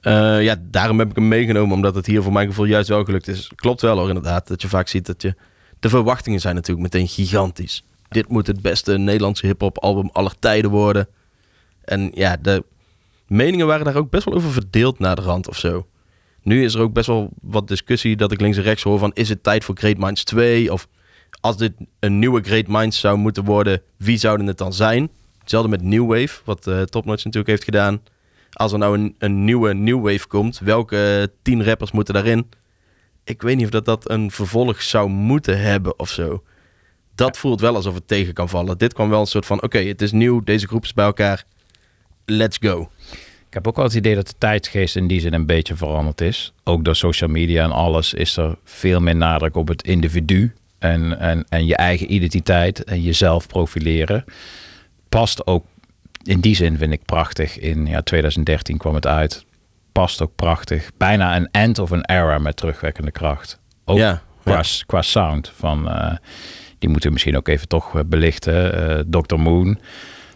Eh, 0.00 0.42
ja, 0.42 0.56
daarom 0.60 0.98
heb 0.98 1.10
ik 1.10 1.16
hem 1.16 1.28
meegenomen, 1.28 1.74
omdat 1.74 1.94
het 1.94 2.06
hier 2.06 2.22
voor 2.22 2.32
mijn 2.32 2.46
gevoel 2.46 2.64
juist 2.64 2.88
wel 2.88 3.04
gelukt 3.04 3.28
is. 3.28 3.50
Klopt 3.54 3.80
wel 3.80 3.98
hoor, 3.98 4.08
inderdaad. 4.08 4.48
Dat 4.48 4.62
je 4.62 4.68
vaak 4.68 4.88
ziet 4.88 5.06
dat 5.06 5.22
je... 5.22 5.34
De 5.80 5.88
verwachtingen 5.88 6.40
zijn 6.40 6.54
natuurlijk 6.54 6.82
meteen 6.82 7.08
gigantisch. 7.08 7.84
Dit 8.08 8.28
moet 8.28 8.46
het 8.46 8.62
beste 8.62 8.98
Nederlandse 8.98 9.46
hip-hop 9.46 9.78
album 9.78 10.10
aller 10.12 10.38
tijden 10.38 10.70
worden. 10.70 11.08
En 11.84 12.10
ja, 12.14 12.36
de 12.42 12.64
meningen 13.26 13.66
waren 13.66 13.84
daar 13.84 13.96
ook 13.96 14.10
best 14.10 14.24
wel 14.24 14.34
over 14.34 14.50
verdeeld 14.50 14.98
naar 14.98 15.16
de 15.16 15.22
rand 15.22 15.48
of 15.48 15.58
zo. 15.58 15.86
Nu 16.42 16.64
is 16.64 16.74
er 16.74 16.80
ook 16.80 16.92
best 16.92 17.06
wel 17.06 17.30
wat 17.42 17.68
discussie 17.68 18.16
dat 18.16 18.32
ik 18.32 18.40
links 18.40 18.56
en 18.56 18.62
rechts 18.62 18.82
hoor 18.82 18.98
van... 18.98 19.10
is 19.14 19.28
het 19.28 19.42
tijd 19.42 19.64
voor 19.64 19.76
Great 19.76 19.98
Minds 19.98 20.24
2? 20.24 20.72
Of 20.72 20.88
als 21.40 21.56
dit 21.56 21.72
een 21.98 22.18
nieuwe 22.18 22.42
Great 22.42 22.66
Minds 22.66 23.00
zou 23.00 23.18
moeten 23.18 23.44
worden, 23.44 23.82
wie 23.96 24.18
zouden 24.18 24.46
het 24.46 24.58
dan 24.58 24.72
zijn? 24.72 25.10
Hetzelfde 25.38 25.70
met 25.70 25.82
New 25.82 26.06
Wave, 26.06 26.40
wat 26.44 26.66
eh 26.66 26.82
Top 26.82 27.04
Notch 27.04 27.24
natuurlijk 27.24 27.50
heeft 27.50 27.64
gedaan. 27.64 28.02
Als 28.52 28.72
er 28.72 28.78
nou 28.78 28.98
een, 28.98 29.14
een 29.18 29.44
nieuwe 29.44 29.74
New 29.74 30.02
Wave 30.04 30.26
komt, 30.26 30.58
welke 30.58 31.32
tien 31.42 31.64
rappers 31.64 31.92
moeten 31.92 32.14
daarin? 32.14 32.48
Ik 33.24 33.42
weet 33.42 33.56
niet 33.56 33.64
of 33.64 33.70
dat, 33.70 33.84
dat 33.84 34.10
een 34.10 34.30
vervolg 34.30 34.82
zou 34.82 35.08
moeten 35.08 35.60
hebben 35.60 35.98
of 35.98 36.08
zo. 36.08 36.42
Dat 37.14 37.38
voelt 37.38 37.60
wel 37.60 37.74
alsof 37.74 37.94
het 37.94 38.08
tegen 38.08 38.34
kan 38.34 38.48
vallen. 38.48 38.78
Dit 38.78 38.92
kwam 38.92 39.08
wel 39.08 39.20
een 39.20 39.26
soort 39.26 39.46
van, 39.46 39.62
oké, 39.62 39.78
het 39.78 40.02
is 40.02 40.12
nieuw, 40.12 40.40
deze 40.40 40.66
groep 40.66 40.84
is 40.84 40.94
bij 40.94 41.04
elkaar. 41.04 41.44
Let's 42.26 42.56
go. 42.60 42.90
Ik 43.48 43.54
heb 43.54 43.66
ook 43.66 43.76
wel 43.76 43.84
het 43.84 43.94
idee 43.94 44.14
dat 44.14 44.26
de 44.26 44.34
tijdsgeest 44.38 44.96
in 44.96 45.06
die 45.06 45.20
zin 45.20 45.32
een 45.32 45.46
beetje 45.46 45.76
veranderd 45.76 46.20
is. 46.20 46.52
Ook 46.64 46.84
door 46.84 46.96
social 46.96 47.30
media 47.30 47.64
en 47.64 47.72
alles 47.72 48.14
is 48.14 48.36
er 48.36 48.56
veel 48.64 49.00
meer 49.00 49.16
nadruk 49.16 49.56
op 49.56 49.68
het 49.68 49.82
individu. 49.82 50.54
En, 50.78 51.18
en, 51.18 51.44
en 51.48 51.66
je 51.66 51.76
eigen 51.76 52.12
identiteit 52.12 52.84
en 52.84 53.02
jezelf 53.02 53.46
profileren. 53.46 54.24
Past 55.08 55.46
ook 55.46 55.64
in 56.22 56.40
die 56.40 56.54
zin, 56.54 56.76
vind 56.76 56.92
ik 56.92 57.04
prachtig. 57.04 57.58
In 57.58 57.86
ja, 57.86 58.02
2013 58.02 58.76
kwam 58.76 58.94
het 58.94 59.06
uit. 59.06 59.44
Past 59.92 60.22
ook 60.22 60.34
prachtig. 60.36 60.90
Bijna 60.96 61.36
een 61.36 61.48
end 61.50 61.78
of 61.78 61.90
een 61.90 62.04
era 62.04 62.38
met 62.38 62.56
terugwekkende 62.56 63.10
kracht. 63.10 63.60
Ook 63.84 63.98
Ja, 63.98 64.22
qua, 64.42 64.56
ja. 64.58 64.64
qua 64.86 65.02
sound. 65.02 65.52
Van, 65.56 65.88
eh, 65.90 66.16
die 66.78 66.88
moeten 66.88 67.08
we 67.08 67.12
misschien 67.14 67.36
ook 67.36 67.48
even 67.48 67.68
toch 67.68 67.96
eh, 67.96 68.00
belichten. 68.06 68.88
Eh 68.88 69.04
Dr. 69.20 69.36
Moon 69.36 69.78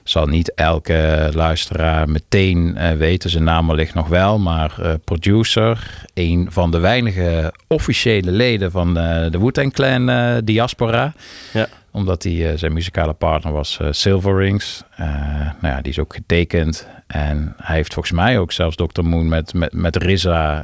zal 0.02 0.26
niet 0.26 0.54
elke 0.54 1.30
luisteraar 1.34 2.08
meteen 2.08 2.76
eh, 2.76 2.92
weten. 2.96 3.30
Zijn 3.30 3.44
naam 3.44 3.72
ligt 3.74 3.94
nog 3.94 4.08
wel, 4.08 4.38
maar 4.38 4.74
eh, 4.82 4.92
producer, 5.04 6.04
een 6.14 6.46
van 6.50 6.70
de 6.70 6.78
weinige 6.78 7.52
officiële 7.66 8.30
leden 8.30 8.70
van 8.70 8.96
eh, 8.98 9.30
de 9.30 9.38
Wu-Tang 9.38 9.72
Clan 9.72 10.40
diaspora. 10.44 11.12
Ja. 11.52 11.66
Omdat 11.92 12.22
hij 12.22 12.56
zijn 12.56 12.72
muzikale 12.72 13.12
partner 13.12 13.52
was 13.52 13.78
Silver 13.90 14.36
Rings. 14.36 14.82
Nou 15.60 15.74
ja, 15.74 15.80
die 15.80 15.92
is 15.92 15.98
ook 15.98 16.14
getekend. 16.14 16.86
En 17.10 17.54
hij 17.56 17.76
heeft 17.76 17.92
volgens 17.94 18.14
mij 18.14 18.38
ook 18.38 18.52
zelfs 18.52 18.76
Dr. 18.76 19.02
Moon 19.02 19.28
met, 19.28 19.54
met, 19.54 19.72
met 19.72 19.96
eh, 19.96 20.58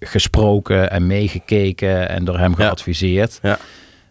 gesproken 0.00 0.90
en 0.90 1.06
meegekeken 1.06 2.08
en 2.08 2.24
door 2.24 2.38
hem 2.38 2.50
Ja. 2.50 2.56
geadviseerd. 2.56 3.38
Ja. 3.42 3.58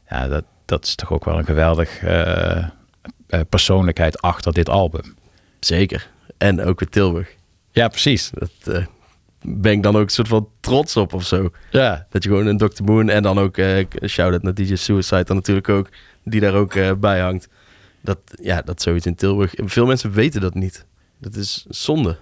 Ja, 0.10 0.28
dat, 0.28 0.44
dat 0.66 0.86
is 0.86 0.95
toch 0.95 1.11
ook 1.11 1.26
wel 1.26 1.38
een 1.38 1.45
geweldig 1.45 2.03
persoonlijkheid 3.49 4.22
achter 4.22 4.53
dit 4.53 4.69
album. 4.69 5.15
Zeker. 5.60 6.10
En 6.38 6.61
ook 6.61 6.80
weer 6.80 6.89
Tilburg. 6.89 7.35
Ja, 7.72 7.88
precies. 7.88 8.31
Dat, 8.34 8.76
eh, 8.76 8.85
ben 9.41 9.72
ik 9.72 9.84
dan 9.84 9.95
ook 9.95 10.03
een 10.03 10.10
soort 10.10 10.27
van 10.27 10.49
trots 10.60 10.97
op 10.97 11.14
of 11.14 11.26
zo. 11.26 11.49
Ja. 11.72 12.06
Dat 12.10 12.23
je 12.23 12.30
gewoon 12.30 12.45
een 12.45 12.57
Dr. 12.57 12.84
Moon 12.84 13.10
en 13.10 13.23
dan 13.23 13.39
ook, 13.39 13.57
eh 13.57 13.85
shout-out 14.06 14.43
naar 14.43 14.53
DJ 14.53 14.76
Suicide 14.76 15.23
dan 15.23 15.35
natuurlijk 15.35 15.69
ook, 15.69 15.89
die 16.23 16.39
daar 16.41 16.53
ook 16.53 16.76
eh, 16.76 16.91
bij 16.93 17.19
hangt. 17.19 17.47
Dat, 18.01 18.19
ja, 18.41 18.61
dat 18.61 18.81
zoiets 18.81 19.06
in 19.06 19.15
Tilburg. 19.15 19.53
Veel 19.56 19.85
mensen 19.85 20.11
weten 20.11 20.41
dat 20.41 20.53
niet. 20.53 20.85
Dat 21.18 21.35
is 21.35 21.65
zonde. 21.69 22.18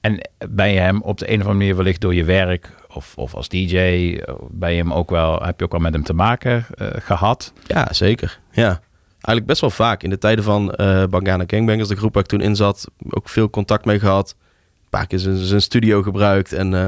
En 0.00 0.28
ben 0.50 0.70
je 0.70 0.78
hem 0.78 1.02
op 1.02 1.18
de 1.18 1.28
een 1.28 1.34
of 1.34 1.40
andere 1.40 1.58
manier 1.58 1.76
wellicht 1.76 2.00
door 2.00 2.14
je 2.14 2.24
werk 2.24 2.70
of, 2.88 3.12
of 3.16 3.34
als 3.34 3.48
DJ, 3.48 3.76
eh, 3.76 4.34
ben 4.50 4.70
je 4.70 4.82
hem 4.82 4.92
ook 4.92 5.10
wel, 5.10 5.42
heb 5.42 5.58
je 5.58 5.64
ook 5.64 5.72
wel 5.72 5.80
met 5.80 5.92
hem 5.92 6.02
te 6.02 6.12
maken 6.12 6.66
eh, 6.74 6.88
gehad? 6.92 7.52
Ja, 7.66 7.92
zeker. 7.92 8.40
Ja. 8.52 8.80
Eigenlijk 9.24 9.46
best 9.46 9.60
wel 9.60 9.70
vaak. 9.70 10.02
In 10.02 10.10
de 10.10 10.18
tijden 10.18 10.44
van 10.44 10.72
eh 10.72 11.04
Bangana 11.04 11.44
Gangbangers, 11.46 11.88
de 11.88 11.96
groep 11.96 12.14
waar 12.14 12.22
ik 12.22 12.28
toen 12.28 12.40
in 12.40 12.56
zat, 12.56 12.88
ook 13.10 13.28
veel 13.28 13.50
contact 13.50 13.84
mee 13.84 13.98
gehad. 13.98 14.36
Een 14.38 14.90
paar 14.90 15.06
keer 15.06 15.18
zijn, 15.18 15.62
studio 15.62 16.02
gebruikt. 16.02 16.52
En, 16.52 16.74
eh, 16.74 16.86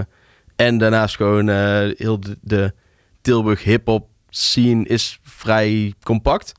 en 0.56 0.78
daarnaast 0.78 1.16
gewoon 1.16 1.48
eh, 1.48 1.88
heel 1.96 2.20
de, 2.20 2.38
de 2.40 2.72
Tilburg 3.20 3.64
hip-hop 3.64 4.08
scene 4.28 4.84
is 4.84 5.18
vrij 5.22 5.94
compact. 6.02 6.52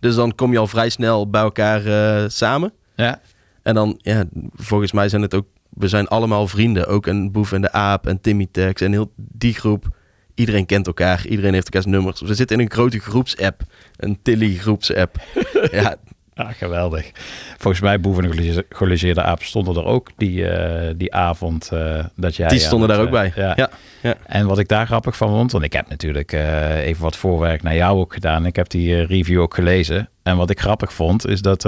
Dus 0.00 0.14
dan 0.14 0.34
kom 0.34 0.52
je 0.52 0.58
al 0.58 0.66
vrij 0.66 0.88
snel 0.88 1.30
bij 1.30 1.42
elkaar 1.42 1.82
samen. 2.30 2.72
Ja. 2.96 3.20
En 3.62 3.74
dan, 3.74 3.94
ja, 3.98 4.24
volgens 4.54 4.92
mij 4.92 5.08
zijn 5.08 5.22
het 5.22 5.34
ook, 5.34 5.46
we 5.68 5.88
zijn 5.88 6.08
allemaal 6.08 6.48
vrienden. 6.48 6.86
Ook 6.86 7.06
een 7.06 7.32
Boef 7.32 7.52
en 7.52 7.60
de 7.60 7.72
Aap 7.72 8.06
en 8.06 8.20
Timmy 8.20 8.48
Tex 8.50 8.80
en 8.80 8.92
heel 8.92 9.12
die 9.16 9.54
groep. 9.54 9.98
Iedereen 10.40 10.66
kent 10.66 10.86
elkaar, 10.86 11.26
iedereen 11.26 11.52
heeft 11.52 11.64
elkaars 11.64 11.86
nummers. 11.86 12.20
We 12.20 12.34
zitten 12.34 12.56
in 12.56 12.62
een 12.62 12.70
grote 12.70 12.98
groepsapp, 12.98 13.62
een 13.96 14.18
Tilly 14.22 14.54
groepsapp. 14.54 15.16
ja, 15.72 15.96
geweldig. 16.34 17.10
Volgens 17.58 17.82
mij, 17.82 18.00
Boeven 18.00 18.24
en 18.24 18.30
de 18.30 18.66
Geoliseerde 18.68 19.22
Aap 19.22 19.42
stonden 19.42 19.76
er 19.76 19.84
ook 19.84 20.10
die, 20.16 20.46
eh, 20.46 20.94
die 20.96 21.14
avond 21.14 21.70
eh, 21.72 22.04
dat 22.16 22.36
jij... 22.36 22.48
die 22.48 22.58
stonden 22.58 22.88
het, 22.88 22.98
daar 22.98 23.06
ook 23.06 23.14
eh, 23.14 23.32
bij. 23.32 23.32
Ja. 23.44 23.52
Ja, 23.56 23.70
ja. 24.02 24.14
En 24.26 24.46
wat 24.46 24.58
ik 24.58 24.68
daar 24.68 24.86
grappig 24.86 25.16
van 25.16 25.28
vond, 25.28 25.52
want 25.52 25.64
ik 25.64 25.72
heb 25.72 25.88
natuurlijk 25.88 26.32
eh, 26.32 26.86
even 26.86 27.02
wat 27.02 27.16
voorwerk 27.16 27.62
naar 27.62 27.76
jou 27.76 27.98
ook 27.98 28.12
gedaan. 28.12 28.46
Ik 28.46 28.56
heb 28.56 28.68
die 28.68 28.96
eh, 28.96 29.06
review 29.06 29.40
ook 29.40 29.54
gelezen. 29.54 30.08
En 30.22 30.36
wat 30.36 30.50
ik 30.50 30.60
grappig 30.60 30.92
vond, 30.92 31.26
is 31.26 31.42
dat 31.42 31.64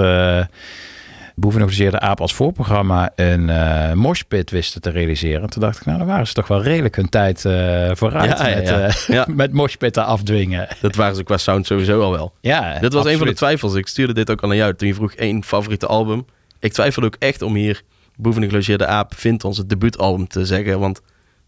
Boeven 1.35 1.61
en 1.61 1.67
de 1.67 1.73
Geoliseerde 1.73 2.05
Aap 2.05 2.21
als 2.21 2.33
voorprogramma 2.33 3.11
een 3.15 3.49
eh 3.49 3.93
moshpit 3.93 4.51
wisten 4.51 4.81
te 4.81 4.89
realiseren. 4.89 5.49
Toen 5.49 5.61
dacht 5.61 5.79
ik, 5.79 5.85
nou, 5.85 5.97
dan 5.97 6.07
waren 6.07 6.27
ze 6.27 6.33
toch 6.33 6.47
wel 6.47 6.63
redelijk 6.63 6.95
hun 6.95 7.09
tijd 7.09 7.45
eh, 7.45 7.89
vooruit 7.93 8.37
Ja, 8.39 8.55
met, 8.55 8.67
ja. 8.67 8.79
eh, 8.87 8.93
Ja. 9.07 9.25
met 9.35 9.53
moshpitten 9.53 10.05
afdwingen. 10.05 10.67
Dat 10.81 10.95
waren 10.95 11.15
ze 11.15 11.23
qua 11.23 11.37
sound 11.37 11.65
sowieso 11.65 12.01
al 12.01 12.11
wel. 12.11 12.33
Ja, 12.41 12.79
Dat 12.79 12.93
was 12.93 13.05
een 13.05 13.17
van 13.17 13.27
de 13.27 13.33
twijfels. 13.33 13.73
Ik 13.75 13.87
stuurde 13.87 14.13
dit 14.13 14.31
ook 14.31 14.41
al 14.41 14.47
naar 14.47 14.57
jou 14.57 14.73
toen 14.75 14.87
je 14.87 14.93
vroeg 14.93 15.13
één 15.13 15.43
favoriete 15.43 15.87
album. 15.87 16.25
Ik 16.59 16.73
twijfelde 16.73 17.07
ook 17.07 17.15
echt 17.19 17.41
om 17.41 17.55
hier 17.55 17.81
Boeven 18.15 18.41
en 18.41 18.47
de 18.47 18.53
Gelogeerde 18.53 18.85
Aap 18.85 19.15
vindt 19.15 19.43
ons 19.43 19.57
het 19.57 19.69
debuutalbum 19.69 20.27
te 20.27 20.45
zeggen. 20.45 20.79
Want 20.79 21.01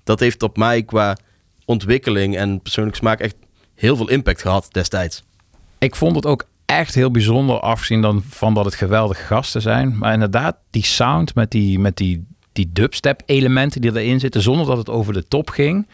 dat 0.03 0.19
heeft 0.19 0.43
op 0.43 0.57
mij 0.57 0.83
qua 0.83 1.17
ontwikkeling 1.65 2.37
en 2.37 2.61
persoonlijke 2.61 2.99
smaak 2.99 3.19
echt 3.19 3.35
heel 3.75 3.95
veel 3.95 4.09
impact 4.09 4.41
gehad 4.41 4.67
destijds. 4.71 5.23
Ik 5.79 5.95
vond 5.95 6.15
het 6.15 6.25
ook 6.25 6.45
echt 6.65 6.95
heel 6.95 7.11
bijzonder, 7.11 7.59
afgezien 7.59 8.01
dan 8.01 8.23
van 8.29 8.53
dat 8.53 8.65
het 8.65 8.75
geweldige 8.75 9.23
gasten 9.23 9.61
zijn. 9.61 9.97
Maar 9.97 10.13
inderdaad, 10.13 10.57
die 10.69 10.85
sound 10.85 11.35
met 11.35 11.51
die, 11.51 11.79
met 11.79 11.97
die, 11.97 12.25
die 12.51 12.69
dubstep 12.73 13.21
elementen 13.25 13.81
die 13.81 13.91
erin 13.99 14.19
zitten, 14.19 14.41
zonder 14.41 14.65
dat 14.65 14.77
het 14.77 14.89
over 14.89 15.13
de 15.13 15.27
top 15.27 15.49
ging, 15.49 15.87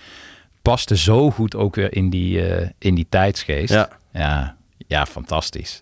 paste 0.61 0.98
zo 0.98 1.31
goed 1.31 1.56
ook 1.56 1.76
weer 1.76 1.93
in 1.93 2.10
die, 2.10 2.48
eh, 2.48 2.69
in 2.77 2.95
die 2.95 3.06
tijdsgeest. 3.10 3.73
Ja. 3.73 3.89
ja, 4.14 4.56
ja, 4.88 5.06
fantastisch. 5.06 5.81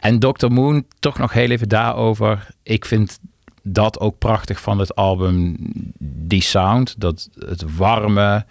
En 0.00 0.18
Dr. 0.18 0.48
Moon, 0.48 0.84
toch 1.00 1.18
nog 1.18 1.32
heel 1.32 1.50
even 1.50 1.68
daarover. 1.68 2.46
Ik 2.62 2.84
vind 2.84 3.18
dat 3.62 4.00
ook 4.00 4.18
prachtig 4.18 4.60
van 4.60 4.78
het 4.78 4.94
album, 4.94 5.56
die 5.98 6.42
sound. 6.42 6.94
Dat 6.98 7.28
het 7.38 7.76
warme, 7.76 8.44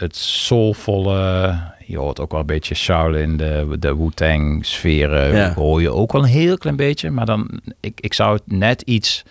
het 0.00 0.16
soulvolle. 0.16 1.58
Je 1.86 1.98
hoort 1.98 2.20
ook 2.20 2.30
wel 2.30 2.40
een 2.40 2.46
beetje 2.46 2.74
Shaolin, 2.74 3.36
de, 3.36 3.76
de 3.78 3.96
Wu-Tang 3.96 4.66
sferen. 4.66 5.36
Ja. 5.36 5.54
Hoor 5.54 5.80
je 5.80 5.90
ook 5.90 6.12
wel 6.12 6.22
een 6.22 6.28
heel 6.28 6.58
klein 6.58 6.76
beetje. 6.76 7.10
Maar 7.10 7.26
dan, 7.26 7.60
ik, 7.80 8.00
ik 8.00 8.14
zou 8.14 8.34
het 8.34 8.42
net 8.46 8.82
iets 8.82 9.24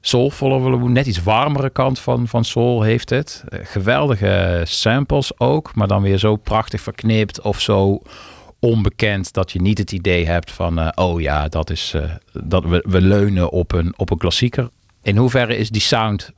soulvoller 0.00 0.62
willen 0.62 0.78
doen. 0.78 0.92
Net 0.92 1.06
iets 1.06 1.22
warmere 1.22 1.70
kant 1.70 1.98
van, 1.98 2.28
van 2.28 2.44
soul 2.44 2.82
heeft 2.82 3.10
het. 3.10 3.44
Eh, 3.48 3.58
Geweldige 3.62 4.62
samples 4.64 5.38
ook. 5.38 5.74
Maar 5.74 5.88
dan 5.88 6.02
weer 6.02 6.18
zo 6.18 6.36
prachtig 6.36 6.80
verknipt 6.80 7.40
of 7.40 7.60
zo 7.60 8.02
onbekend 8.58 9.32
dat 9.32 9.52
je 9.52 9.60
niet 9.60 9.78
het 9.78 9.92
idee 9.92 10.26
hebt 10.26 10.50
van 10.50 10.78
eh, 10.78 10.88
oh 10.94 11.20
ja, 11.20 11.48
dat 11.48 11.70
is 11.70 11.92
eh, 11.94 12.10
dat 12.32 12.64
we, 12.64 12.84
we 12.88 13.00
leunen 13.00 13.50
op 13.50 13.72
een, 13.72 13.94
op 13.96 14.10
een 14.10 14.18
klassieker. 14.18 14.70
In 15.02 15.16
hoeverre 15.16 15.56
is 15.56 15.70
die 15.70 15.80
sound 15.80 16.30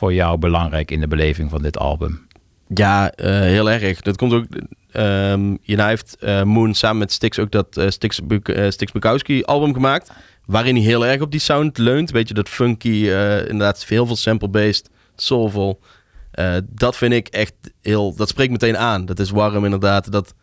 voor 0.00 0.14
jou 0.14 0.38
belangrijk 0.38 0.90
in 0.90 1.00
de 1.00 1.08
beleving 1.08 1.50
van 1.50 1.62
dit 1.62 1.78
album? 1.78 2.28
Ja, 2.74 3.12
eh, 3.12 3.40
heel 3.40 3.70
erg. 3.70 4.00
Dat 4.00 4.16
komt 4.16 4.32
ook. 4.32 4.44
ehm 4.92 5.56
Jena 5.62 5.86
heeft 5.86 6.16
eh, 6.18 6.42
Moon 6.42 6.74
samen 6.74 6.98
met 6.98 7.12
Stix 7.12 7.38
ook 7.38 7.50
dat 7.50 7.76
eh, 7.76 7.88
Stix, 7.88 8.20
Stix 8.68 8.92
Bukowski 8.92 9.42
album 9.42 9.74
gemaakt. 9.74 10.10
Waarin 10.46 10.74
hij 10.74 10.84
heel 10.84 11.06
erg 11.06 11.20
op 11.20 11.30
die 11.30 11.40
sound 11.40 11.78
leunt. 11.78 12.10
Weet 12.10 12.28
je, 12.28 12.34
dat 12.34 12.48
funky, 12.48 12.88
inderdaad 13.48 13.84
heel 13.84 14.06
veel 14.06 14.16
sample-based, 14.16 14.90
soulful. 15.16 15.80
Dat 16.64 16.96
vind 16.96 17.12
ik 17.12 17.28
echt 17.28 17.54
heel. 17.82 18.14
Dat 18.16 18.28
spreekt 18.28 18.50
meteen 18.50 18.78
aan. 18.78 19.06
Dat 19.06 19.18
is 19.18 19.30
warm, 19.30 19.64
inderdaad. 19.64 20.12
Dat. 20.12 20.34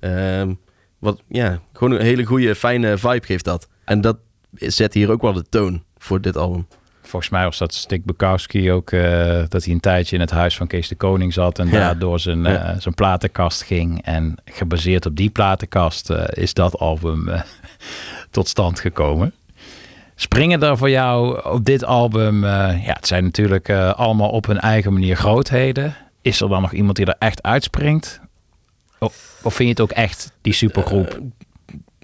ehm, 0.00 0.54
wat, 0.98 1.20
ja, 1.28 1.60
gewoon 1.72 1.92
een 1.92 2.04
hele 2.04 2.24
goede, 2.24 2.54
fijne 2.54 2.98
vibe 2.98 3.26
geeft 3.26 3.44
dat. 3.44 3.68
En 3.84 4.00
dat 4.00 4.16
zet 4.52 4.94
hier 4.94 5.10
ook 5.10 5.22
wel 5.22 5.32
de 5.32 5.48
toon 5.48 5.82
voor 5.98 6.20
dit 6.20 6.36
album. 6.36 6.66
Volgens 7.12 7.32
mij 7.32 7.44
was 7.44 7.58
dat 7.58 7.74
Stik 7.74 8.04
Bukowski 8.04 8.72
ook 8.72 8.90
eh, 8.90 9.42
dat 9.48 9.64
hij 9.64 9.74
een 9.74 9.80
tijdje 9.80 10.14
in 10.14 10.20
het 10.20 10.30
huis 10.30 10.56
van 10.56 10.66
Kees 10.66 10.88
de 10.88 10.94
Koning 10.94 11.32
zat 11.32 11.58
en 11.58 11.66
Ja. 11.66 11.72
daar 11.72 11.98
door 11.98 12.20
zijn, 12.20 12.46
eh, 12.46 12.78
zijn 12.78 12.94
platenkast 12.94 13.62
ging. 13.62 14.02
En 14.04 14.34
gebaseerd 14.44 15.06
op 15.06 15.16
die 15.16 15.30
platenkast 15.30 16.10
eh, 16.10 16.24
is 16.42 16.54
dat 16.54 16.78
album 16.78 17.28
tot 18.30 18.48
stand 18.48 18.80
gekomen. 18.80 19.32
Springen 20.14 20.62
er 20.62 20.76
voor 20.78 20.90
jou 20.90 21.44
op 21.50 21.64
dit 21.64 21.84
album, 21.84 22.44
ja, 22.44 22.92
het 22.92 23.06
zijn 23.06 23.24
natuurlijk 23.24 23.70
allemaal 23.70 24.30
op 24.30 24.46
hun 24.46 24.60
eigen 24.60 24.92
manier 24.92 25.16
grootheden. 25.16 25.96
Is 26.22 26.40
er 26.40 26.48
dan 26.48 26.62
nog 26.62 26.72
iemand 26.72 26.96
die 26.96 27.06
er 27.06 27.16
echt 27.18 27.42
uitspringt? 27.42 28.20
Of, 28.98 29.40
of 29.42 29.54
vind 29.54 29.68
je 29.68 29.82
het 29.82 29.90
ook 29.90 29.96
echt 29.98 30.32
die 30.42 30.52
supergroep? 30.52 31.18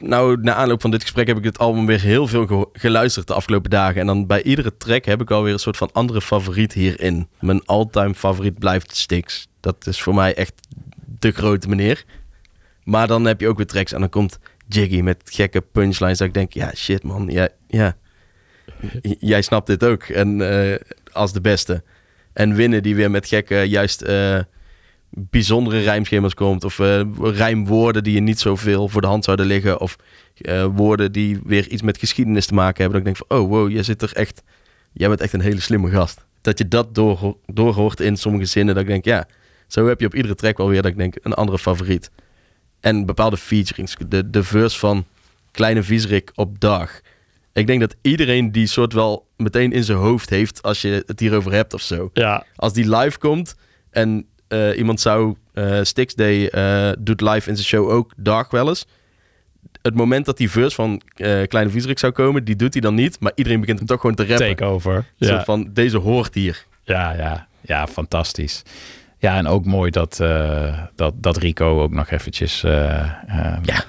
Nou, 0.00 0.40
na 0.40 0.54
aanloop 0.54 0.80
van 0.80 0.90
dit 0.90 1.02
gesprek 1.02 1.26
heb 1.26 1.36
ik 1.36 1.42
dit 1.42 1.58
album 1.58 1.86
weer 1.86 2.00
heel 2.00 2.26
veel 2.26 2.70
geluisterd 2.72 3.26
de 3.26 3.34
afgelopen 3.34 3.70
dagen. 3.70 4.00
En 4.00 4.06
dan 4.06 4.26
bij 4.26 4.42
iedere 4.42 4.76
track 4.76 5.04
heb 5.04 5.20
ik 5.20 5.30
alweer 5.30 5.52
een 5.52 5.58
soort 5.58 5.76
van 5.76 5.92
andere 5.92 6.20
favoriet 6.20 6.72
hierin. 6.72 7.28
Mijn 7.40 7.64
all-time 7.64 8.14
favoriet 8.14 8.58
blijft 8.58 8.96
Styx. 8.96 9.48
Dat 9.60 9.86
is 9.86 10.02
voor 10.02 10.14
mij 10.14 10.34
echt 10.34 10.54
de 11.18 11.30
grote 11.30 11.68
meneer. 11.68 12.04
Maar 12.84 13.06
dan 13.06 13.24
heb 13.24 13.40
je 13.40 13.48
ook 13.48 13.56
weer 13.56 13.66
tracks 13.66 13.92
en 13.92 14.00
dan 14.00 14.08
komt 14.08 14.38
Jiggy 14.68 15.00
met 15.00 15.22
gekke 15.24 15.60
punchlines. 15.60 16.18
Dat 16.18 16.28
ik 16.28 16.34
denk, 16.34 16.52
ja 16.52 16.74
shit 16.74 17.02
man, 17.02 17.28
ja, 17.30 17.48
ja. 17.66 17.96
Jij 19.18 19.42
snapt 19.42 19.66
dit 19.66 19.84
ook. 19.84 20.02
En 20.02 20.40
eh, 20.50 20.76
als 21.12 21.32
de 21.32 21.40
beste. 21.40 21.82
En 22.32 22.54
winnen 22.54 22.82
die 22.82 22.94
weer 22.94 23.10
met 23.10 23.26
gekke, 23.26 23.54
juist 23.54 24.02
eh, 24.02 24.38
bijzondere 25.10 25.80
rijmschema's 25.80 26.34
komt. 26.34 26.64
Of 26.64 26.78
eh, 26.78 27.00
rijmwoorden 27.20 28.04
die 28.04 28.14
je 28.14 28.20
niet 28.20 28.40
zoveel 28.40 28.88
voor 28.88 29.00
de 29.00 29.06
hand 29.06 29.24
zouden 29.24 29.46
liggen. 29.46 29.80
Of 29.80 29.96
eh, 30.34 30.66
woorden 30.74 31.12
die 31.12 31.40
weer 31.44 31.68
iets 31.68 31.82
met 31.82 31.98
geschiedenis 31.98 32.46
te 32.46 32.54
maken 32.54 32.82
hebben. 32.82 33.02
Dat 33.02 33.08
ik 33.08 33.14
denk 33.14 33.28
van, 33.28 33.38
oh 33.38 33.48
wow, 33.48 33.70
jij 33.70 33.82
zit 33.82 34.02
er 34.02 34.12
echt... 34.12 34.42
Jij 34.92 35.08
bent 35.08 35.20
echt 35.20 35.32
een 35.32 35.40
hele 35.40 35.60
slimme 35.60 35.90
gast. 35.90 36.26
Dat 36.40 36.58
je 36.58 36.68
dat 36.68 36.94
door, 36.94 37.36
doorhoort 37.46 38.00
in 38.00 38.16
sommige 38.16 38.44
zinnen. 38.44 38.74
Dat 38.74 38.82
ik 38.82 38.88
denk, 38.88 39.04
ja, 39.04 39.26
zo 39.66 39.86
heb 39.86 40.00
je 40.00 40.06
op 40.06 40.14
iedere 40.14 40.34
track 40.34 40.56
wel 40.56 40.68
weer, 40.68 40.82
dat 40.82 40.90
ik 40.90 40.96
denk, 40.96 41.14
een 41.22 41.34
andere 41.34 41.58
favoriet. 41.58 42.10
En 42.80 43.06
bepaalde 43.06 43.36
featurings. 43.36 43.96
De, 44.08 44.30
de 44.30 44.44
verse 44.44 44.78
van 44.78 45.04
Kleine 45.50 45.82
Viezerik 45.82 46.30
op 46.34 46.60
dag. 46.60 47.00
Ik 47.52 47.66
denk 47.66 47.80
dat 47.80 47.96
iedereen 48.02 48.52
die 48.52 48.66
soort 48.66 48.92
wel 48.92 49.28
meteen 49.36 49.72
in 49.72 49.84
zijn 49.84 49.98
hoofd 49.98 50.30
heeft 50.30 50.62
als 50.62 50.82
je 50.82 51.02
het 51.06 51.20
hierover 51.20 51.52
hebt 51.52 51.74
of 51.74 51.82
zo. 51.82 52.10
Ja, 52.12 52.44
Als 52.56 52.72
die 52.72 52.96
live 52.96 53.18
komt 53.18 53.54
en 53.90 54.26
eh, 54.48 54.78
iemand 54.78 55.00
zou 55.00 55.34
eh 55.52 55.78
Stix 55.82 56.14
Day 56.14 56.46
eh, 56.48 56.90
doet 56.98 57.20
live 57.20 57.48
in 57.48 57.56
zijn 57.56 57.66
show 57.68 57.90
ook 57.90 58.12
dag 58.16 58.50
wel 58.50 58.68
eens. 58.68 58.86
Het 59.82 59.94
moment 59.94 60.26
dat 60.26 60.36
die 60.36 60.50
verse 60.50 60.74
van 60.74 61.00
Kleine 61.46 61.70
Viezerik 61.70 61.98
zou 61.98 62.12
komen, 62.12 62.44
die 62.44 62.56
doet 62.56 62.72
hij 62.72 62.82
dan 62.82 62.94
niet. 62.94 63.20
Maar 63.20 63.32
iedereen 63.34 63.60
begint 63.60 63.78
hem 63.78 63.86
toch 63.86 64.00
gewoon 64.00 64.16
te 64.16 64.26
rappen. 64.26 64.46
takeover. 64.46 65.04
Zo 65.20 65.32
Ja. 65.32 65.44
van, 65.44 65.70
deze 65.72 65.98
hoort 65.98 66.34
hier. 66.34 66.64
Ja, 66.82 67.12
ja, 67.12 67.46
ja, 67.60 67.86
fantastisch. 67.86 68.62
Ja, 69.18 69.36
en 69.36 69.46
ook 69.46 69.64
mooi 69.64 69.90
dat, 69.90 70.16
dat, 70.94 71.14
dat 71.16 71.36
Rico 71.36 71.82
ook 71.82 71.90
nog 71.90 72.10
eventjes 72.10 72.64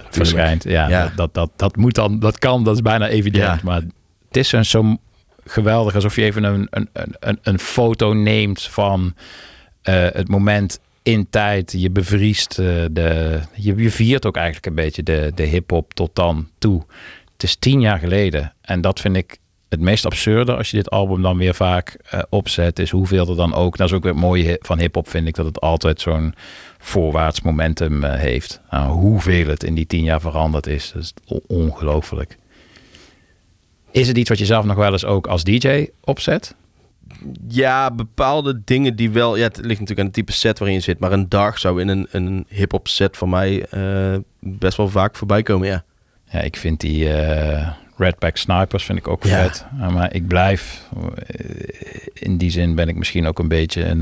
verschijnt. 0.10 0.64
Ja, 0.64 0.90
Ja. 0.90 1.12
Dat, 1.16 1.34
dat, 1.34 1.52
dat, 1.56 1.76
moet 1.76 1.96
dan, 1.96 2.20
dat 2.20 2.40
kan, 2.40 2.64
dat 2.64 2.76
is 2.76 2.82
bijna 2.82 3.08
evident. 3.08 3.44
Ja. 3.44 3.60
Maar 3.64 3.82
het 4.28 4.38
is 4.38 4.52
een 4.52 4.66
zo 4.66 4.98
geweldig 5.46 5.96
alsof 5.96 6.16
je 6.16 6.24
even 6.24 6.44
een, 6.44 6.68
een, 6.70 6.90
een, 7.20 7.40
een 7.42 7.60
foto 7.60 8.14
neemt 8.14 8.62
van 8.62 9.14
het 9.82 10.28
moment 10.28 10.80
in 11.04 11.30
tijd. 11.30 11.74
Je 11.78 11.90
bevriest, 11.90 12.60
eh, 12.60 12.66
de, 12.92 13.40
je, 13.54 13.90
viert 13.90 14.26
ook 14.26 14.36
eigenlijk 14.36 14.66
een 14.66 14.76
beetje 14.76 15.04
de, 15.04 15.32
de 15.36 15.44
hip-hop 15.44 15.94
tot 15.94 16.16
dan 16.16 16.50
toe. 16.58 16.84
Het 17.34 17.44
is 17.44 17.56
tien 17.56 17.82
jaar 17.82 18.00
geleden 18.00 18.54
en 18.62 18.82
dat 18.82 19.00
vind 19.00 19.16
ik 19.16 19.38
het 19.70 19.80
meest 19.80 20.06
absurde 20.06 20.56
als 20.56 20.70
je 20.72 20.78
dit 20.78 20.90
album 20.90 21.22
dan 21.22 21.38
weer 21.38 21.54
vaak 21.54 21.98
eh, 22.10 22.20
opzet, 22.30 22.80
is 22.80 22.90
hoeveel 22.90 23.30
er 23.30 23.36
dan 23.36 23.54
ook. 23.54 23.78
Dat 23.78 23.88
is 23.88 23.94
ook 23.94 24.04
weer 24.04 24.12
het 24.12 24.22
mooie 24.22 24.60
van 24.62 24.80
hip-hop, 24.80 25.10
vind 25.10 25.28
ik, 25.28 25.36
dat 25.36 25.46
het 25.46 25.62
altijd 25.62 26.02
zo'n 26.02 26.34
voorwaarts 26.78 27.42
momentum 27.42 28.04
eh, 28.04 28.20
heeft. 28.20 28.62
Nou, 28.70 28.92
hoeveel 28.92 29.48
het 29.48 29.64
in 29.64 29.76
die 29.76 29.88
tien 29.88 30.04
jaar 30.04 30.22
veranderd 30.22 30.68
is, 30.68 30.92
dat 30.94 31.02
is 31.02 31.14
ongelooflijk. 31.48 32.38
Is 33.92 34.08
het 34.08 34.18
iets 34.18 34.30
wat 34.30 34.38
je 34.40 34.46
zelf 34.46 34.66
nog 34.66 34.76
wel 34.76 34.92
eens 34.92 35.06
ook 35.06 35.28
als 35.28 35.44
DJ 35.44 35.90
opzet? 36.04 36.56
Ja, 37.48 37.92
bepaalde 37.92 38.62
dingen 38.66 38.96
die 38.96 39.12
wel... 39.12 39.36
Ja, 39.36 39.44
het 39.44 39.58
ligt 39.58 39.70
natuurlijk 39.70 40.00
aan 40.00 40.06
het 40.06 40.14
type 40.14 40.32
set 40.32 40.60
waarin 40.60 40.78
je 40.78 40.84
zit. 40.84 41.00
Maar 41.00 41.12
een 41.12 41.30
dag 41.30 41.60
zou 41.60 41.82
in 41.82 41.88
een, 41.88 42.08
een 42.12 42.46
hip-hop 42.50 42.88
set 42.88 43.18
van 43.18 43.30
mij 43.30 43.66
eh, 43.66 44.18
best 44.40 44.78
wel 44.78 44.90
vaak 44.90 45.16
voorbij 45.16 45.44
komen, 45.44 45.68
ja. 45.68 45.84
Ja, 46.32 46.40
ik 46.40 46.58
vind 46.58 46.80
die 46.80 47.14
eh, 47.14 47.68
Redback 47.98 48.38
Snipers 48.38 48.84
vind 48.84 48.98
ik 48.98 49.08
ook 49.08 49.24
Ja. 49.24 49.42
vet. 49.44 49.66
Uh, 49.80 49.90
maar 49.90 50.14
ik 50.14 50.28
blijf, 50.28 50.88
eh, 51.28 51.68
in 52.14 52.38
die 52.38 52.52
zin 52.52 52.76
ben 52.76 52.88
ik 52.88 52.96
misschien 52.96 53.28
ook 53.28 53.40
een 53.40 53.48
beetje 53.48 53.86
een, 53.86 54.02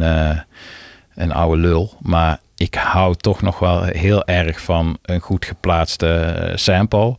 een 1.16 1.32
oude 1.32 1.62
lul. 1.62 1.94
Maar 2.02 2.40
ik 2.56 2.76
hou 2.76 3.16
toch 3.16 3.42
nog 3.42 3.60
wel 3.60 3.84
heel 3.84 4.26
erg 4.26 4.62
van 4.62 4.98
een 5.02 5.20
goed 5.20 5.46
geplaatste 5.46 6.52
sample. 6.56 7.16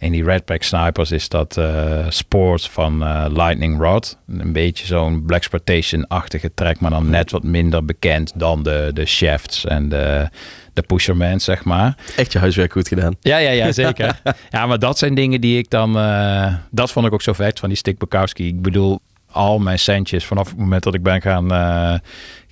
En 0.00 0.12
die 0.12 0.24
Redback 0.24 0.62
Snipers 0.62 1.10
is 1.10 1.28
dat 1.28 1.56
eh 1.56 2.06
Sport 2.08 2.68
van 2.68 3.04
eh, 3.04 3.24
Lightning 3.28 3.80
Rod. 3.80 4.18
Een 4.28 4.52
beetje 4.52 4.86
zo'n 4.86 5.24
Blaxploitation-achtige 5.24 6.54
track, 6.54 6.80
maar 6.80 6.90
dan 6.90 7.10
net 7.10 7.30
wat 7.30 7.42
minder 7.42 7.84
bekend 7.84 8.32
dan 8.34 8.62
de, 8.62 8.90
de 8.94 9.06
Shafts 9.06 9.64
en 9.64 9.88
de, 9.88 10.28
de 10.72 10.82
Pusherman, 10.82 11.40
zeg 11.40 11.64
maar. 11.64 11.96
Echt 12.16 12.32
je 12.32 12.38
huiswerk 12.38 12.72
goed 12.72 12.88
gedaan. 12.88 13.16
Ja, 13.20 13.38
ja, 13.38 13.50
ja, 13.50 13.72
zeker. 13.84 14.20
ja, 14.50 14.66
maar 14.66 14.78
dat 14.78 14.98
zijn 14.98 15.14
dingen 15.14 15.40
die 15.40 15.58
ik 15.58 15.70
dan... 15.70 15.98
eh, 15.98 16.54
dat 16.70 16.92
vond 16.92 17.06
ik 17.06 17.12
ook 17.12 17.22
zo 17.22 17.32
vet 17.32 17.58
van 17.58 17.68
die 17.68 17.78
Stick 17.78 17.98
Bukowski. 17.98 18.46
Ik 18.46 18.62
bedoel, 18.62 19.00
al 19.30 19.58
mijn 19.58 19.78
centjes 19.78 20.24
vanaf 20.24 20.48
het 20.48 20.58
moment 20.58 20.82
dat 20.82 20.94
ik 20.94 21.02
ben 21.02 21.22
gaan 21.22 22.00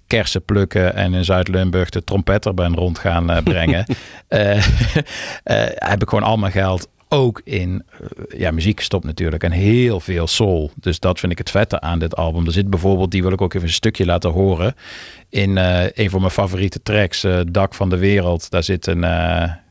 kersen 0.07 0.45
plukken... 0.45 0.95
en 0.95 1.15
in 1.15 1.25
Zuid-Limburg 1.25 1.89
de 1.91 2.05
trompetter 2.05 2.55
ben 2.55 2.75
rond 2.75 2.99
gaan 2.99 3.43
brengen... 3.45 3.85
heb 5.91 6.03
ik 6.03 6.09
gewoon 6.09 6.23
al 6.25 6.37
mijn 6.37 6.53
geld 6.53 6.89
ook 7.09 7.41
in 7.45 7.83
eh, 7.91 8.41
ja, 8.41 8.51
muziek 8.51 8.79
gestopt 8.79 9.05
natuurlijk. 9.05 9.43
En 9.43 9.51
heel 9.51 10.01
veel 10.01 10.27
soul. 10.27 10.71
Dus 10.75 11.01
dat 11.01 11.21
vind 11.21 11.33
ik 11.33 11.39
het 11.39 11.51
vette 11.51 11.81
aan 11.81 11.99
dit 11.99 12.17
album. 12.17 12.47
Er 12.47 12.53
zit 12.53 12.71
bijvoorbeeld, 12.71 13.11
die 13.11 13.23
wil 13.23 13.33
ik 13.33 13.41
ook 13.41 13.55
even 13.55 13.67
een 13.67 13.75
stukje 13.75 14.05
laten 14.05 14.31
horen... 14.31 14.75
in 15.29 15.59
eh, 15.59 15.85
een 15.95 16.11
van 16.11 16.21
mijn 16.21 16.33
favoriete 16.33 16.83
tracks, 16.83 17.25
eh, 17.25 17.41
Dak 17.51 17.75
van 17.75 17.89
de 17.89 17.97
Wereld. 17.97 18.51
Daar 18.51 18.63
zit 18.63 18.87
een 18.87 19.07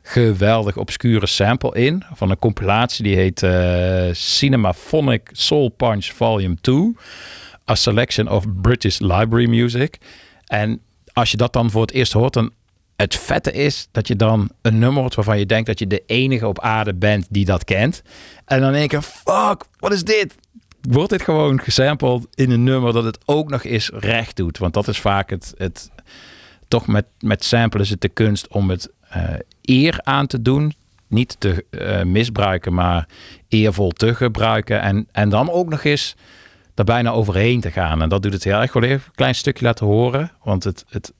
geweldig 0.01 0.77
obscure 0.77 1.27
sample 1.27 1.79
in... 1.85 2.03
van 2.13 2.29
een 2.29 2.39
compilatie 2.39 3.03
die 3.03 3.15
heet 3.15 3.45
Cinemaphonic 4.17 5.29
Soul 5.31 5.69
Punch 5.69 6.05
Volume 6.05 6.55
2... 6.61 6.95
A 7.69 7.75
Selection 7.75 8.29
of 8.29 8.45
British 8.61 8.99
Library 8.99 9.49
Music. 9.49 9.97
En 10.45 10.81
als 11.13 11.31
je 11.31 11.37
dat 11.37 11.53
dan 11.53 11.71
voor 11.71 11.81
het 11.81 11.91
eerst 11.91 12.13
hoort... 12.13 12.33
dan 12.33 12.51
het 12.97 13.15
vette 13.15 13.51
is 13.51 13.87
dat 13.91 14.07
je 14.07 14.15
dan 14.15 14.49
een 14.61 14.79
nummer 14.79 15.01
hoort 15.01 15.15
waarvan 15.15 15.39
je 15.39 15.45
denkt 15.45 15.67
dat 15.67 15.79
je 15.79 15.87
de 15.87 16.03
enige 16.05 16.47
op 16.47 16.59
aarde 16.59 16.93
bent 16.93 17.25
die 17.29 17.45
dat 17.45 17.63
kent. 17.63 18.01
En 18.45 18.61
dan 18.61 18.71
denk 18.71 18.91
je, 18.91 19.01
fuck, 19.01 19.63
wat 19.79 19.93
is 19.93 20.03
dit? 20.03 20.35
Wordt 20.81 21.09
dit 21.09 21.21
gewoon 21.21 21.61
gesampled 21.61 22.27
in 22.33 22.51
een 22.51 22.63
nummer 22.63 22.93
dat 22.93 23.03
het 23.03 23.19
ook 23.25 23.49
nog 23.49 23.63
eens 23.63 23.89
recht 23.93 24.35
doet? 24.35 24.57
Want 24.57 24.73
dat 24.73 24.87
is 24.87 24.99
vaak 24.99 25.29
het, 25.29 25.53
het 25.57 25.91
toch 26.67 26.87
met, 26.87 27.05
met 27.19 27.43
samplen 27.43 27.81
is 27.81 27.89
het 27.89 28.01
de 28.01 28.09
kunst 28.09 28.47
om 28.47 28.69
het 28.69 28.91
eh, 29.09 29.23
eer 29.61 29.99
aan 30.03 30.27
te 30.27 30.41
doen. 30.41 30.73
Niet 31.07 31.35
te 31.39 31.65
eh, 31.69 32.03
misbruiken, 32.03 32.73
maar 32.73 33.07
eervol 33.47 33.91
te 33.91 34.15
gebruiken. 34.15 34.81
En, 34.81 35.07
en 35.11 35.29
dan 35.29 35.51
ook 35.51 35.69
nog 35.69 35.83
eens 35.83 36.15
er 36.75 36.83
bijna 36.83 37.11
overheen 37.11 37.61
te 37.61 37.71
gaan. 37.71 38.01
En 38.01 38.09
dat 38.09 38.21
doet 38.21 38.33
het 38.33 38.43
heel 38.43 38.53
erg. 38.53 38.63
Ik 38.63 38.73
wil 38.73 38.83
even 38.83 39.07
een 39.07 39.15
klein 39.15 39.35
stukje 39.35 39.65
laten 39.65 39.85
horen. 39.85 40.31
Want 40.43 40.63
het, 40.63 40.85
het 40.89 41.13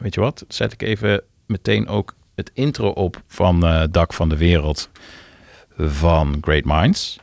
weet 0.00 0.14
je 0.14 0.20
wat? 0.20 0.44
Zet 0.48 0.72
ik 0.72 0.82
even 0.82 1.22
meteen 1.46 1.88
ook 1.88 2.14
het 2.34 2.50
intro 2.54 2.88
op 2.88 3.22
van 3.26 3.66
eh, 3.66 3.82
Dak 3.90 4.12
van 4.12 4.28
de 4.28 4.36
Wereld 4.36 4.88
van 5.76 6.38
Great 6.40 6.64
Minds. 6.64 7.18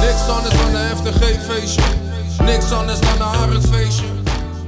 Niks 0.00 0.28
anders 0.28 0.56
dan 0.56 0.74
een 0.74 0.96
FTG-feestje. 0.96 1.82
Niks 2.44 2.70
anders 2.72 3.00
dan 3.00 3.14
een 3.14 3.22
hartfeestje. 3.22 4.06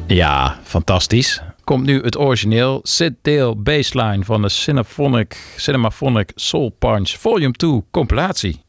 Ja, 0.07 0.59
fantastisch. 0.63 1.43
Komt 1.67 1.87
nu 1.87 2.01
het 2.01 2.19
origineel 2.19 2.81
Sid 2.83 3.13
Dale 3.23 3.55
baseline 3.55 4.25
van 4.25 4.43
de 4.43 4.49
Cinephonic, 4.49 5.55
Cinemaphonic 5.57 6.33
Soul 6.35 6.71
Punch 6.79 7.11
Volume 7.11 7.53
2 7.53 7.85
compilatie. 7.91 8.65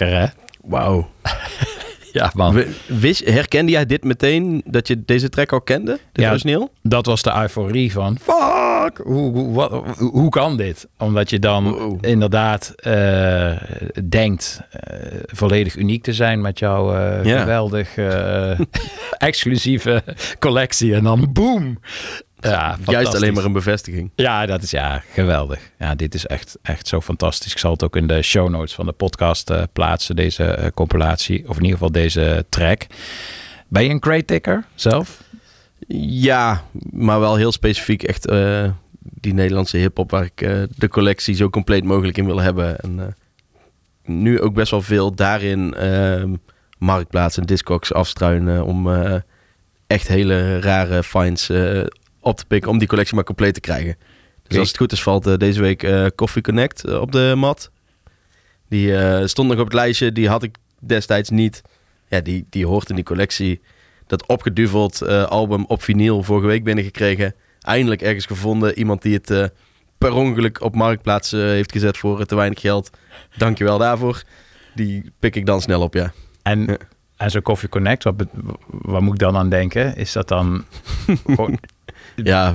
Lekker 0.00 0.18
hè? 0.18 0.26
Wauw. 0.64 1.08
Ja 2.12 2.30
man. 2.34 2.64
Wist, 2.86 3.24
herkende 3.24 3.70
jij 3.72 3.86
dit 3.86 4.04
meteen, 4.04 4.62
dat 4.64 4.88
je 4.88 5.04
deze 5.04 5.28
track 5.28 5.52
al 5.52 5.60
kende? 5.60 5.98
Dit 6.12 6.24
Ja. 6.24 6.30
origineel? 6.30 6.72
Dat 6.82 7.06
was 7.06 7.22
de 7.22 7.32
euforie 7.36 7.92
van 7.92 8.18
fuck, 8.18 9.00
hoe, 9.04 9.32
hoe, 9.32 9.52
wat, 9.54 9.98
hoe, 9.98 10.28
kan 10.28 10.56
dit? 10.56 10.88
Omdat 10.98 11.30
je 11.30 11.38
dan 11.38 11.72
Wow. 11.72 11.98
inderdaad 12.00 12.72
eh, 12.76 13.52
denkt 14.08 14.60
eh, 14.70 14.96
volledig 15.26 15.76
uniek 15.76 16.02
te 16.02 16.12
zijn 16.12 16.40
met 16.40 16.58
jouw 16.58 16.92
Ja. 17.22 17.40
geweldig 17.40 17.94
exclusieve 19.18 20.02
collectie. 20.38 20.94
En 20.94 21.04
dan 21.04 21.32
boom. 21.32 21.78
Ja, 22.40 22.76
Juist 22.84 23.14
alleen 23.14 23.34
maar 23.34 23.44
een 23.44 23.52
bevestiging. 23.52 24.10
Ja, 24.14 24.46
dat 24.46 24.62
is 24.62 24.70
ja 24.70 25.02
geweldig. 25.12 25.70
Ja, 25.78 25.94
dit 25.94 26.14
is 26.14 26.26
echt, 26.26 26.58
echt 26.62 26.88
zo 26.88 27.00
fantastisch. 27.00 27.52
Ik 27.52 27.58
zal 27.58 27.72
het 27.72 27.84
ook 27.84 27.96
in 27.96 28.06
de 28.06 28.22
show 28.22 28.48
notes 28.48 28.74
van 28.74 28.86
de 28.86 28.92
podcast 28.92 29.50
eh, 29.50 29.62
plaatsen, 29.72 30.16
deze 30.16 30.44
eh, 30.44 30.70
compilatie. 30.74 31.48
Of 31.48 31.56
in 31.56 31.62
ieder 31.62 31.78
geval 31.78 31.92
deze 31.92 32.46
track. 32.48 32.86
Ben 33.68 33.84
je 33.84 33.90
een 33.90 34.00
crate 34.00 34.24
ticker 34.24 34.64
zelf? 34.74 35.22
Ja, 35.98 36.64
maar 36.90 37.20
wel 37.20 37.36
heel 37.36 37.52
specifiek 37.52 38.02
echt 38.02 38.26
eh, 38.26 38.70
die 39.00 39.34
Nederlandse 39.34 39.76
hip-hop 39.76 40.10
waar 40.10 40.24
ik 40.24 40.36
de 40.76 40.88
collectie 40.88 41.34
zo 41.34 41.50
compleet 41.50 41.84
mogelijk 41.84 42.16
in 42.16 42.26
wil 42.26 42.40
hebben. 42.40 42.78
En 42.78 43.16
nu 44.04 44.40
ook 44.40 44.54
best 44.54 44.70
wel 44.70 44.82
veel 44.82 45.14
daarin 45.14 45.74
ehm 45.74 46.34
marktplaats 46.78 47.36
en 47.36 47.44
discogs 47.44 47.92
afstruinen 47.92 48.64
om 48.64 48.88
echt 49.86 50.08
hele 50.08 50.60
rare 50.60 51.02
finds 51.02 51.50
op 52.20 52.36
te 52.36 52.46
pikken 52.46 52.70
om 52.70 52.78
die 52.78 52.88
collectie 52.88 53.14
maar 53.14 53.24
compleet 53.24 53.54
te 53.54 53.60
krijgen. 53.60 53.96
Dus 54.50 54.58
als 54.58 54.68
het 54.68 54.76
goed 54.76 54.92
is 54.92 55.02
valt 55.02 55.26
eh, 55.26 55.36
deze 55.36 55.60
week 55.60 55.82
eh, 55.82 56.06
Coffee 56.14 56.42
Connect 56.42 56.84
eh, 56.84 57.00
op 57.00 57.12
de 57.12 57.32
mat. 57.36 57.70
Die 58.68 58.92
stond 59.28 59.48
nog 59.48 59.58
op 59.58 59.64
het 59.64 59.74
lijstje, 59.74 60.12
die 60.12 60.28
had 60.28 60.42
ik 60.42 60.56
destijds 60.80 61.30
niet. 61.30 61.62
Ja, 62.08 62.20
die, 62.20 62.46
die 62.50 62.66
hoort 62.66 62.88
in 62.88 62.94
die 62.94 63.04
collectie 63.04 63.60
dat 64.06 64.26
opgeduveld 64.26 65.02
album 65.28 65.64
op 65.64 65.82
vinyl 65.82 66.22
vorige 66.22 66.46
week 66.46 66.64
binnengekregen. 66.64 67.34
Eindelijk 67.60 68.02
ergens 68.02 68.26
gevonden. 68.26 68.78
Iemand 68.78 69.02
die 69.02 69.14
het 69.22 69.52
per 69.98 70.12
ongeluk 70.12 70.60
op 70.60 70.74
marktplaats 70.74 71.30
heeft 71.30 71.72
gezet 71.72 71.98
voor 71.98 72.24
te 72.24 72.34
weinig 72.34 72.60
geld. 72.60 72.90
Dankjewel 73.36 73.78
daarvoor. 73.78 74.22
Die 74.74 75.12
pik 75.18 75.36
ik 75.36 75.46
dan 75.46 75.60
snel 75.60 75.80
op, 75.80 75.94
ja. 75.94 76.12
En, 76.42 76.60
Ja. 76.66 76.76
en 77.16 77.30
zo'n 77.30 77.42
Coffee 77.42 77.68
Connect, 77.68 78.04
wat, 78.04 78.14
waar 78.66 79.02
moet 79.02 79.14
ik 79.14 79.20
dan 79.20 79.36
aan 79.36 79.48
denken? 79.48 79.96
Is 79.96 80.12
dat 80.12 80.28
dan 80.28 80.64
gewoon... 81.26 81.58
Ja, 82.26 82.54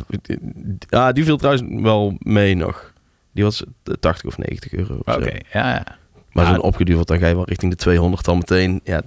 ah, 0.89 1.13
die 1.13 1.23
viel 1.23 1.37
trouwens 1.37 1.81
wel 1.81 2.15
mee 2.19 2.55
nog. 2.55 2.93
Die 3.31 3.43
was 3.43 3.63
eh, 3.83 3.93
80 3.99 4.25
of 4.25 4.37
90 4.37 4.73
euro. 4.73 4.95
Oké, 4.99 5.31
ja, 5.53 5.69
ja. 5.73 5.83
Maar 6.31 6.45
Ja. 6.45 6.51
zo'n 6.51 6.61
opgeduveld, 6.61 7.07
dan 7.07 7.19
ga 7.19 7.27
je 7.27 7.35
wel 7.35 7.45
richting 7.47 7.71
de 7.71 7.77
200 7.77 8.27
al 8.27 8.35
meteen. 8.35 8.81
Ja, 8.83 9.01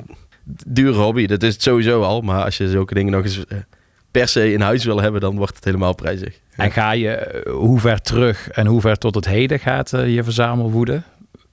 dure 0.67 0.99
hobby, 0.99 1.27
dat 1.27 1.43
is 1.43 1.53
het 1.53 1.63
sowieso 1.63 2.03
al. 2.03 2.21
Maar 2.21 2.45
als 2.45 2.57
je 2.57 2.69
zulke 2.69 2.95
dingen 2.95 3.13
nog 3.13 3.25
eens 3.25 3.47
eh, 3.47 3.59
per 4.11 4.29
se 4.29 4.53
in 4.53 4.61
huis 4.61 4.85
wil 4.85 5.01
hebben, 5.01 5.21
dan 5.21 5.37
wordt 5.37 5.55
het 5.55 5.65
helemaal 5.65 5.95
prijzig. 5.95 6.41
En 6.57 6.71
ga 6.71 6.91
je 6.93 7.11
eh, 7.11 7.53
hoe 7.53 7.81
ver 7.81 8.01
terug 8.01 8.49
en 8.49 8.67
hoe 8.67 8.81
ver 8.81 8.97
tot 8.99 9.15
het 9.15 9.27
heden 9.27 9.59
gaat 9.59 9.93
eh, 9.93 10.15
je 10.15 10.25
verzamelwoede? 10.25 11.03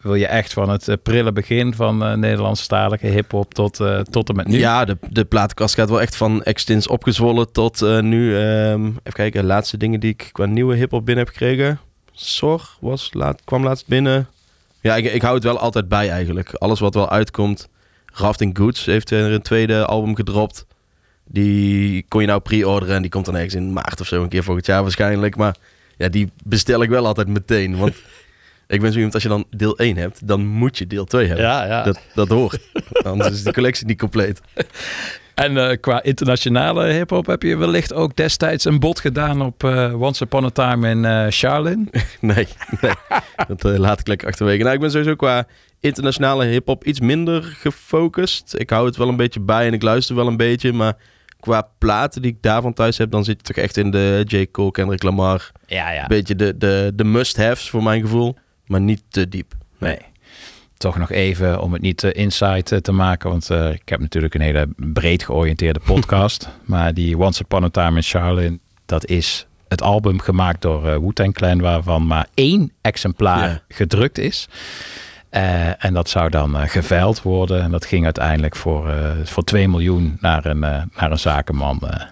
Wil 0.06 0.16
je 0.16 0.28
echt 0.28 0.54
van 0.54 0.70
het 0.70 0.88
eh, 0.88 0.96
prille 1.04 1.32
begin 1.32 1.74
van 1.74 2.04
eh 2.04 2.14
Nederlandstalige 2.14 3.08
hip-hop 3.08 3.54
tot, 3.54 3.80
eh, 3.80 4.00
tot 4.00 4.30
en 4.30 4.36
met 4.36 4.48
nu? 4.48 4.58
Ja, 4.58 4.86
de, 4.86 4.98
de 5.10 5.26
platenkast 5.26 5.76
gaat 5.76 5.90
wel 5.90 6.02
echt 6.02 6.16
van 6.16 6.44
extins 6.44 6.88
opgezwollen 6.88 7.52
tot 7.52 8.02
nu. 8.02 8.38
ehm, 8.38 8.86
even 8.86 9.14
kijken, 9.14 9.42
de 9.42 9.48
laatste 9.48 9.78
dingen 9.78 10.00
die 10.00 10.12
ik 10.12 10.30
qua 10.32 10.46
nieuwe 10.46 10.76
hip-hop 10.76 11.06
binnen 11.06 11.24
heb 11.26 11.34
gekregen. 11.34 11.80
Zorg 12.12 12.78
was 12.82 13.10
laat, 13.14 13.42
kwam 13.44 13.64
laatst 13.64 13.88
binnen. 13.88 14.28
Ja, 14.82 14.96
ik, 14.96 15.14
ik 15.14 15.22
hou 15.22 15.36
het 15.36 15.44
wel 15.44 15.60
altijd 15.60 15.88
bij 15.88 16.10
eigenlijk. 16.10 16.54
Alles 16.54 16.80
wat 16.80 16.94
wel 16.94 17.10
uitkomt. 17.10 17.70
Rafting 18.06 18.58
Goods 18.58 18.86
heeft 18.86 19.12
er 19.12 19.32
een 19.32 19.42
tweede 19.42 19.86
album 19.86 20.16
gedropt. 20.16 20.66
Die 21.28 22.06
kon 22.08 22.22
je 22.22 22.28
nou 22.28 22.40
pre-orderen 22.40 22.96
en 22.96 23.02
die 23.02 23.12
komt 23.12 23.26
dan 23.26 23.36
ergens 23.36 23.56
in 23.56 23.74
maart 23.74 24.02
of 24.02 24.08
zo 24.08 24.22
een 24.24 24.30
keer 24.30 24.44
volgend 24.44 24.66
jaar 24.66 24.82
waarschijnlijk. 24.82 25.36
Maar 25.36 25.56
ja, 25.98 26.08
die 26.10 26.32
bestel 26.44 26.82
ik 26.82 26.90
wel 26.90 27.06
altijd 27.06 27.28
meteen. 27.28 27.78
Want 27.78 27.96
ik 28.68 28.82
ben 28.82 28.90
zo 28.92 28.96
iemand, 28.96 29.14
als 29.14 29.24
je 29.24 29.30
dan 29.30 29.46
deel 29.50 29.78
1 29.78 29.98
hebt, 29.98 30.28
dan 30.28 30.46
moet 30.46 30.78
je 30.78 30.88
deel 30.88 31.06
2 31.06 31.28
hebben. 31.28 31.46
Ja, 31.46 31.66
ja. 31.66 31.84
Dat, 31.84 32.00
dat 32.14 32.28
hoort. 32.28 32.60
Anders 33.04 33.34
is 33.34 33.44
de 33.44 33.54
collectie 33.54 33.86
niet 33.86 34.00
compleet. 34.00 34.42
En 35.36 35.58
eh, 35.58 35.78
qua 35.80 36.04
internationale 36.04 36.86
hip-hop 36.86 37.26
heb 37.26 37.42
je 37.42 37.58
wellicht 37.58 37.94
ook 37.94 38.16
destijds 38.16 38.66
een 38.66 38.80
bod 38.80 39.00
gedaan 39.00 39.42
op 39.42 39.64
eh, 39.64 40.02
Once 40.02 40.24
Upon 40.24 40.46
a 40.46 40.50
Time 40.50 40.90
in 40.90 41.06
eh 41.06 41.26
Charlin. 41.30 41.90
Nee, 42.20 42.48
nee. 42.82 42.92
dat 43.48 43.78
laat 43.78 44.00
ik 44.00 44.08
lekker 44.08 44.28
achterwege. 44.28 44.64
Nou, 44.64 44.74
ik 44.76 44.80
ben 44.80 44.92
sowieso 44.92 45.16
qua 45.16 45.48
internationale 45.80 46.46
hip-hop 46.46 46.84
iets 46.84 47.00
minder 47.00 47.44
gefocust. 47.44 48.56
Ik 48.58 48.70
hou 48.70 48.86
het 48.86 48.96
wel 48.96 49.08
een 49.08 49.16
beetje 49.16 49.40
bij 49.40 49.68
en 49.68 49.74
ik 49.74 49.82
luister 49.82 50.16
wel 50.16 50.28
een 50.28 50.38
beetje. 50.38 50.74
Maar 50.74 50.94
qua 51.40 51.70
platen 51.78 52.22
die 52.22 52.32
ik 52.32 52.42
daarvan 52.42 52.74
thuis 52.74 52.98
heb, 52.98 53.12
dan 53.12 53.24
zit 53.24 53.38
je 53.38 53.54
toch 53.54 53.64
echt 53.64 53.78
in 53.78 53.92
de 53.92 54.24
J. 54.28 54.46
Cole, 54.52 54.72
Kendrick 54.72 55.04
Lamar. 55.04 55.52
Ja, 55.68 55.92
ja. 55.92 56.02
Een 56.02 56.08
beetje 56.08 56.36
de, 56.36 56.58
de, 56.58 56.92
de 56.96 57.04
must-haves 57.04 57.70
voor 57.70 57.84
mijn 57.84 58.02
gevoel. 58.02 58.36
Maar 58.68 58.82
niet 58.82 59.04
te 59.10 59.30
diep. 59.30 59.54
Nee. 59.78 59.98
Toch 60.78 60.98
nog 60.98 61.12
even 61.12 61.62
om 61.62 61.74
het 61.74 61.82
niet 61.82 62.04
uh, 62.04 62.12
inside 62.14 62.76
eh, 62.76 62.82
te 62.82 62.92
maken, 62.92 63.30
want 63.30 63.50
eh, 63.50 63.70
ik 63.72 63.90
heb 63.90 64.00
natuurlijk 64.00 64.34
een 64.34 64.42
hele 64.42 64.68
breed 64.76 65.24
georiënteerde 65.24 65.80
podcast. 65.94 66.50
maar 66.64 66.94
die 66.94 67.18
Once 67.18 67.42
Upon 67.42 67.64
a 67.64 67.70
Time 67.70 67.96
in 67.96 68.04
Charlin, 68.04 68.60
dat 68.86 69.06
is 69.06 69.48
het 69.68 69.82
album 69.82 70.20
gemaakt 70.20 70.62
door 70.62 70.86
uh, 70.86 70.98
Wu-Tang 70.98 71.34
Clan, 71.34 71.62
waarvan 71.62 72.08
maar 72.08 72.28
één 72.34 72.72
exemplaar 72.82 73.50
Ja. 73.50 73.62
gedrukt 73.70 74.18
is. 74.18 74.48
Eh, 75.30 75.86
en 75.86 75.94
dat 75.94 76.10
zou 76.10 76.30
dan 76.30 76.58
eh, 76.58 76.68
geveild 76.70 77.22
worden. 77.22 77.62
En 77.62 77.72
dat 77.72 77.86
ging 77.86 78.04
uiteindelijk 78.04 78.56
voor, 78.56 78.90
eh, 78.90 79.12
voor 79.24 79.44
2 79.44 79.68
miljoen 79.70 80.18
naar 80.20 80.46
een, 80.46 80.64
eh, 80.64 80.82
naar 80.96 81.12
een 81.12 81.20
zakenman. 81.20 81.80
eh. 81.90 82.06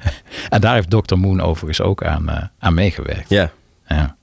en 0.48 0.60
daar 0.60 0.74
heeft 0.74 0.90
Dr. 0.90 1.14
Moon 1.16 1.40
overigens 1.40 1.80
ook 1.80 2.04
aan, 2.04 2.28
eh, 2.28 2.42
aan 2.58 2.74
meegewerkt. 2.74 3.28
Ja. 3.28 3.50
Ja. 3.86 4.16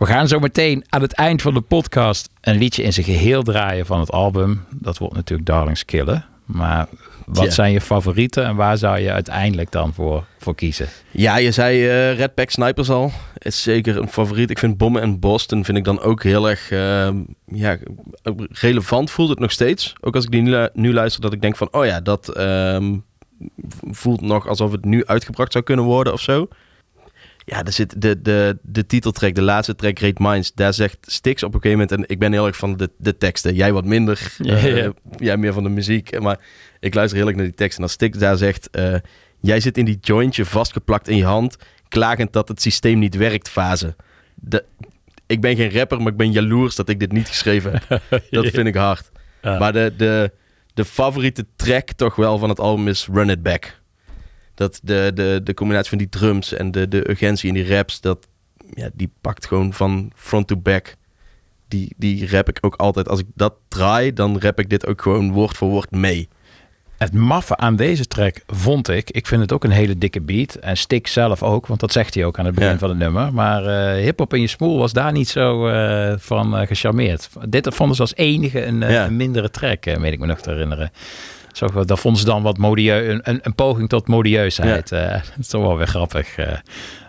We 0.00 0.06
gaan 0.06 0.28
zo 0.28 0.38
meteen 0.38 0.84
aan 0.88 1.00
het 1.00 1.12
eind 1.12 1.42
van 1.42 1.54
de 1.54 1.60
podcast 1.60 2.28
een 2.40 2.56
liedje 2.56 2.82
in 2.82 2.92
zijn 2.92 3.06
geheel 3.06 3.42
draaien 3.42 3.86
van 3.86 4.00
het 4.00 4.10
album. 4.10 4.64
Dat 4.70 4.98
wordt 4.98 5.14
natuurlijk 5.14 5.48
Darlings 5.48 5.84
Killen. 5.84 6.24
Maar 6.44 6.86
wat 7.26 7.44
Ja. 7.44 7.50
zijn 7.50 7.72
je 7.72 7.80
favorieten 7.80 8.44
en 8.44 8.56
waar 8.56 8.78
zou 8.78 8.98
je 8.98 9.12
uiteindelijk 9.12 9.70
dan 9.70 9.92
voor, 9.94 10.24
voor 10.38 10.54
kiezen? 10.54 10.88
Ja, 11.10 11.36
je 11.36 11.50
zei 11.50 11.88
eh 11.88 12.16
Red 12.16 12.34
Pack 12.34 12.50
Snipers 12.50 12.90
al. 12.90 13.12
Is 13.38 13.62
zeker 13.62 13.96
een 13.96 14.08
favoriet. 14.08 14.50
Ik 14.50 14.58
vind 14.58 14.76
Bommen 14.76 15.02
en 15.02 15.18
Boston 15.18 15.64
vind 15.64 15.78
ik 15.78 15.84
dan 15.84 16.00
ook 16.00 16.22
heel 16.22 16.48
erg 16.48 16.70
ehm, 16.70 17.16
ja, 17.46 17.78
relevant. 18.50 19.10
Voelt 19.10 19.28
het 19.28 19.38
nog 19.38 19.52
steeds. 19.52 19.92
Ook 20.00 20.14
als 20.14 20.24
ik 20.24 20.30
die 20.30 20.42
nu, 20.42 20.68
nu 20.72 20.92
luister, 20.92 21.20
dat 21.20 21.32
ik 21.32 21.40
denk 21.40 21.56
van... 21.56 21.68
Oh 21.70 21.86
ja, 21.86 22.00
dat 22.00 22.28
ehm, 22.28 22.96
voelt 23.90 24.20
nog 24.20 24.48
alsof 24.48 24.72
het 24.72 24.84
nu 24.84 25.06
uitgebracht 25.06 25.52
zou 25.52 25.64
kunnen 25.64 25.84
worden 25.84 26.12
of 26.12 26.20
zo. 26.20 26.48
Ja, 27.50 27.64
er 27.64 27.72
zit 27.72 28.02
de, 28.02 28.22
de, 28.22 28.58
de 28.62 28.86
titeltrack, 28.86 29.34
de 29.34 29.42
laatste 29.42 29.74
track, 29.74 29.98
Great 29.98 30.18
Minds. 30.18 30.52
Daar 30.54 30.74
zegt 30.74 30.98
Stix 31.00 31.42
op 31.42 31.54
een 31.54 31.60
gegeven 31.60 31.78
moment... 31.80 31.98
En 31.98 32.14
ik 32.14 32.18
ben 32.18 32.32
heel 32.32 32.46
erg 32.46 32.56
van 32.56 32.76
de, 32.76 32.90
de 32.96 33.16
teksten. 33.16 33.54
Jij 33.54 33.72
wat 33.72 33.84
minder. 33.84 34.32
Ja, 34.38 34.56
eh, 34.56 34.76
ja. 34.76 34.92
jij 35.16 35.36
meer 35.36 35.52
van 35.52 35.62
de 35.62 35.68
muziek. 35.68 36.20
Maar 36.20 36.38
ik 36.80 36.94
luister 36.94 37.18
heel 37.18 37.26
erg 37.26 37.36
naar 37.36 37.44
die 37.44 37.54
teksten. 37.54 37.76
En 37.78 37.82
als 37.82 37.92
Stix 37.92 38.18
daar 38.18 38.36
zegt... 38.36 38.70
eh, 38.70 38.94
jij 39.40 39.60
zit 39.60 39.78
in 39.78 39.84
die 39.84 39.98
jointje 40.00 40.44
vastgeplakt 40.44 41.08
in 41.08 41.16
je 41.16 41.24
hand... 41.24 41.56
klagend 41.88 42.32
dat 42.32 42.48
het 42.48 42.62
systeem 42.62 42.98
niet 42.98 43.16
werkt 43.16 43.48
fase. 43.48 43.94
De, 44.34 44.64
ik 45.26 45.40
ben 45.40 45.56
geen 45.56 45.72
rapper, 45.72 45.98
maar 45.98 46.12
ik 46.12 46.18
ben 46.18 46.32
jaloers 46.32 46.74
dat 46.74 46.88
ik 46.88 47.00
dit 47.00 47.12
niet 47.12 47.28
geschreven 47.28 47.72
heb. 47.72 48.02
Dat 48.30 48.46
vind 48.46 48.66
ik 48.66 48.74
hard. 48.74 49.10
Ja. 49.42 49.58
Maar 49.58 49.72
de, 49.72 49.92
de, 49.96 50.32
de 50.74 50.84
favoriete 50.84 51.46
track 51.56 51.92
toch 51.92 52.16
wel 52.16 52.38
van 52.38 52.48
het 52.48 52.60
album 52.60 52.88
is 52.88 53.08
Run 53.12 53.30
It 53.30 53.42
Back. 53.42 53.79
Dat 54.60 54.80
de, 54.82 55.10
de, 55.14 55.40
de 55.44 55.54
combinatie 55.54 55.88
van 55.88 55.98
die 55.98 56.08
drums 56.08 56.52
en 56.54 56.70
de, 56.70 56.88
de 56.88 57.10
urgentie 57.10 57.48
in 57.48 57.54
die 57.54 57.68
raps... 57.74 58.00
Dat, 58.00 58.26
ja, 58.74 58.88
die 58.92 59.10
pakt 59.20 59.46
gewoon 59.46 59.72
van 59.72 60.10
front 60.14 60.46
to 60.46 60.56
back. 60.56 60.96
Die, 61.68 61.94
die 61.96 62.28
rap 62.30 62.48
ik 62.48 62.58
ook 62.60 62.74
altijd. 62.76 63.08
Als 63.08 63.20
ik 63.20 63.26
dat 63.34 63.54
draai, 63.68 64.12
dan 64.12 64.38
rap 64.40 64.58
ik 64.58 64.68
dit 64.70 64.86
ook 64.86 65.02
gewoon 65.02 65.32
woord 65.32 65.56
voor 65.56 65.68
woord 65.68 65.90
mee. 65.90 66.28
Het 66.98 67.12
maffe 67.12 67.56
aan 67.56 67.76
deze 67.76 68.06
track 68.06 68.42
vond 68.46 68.88
ik, 68.88 69.10
ik 69.10 69.26
vind 69.26 69.40
het 69.40 69.52
ook 69.52 69.64
een 69.64 69.70
hele 69.70 69.98
dikke 69.98 70.20
beat. 70.20 70.54
En 70.54 70.76
Stik 70.76 71.06
zelf 71.06 71.42
ook, 71.42 71.66
want 71.66 71.80
dat 71.80 71.92
zegt 71.92 72.14
hij 72.14 72.24
ook 72.24 72.38
aan 72.38 72.44
het 72.44 72.54
begin 72.54 72.70
Ja. 72.70 72.78
van 72.78 72.88
het 72.88 72.98
nummer. 72.98 73.32
Maar 73.32 73.64
eh 73.66 74.02
hip-hop 74.02 74.34
in 74.34 74.40
je 74.40 74.46
smoel 74.46 74.78
was 74.78 74.92
daar 74.92 75.12
niet 75.12 75.28
zo 75.28 75.66
eh, 75.68 76.14
van 76.18 76.56
eh, 76.56 76.66
gecharmeerd. 76.66 77.28
Dit 77.48 77.74
vonden 77.74 77.96
ze 77.96 78.02
als 78.02 78.14
enige 78.14 78.64
een, 78.64 78.80
Ja. 78.80 79.04
een 79.06 79.16
mindere 79.16 79.50
track, 79.50 79.84
weet 79.84 80.12
ik 80.12 80.18
me 80.18 80.26
nog 80.26 80.40
te 80.40 80.50
herinneren. 80.50 80.90
Zo, 81.52 81.84
dat 81.84 82.00
vonden 82.00 82.20
ze 82.20 82.26
dan 82.26 82.42
wat 82.42 82.58
modieus, 82.58 83.18
een, 83.22 83.38
een, 83.42 83.54
poging 83.54 83.88
tot 83.88 84.08
modieusheid. 84.08 84.92
Eh, 84.92 85.10
dat 85.12 85.32
is 85.38 85.48
toch 85.48 85.62
wel 85.62 85.76
weer 85.76 85.86
grappig. 85.86 86.36
eh, 86.36 86.52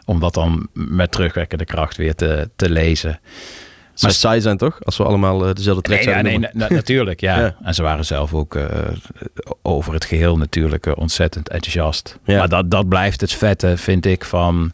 om 0.05 0.19
dat 0.19 0.34
dan 0.34 0.68
met 0.73 1.11
terugwerkende 1.11 1.65
kracht 1.65 1.97
weer 1.97 2.15
te, 2.15 2.49
te 2.55 2.69
lezen. 2.69 3.19
Maar 4.01 4.11
saai 4.11 4.41
zijn 4.41 4.57
toch? 4.57 4.84
Als 4.84 4.97
we 4.97 5.03
allemaal 5.03 5.47
eh, 5.47 5.53
dezelfde 5.53 5.81
track 5.81 6.05
Nee, 6.05 6.15
ja, 6.15 6.22
nee, 6.22 6.39
na- 6.39 6.68
natuurlijk, 6.69 7.19
ja. 7.19 7.39
Ja. 7.41 7.55
En 7.63 7.73
ze 7.73 7.81
waren 7.81 8.05
zelf 8.05 8.34
ook 8.34 8.55
eh, 8.55 8.65
over 9.61 9.93
het 9.93 10.05
geheel 10.05 10.38
natuurlijk 10.38 10.85
eh, 10.85 10.93
ontzettend 10.95 11.49
enthousiast. 11.49 12.19
Ja. 12.23 12.38
Maar 12.38 12.49
dat, 12.49 12.72
dat 12.72 12.89
blijft 12.89 13.22
het 13.22 13.34
vette, 13.34 13.77
vind 13.77 14.05
ik, 14.05 14.26
van 14.26 14.72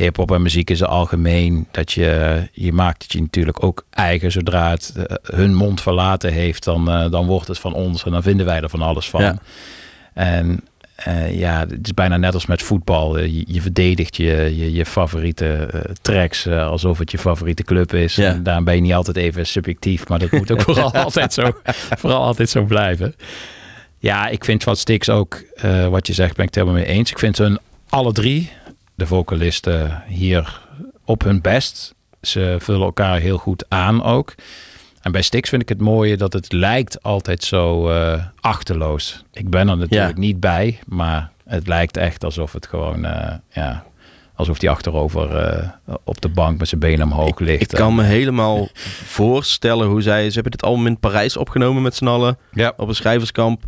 hip-hop 0.00 0.30
en 0.30 0.42
muziek 0.42 0.68
het 0.68 0.84
algemeen. 0.84 1.66
Dat 1.70 1.92
je, 1.92 2.42
je 2.52 2.72
maakt 2.72 3.02
het 3.02 3.12
je 3.12 3.20
natuurlijk 3.20 3.64
ook 3.64 3.84
eigen. 3.90 4.32
Zodra 4.32 4.70
het 4.70 4.92
eh, 4.96 5.16
hun 5.22 5.54
mond 5.54 5.80
verlaten 5.80 6.32
heeft, 6.32 6.64
dan, 6.64 6.90
eh, 6.90 7.10
dan 7.10 7.26
wordt 7.26 7.48
het 7.48 7.58
van 7.58 7.72
ons 7.72 8.04
en 8.04 8.12
dan 8.12 8.22
vinden 8.22 8.46
wij 8.46 8.60
er 8.60 8.68
van 8.68 8.82
alles 8.82 9.10
van. 9.10 9.22
Ja. 9.22 9.38
En 10.14 10.60
eh, 10.94 11.38
ja, 11.38 11.58
het 11.58 11.78
is 11.82 11.94
bijna 11.94 12.16
net 12.16 12.34
als 12.34 12.46
met 12.46 12.62
voetbal. 12.62 13.18
Je, 13.18 13.44
je 13.46 13.60
verdedigt 13.60 14.16
je, 14.16 14.52
je, 14.56 14.72
je 14.72 14.86
favoriete 14.86 15.68
tracks 16.02 16.46
alsof 16.46 16.98
het 16.98 17.10
je 17.10 17.18
favoriete 17.18 17.62
club 17.62 17.94
is. 17.94 18.14
Ja. 18.14 18.30
En 18.30 18.42
daarom 18.42 18.64
ben 18.64 18.74
je 18.74 18.80
niet 18.80 18.94
altijd 18.94 19.16
even 19.16 19.46
subjectief, 19.46 20.08
maar 20.08 20.18
dat 20.18 20.30
moet 20.30 20.50
ook 20.50 20.62
vooral, 20.70 20.92
altijd 20.92 21.32
zo, 21.32 21.52
vooral 21.98 22.22
altijd 22.22 22.50
zo 22.50 22.64
blijven. 22.64 23.14
Ja, 23.98 24.28
ik 24.28 24.44
vind 24.44 24.62
van 24.62 24.76
Stix 24.76 25.08
ook, 25.08 25.44
wat 25.90 26.06
je 26.06 26.12
zegt, 26.12 26.36
ben 26.36 26.46
ik 26.46 26.54
het 26.54 26.64
helemaal 26.64 26.84
mee 26.84 26.96
eens. 26.96 27.10
Ik 27.10 27.18
vind 27.18 27.38
hun 27.38 27.58
alle 27.88 28.12
drie, 28.12 28.50
de 29.00 29.06
vocalisten 29.06 30.02
hier 30.06 30.60
op 31.04 31.22
hun 31.22 31.40
best. 31.40 31.94
Ze 32.22 32.56
vullen 32.58 32.82
elkaar 32.82 33.18
heel 33.18 33.38
goed 33.38 33.64
aan 33.68 34.02
ook. 34.02 34.34
En 35.00 35.12
bij 35.12 35.22
Stix 35.22 35.48
vind 35.48 35.62
ik 35.62 35.68
het 35.68 35.80
mooie 35.80 36.16
dat 36.16 36.32
het 36.32 36.52
lijkt 36.52 37.02
altijd 37.02 37.44
zo 37.44 37.90
eh, 37.90 38.24
achterloos. 38.40 39.24
Ik 39.32 39.50
ben 39.50 39.68
er 39.68 39.76
natuurlijk 39.76 40.14
Ja. 40.14 40.20
niet 40.20 40.40
bij, 40.40 40.78
maar 40.86 41.30
het 41.44 41.66
lijkt 41.68 41.96
echt 41.96 42.24
alsof 42.24 42.52
het 42.52 42.66
gewoon, 42.66 43.04
eh, 43.04 43.34
ja, 43.50 43.84
alsof 44.34 44.58
die 44.58 44.70
achterover 44.70 45.36
eh, 45.36 45.68
op 46.04 46.20
de 46.20 46.28
bank 46.28 46.58
met 46.58 46.68
zijn 46.68 46.80
benen 46.80 47.06
omhoog 47.06 47.38
ligt. 47.38 47.72
Ik 47.72 47.78
kan 47.78 47.94
me 47.94 48.02
helemaal 48.02 48.68
voorstellen 49.20 49.86
hoe 49.88 50.02
zij... 50.02 50.26
Ze 50.28 50.34
hebben 50.34 50.52
dit 50.52 50.62
album 50.62 50.86
in 50.86 50.98
Parijs 50.98 51.36
opgenomen 51.36 51.82
met 51.82 51.94
z'n 51.96 52.06
allen. 52.06 52.38
Ja. 52.52 52.72
Op 52.76 52.88
een 52.88 52.94
schrijverskamp. 52.94 53.62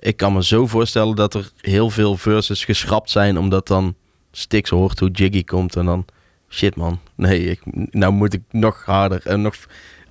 Ik 0.00 0.16
kan 0.16 0.32
me 0.32 0.44
zo 0.44 0.66
voorstellen 0.66 1.16
dat 1.16 1.34
er 1.34 1.50
heel 1.60 1.90
veel 1.90 2.16
verses 2.16 2.64
geschrapt 2.64 3.10
zijn. 3.10 3.38
Omdat 3.38 3.66
dan 3.66 3.94
Stix 4.32 4.70
hoort 4.70 4.98
hoe 4.98 5.10
Jiggy 5.10 5.44
komt. 5.44 5.76
En 5.76 5.84
dan... 5.84 6.04
Shit 6.50 6.76
man. 6.76 7.00
Nee, 7.14 7.44
ik, 7.50 7.60
nou 7.90 8.12
moet 8.12 8.32
ik 8.34 8.42
nog 8.50 8.84
harder. 8.84 9.20
En 9.26 9.42
nog... 9.42 9.54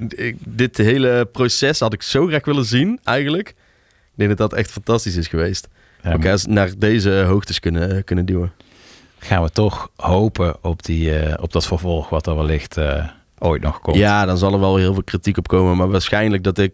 ik- 0.09 0.37
dit 0.39 0.77
hele 0.77 1.25
proces 1.31 1.79
had 1.79 1.93
ik 1.93 2.01
zo 2.01 2.27
graag 2.27 2.45
willen 2.45 2.65
zien 2.65 2.99
eigenlijk. 3.03 3.49
Ik 3.49 3.55
denk 4.15 4.29
dat 4.37 4.49
dat 4.49 4.59
echt 4.59 4.71
fantastisch 4.71 5.15
is 5.15 5.27
geweest. 5.27 5.67
Ja, 6.03 6.11
Elkaar 6.11 6.39
naar 6.47 6.71
deze 6.77 7.11
hoogtes 7.11 7.59
kunnen, 7.59 8.03
kunnen 8.03 8.25
duwen. 8.25 8.51
gaan 9.19 9.43
we 9.43 9.49
toch 9.49 9.89
hopen 9.95 10.63
op, 10.63 10.83
die, 10.83 11.19
eh, 11.19 11.43
op 11.43 11.51
dat 11.51 11.65
vervolg 11.67 12.09
wat 12.09 12.27
er 12.27 12.35
wellicht 12.35 12.77
eh, 12.77 13.07
ooit 13.37 13.61
nog 13.61 13.79
komt. 13.81 13.97
Ja, 13.97 14.25
dan 14.25 14.37
zal 14.37 14.53
er 14.53 14.59
wel 14.59 14.75
heel 14.77 14.93
veel 14.93 15.03
kritiek 15.03 15.37
op 15.37 15.47
komen. 15.47 15.77
Maar 15.77 15.89
waarschijnlijk 15.89 16.43
dat 16.43 16.57
ik 16.57 16.73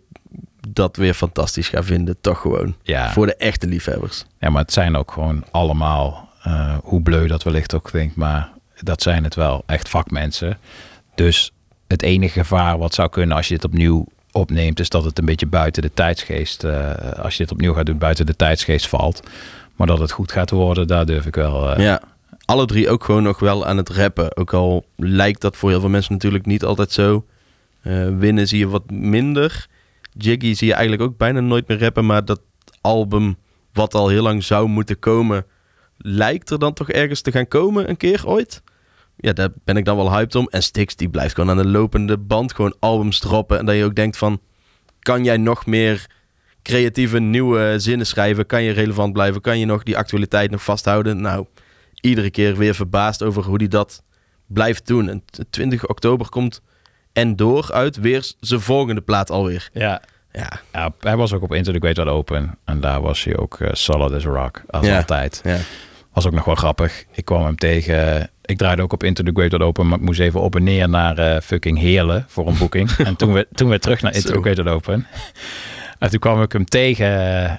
dat 0.70 0.96
weer 0.96 1.14
fantastisch 1.14 1.70
ga 1.70 1.84
vinden. 1.84 2.16
Toch 2.22 2.40
gewoon. 2.42 2.76
Ja. 2.82 3.12
Voor 3.12 3.26
de 3.26 3.36
echte 3.36 3.68
liefhebbers. 3.68 4.26
Ja, 4.40 4.50
maar 4.50 4.62
het 4.62 4.74
zijn 4.74 4.96
ook 4.96 5.12
gewoon 5.12 5.44
allemaal, 5.52 6.30
eh, 6.44 6.78
hoe 6.84 7.02
bleu 7.02 7.28
dat 7.28 7.44
wellicht 7.44 7.74
ook 7.76 7.84
klinkt, 7.84 8.16
maar 8.16 8.50
dat 8.82 9.02
zijn 9.02 9.24
het 9.24 9.36
wel 9.36 9.64
echt 9.66 9.90
vakmensen. 9.90 10.58
Dus 11.16 11.52
het 11.88 12.02
enige 12.02 12.40
gevaar 12.40 12.78
wat 12.78 12.94
zou 12.94 13.10
kunnen 13.10 13.38
als 13.38 13.48
je 13.48 13.54
dit 13.54 13.64
opnieuw 13.66 14.06
opneemt, 14.32 14.80
is 14.80 14.90
dat 14.90 15.04
het 15.04 15.20
een 15.20 15.26
beetje 15.26 15.46
buiten 15.48 15.82
de 15.82 15.94
tijdsgeest, 15.94 16.64
eh, 16.64 16.92
als 17.24 17.38
je 17.38 17.44
dit 17.44 17.52
opnieuw 17.52 17.74
gaat 17.74 17.86
doen, 17.86 17.98
buiten 17.98 18.26
de 18.26 18.36
tijdsgeest 18.36 18.88
valt. 18.88 19.22
Maar 19.76 19.88
dat 19.88 20.00
het 20.00 20.12
goed 20.12 20.32
gaat 20.32 20.50
worden, 20.50 20.88
daar 20.88 21.06
durf 21.06 21.26
ik 21.26 21.36
wel. 21.36 21.72
eh, 21.72 21.84
Ja, 21.86 22.02
alle 22.46 22.66
drie 22.66 22.90
ook 22.90 23.04
gewoon 23.04 23.24
nog 23.24 23.40
wel 23.40 23.66
aan 23.66 23.78
het 23.78 23.90
rappen. 23.90 24.38
Ook 24.38 24.54
al 24.54 24.86
lijkt 24.96 25.42
dat 25.42 25.58
voor 25.58 25.70
heel 25.70 25.80
veel 25.80 25.90
mensen 25.90 26.14
natuurlijk 26.14 26.46
niet 26.46 26.64
altijd 26.64 26.92
zo. 26.92 27.26
Winnen 28.18 28.48
zie 28.48 28.60
je 28.60 28.68
wat 28.68 28.92
minder. 28.92 29.68
Jiggy 30.18 30.54
zie 30.54 30.68
je 30.68 30.74
eigenlijk 30.74 31.04
ook 31.12 31.18
bijna 31.18 31.40
nooit 31.40 31.68
meer 31.68 31.80
rappen. 31.80 32.06
Maar 32.06 32.26
dat 32.26 32.42
album, 32.82 33.38
wat 33.74 33.94
al 33.96 34.08
heel 34.08 34.24
lang 34.24 34.44
zou 34.44 34.68
moeten 34.68 35.00
komen, 35.00 35.46
lijkt 36.06 36.50
er 36.50 36.60
dan 36.60 36.74
toch 36.74 36.90
ergens 36.90 37.22
te 37.22 37.32
gaan 37.32 37.48
komen 37.48 37.90
een 37.90 37.98
keer 37.98 38.28
ooit. 38.28 38.62
Ja, 39.16 39.34
daar 39.34 39.50
ben 39.64 39.78
ik 39.78 39.86
dan 39.86 39.96
wel 39.98 40.12
hyped 40.12 40.36
om. 40.36 40.48
En 40.50 40.64
Stix, 40.64 40.96
die 40.96 41.10
blijft 41.10 41.34
gewoon 41.36 41.50
aan 41.50 41.58
de 41.58 41.66
lopende 41.68 42.18
band 42.18 42.54
gewoon 42.54 42.76
albums 42.80 43.20
droppen. 43.20 43.60
En 43.60 43.66
dat 43.66 43.76
je 43.76 43.84
ook 43.84 43.96
denkt 43.96 44.18
van, 44.18 44.42
kan 45.00 45.24
jij 45.24 45.38
nog 45.38 45.66
meer 45.66 46.06
creatieve 46.62 47.20
nieuwe 47.20 47.74
zinnen 47.78 48.08
schrijven? 48.08 48.46
Kan 48.46 48.64
je 48.64 48.72
relevant 48.72 49.14
blijven? 49.14 49.42
Kan 49.42 49.60
je 49.60 49.66
nog 49.66 49.84
die 49.84 49.98
actualiteit 49.98 50.52
nog 50.52 50.64
vasthouden? 50.64 51.22
Nou, 51.22 51.46
iedere 52.02 52.30
keer 52.32 52.58
weer 52.58 52.76
verbaasd 52.76 53.24
over 53.24 53.44
hoe 53.44 53.58
hij 53.58 53.68
dat 53.68 54.04
blijft 54.48 54.88
doen. 54.88 55.10
En 55.10 55.24
t- 55.26 55.46
20 55.50 55.88
oktober 55.88 56.30
komt 56.30 56.62
en 57.14 57.36
door 57.36 57.72
uit 57.72 57.96
weer 57.98 58.32
zijn 58.40 58.62
volgende 58.62 59.02
plaat 59.02 59.32
alweer. 59.32 59.70
ja. 59.74 60.02
Ja, 60.32 60.62
Ja, 60.72 60.94
hij 61.00 61.16
was 61.18 61.34
ook 61.34 61.42
op 61.42 61.54
Into 61.54 61.72
the 61.72 61.80
Great 61.80 62.00
Open. 62.00 62.58
En 62.66 62.80
daar 62.80 63.02
was 63.02 63.24
hij 63.24 63.38
ook 63.38 63.60
eh, 63.60 63.70
solid 63.74 64.12
as 64.12 64.24
rock. 64.26 64.62
Als 64.68 64.86
Ja. 64.86 64.98
altijd. 64.98 65.42
ja. 65.44 65.58
Was 66.14 66.26
ook 66.28 66.34
nog 66.34 66.46
wel 66.46 66.56
grappig. 66.56 67.06
Ik 67.12 67.26
kwam 67.26 67.44
hem 67.46 67.56
tegen. 67.56 68.30
Ik 68.46 68.58
draaide 68.58 68.82
ook 68.82 68.94
op 68.94 69.04
Into 69.04 69.24
the 69.24 69.32
Great 69.34 69.52
Wide 69.52 69.64
Open. 69.64 69.88
Maar 69.88 69.98
ik 69.98 70.04
moest 70.06 70.20
even 70.20 70.42
op 70.42 70.56
en 70.56 70.64
neer 70.64 70.90
naar 70.90 71.18
eh, 71.18 71.42
fucking 71.42 71.80
Heerlen 71.80 72.26
voor 72.28 72.48
een 72.48 72.58
boeking. 72.58 72.92
en 73.10 73.16
toen 73.16 73.34
weer, 73.34 73.46
toen 73.54 73.70
weer 73.70 73.80
terug 73.80 74.02
naar 74.02 74.16
Into 74.16 74.42
the 74.42 74.42
Great 74.42 74.68
Open. 74.68 75.08
En 76.00 76.10
toen 76.10 76.20
kwam 76.20 76.42
ik 76.42 76.52
hem 76.52 76.66
tegen. 76.66 77.06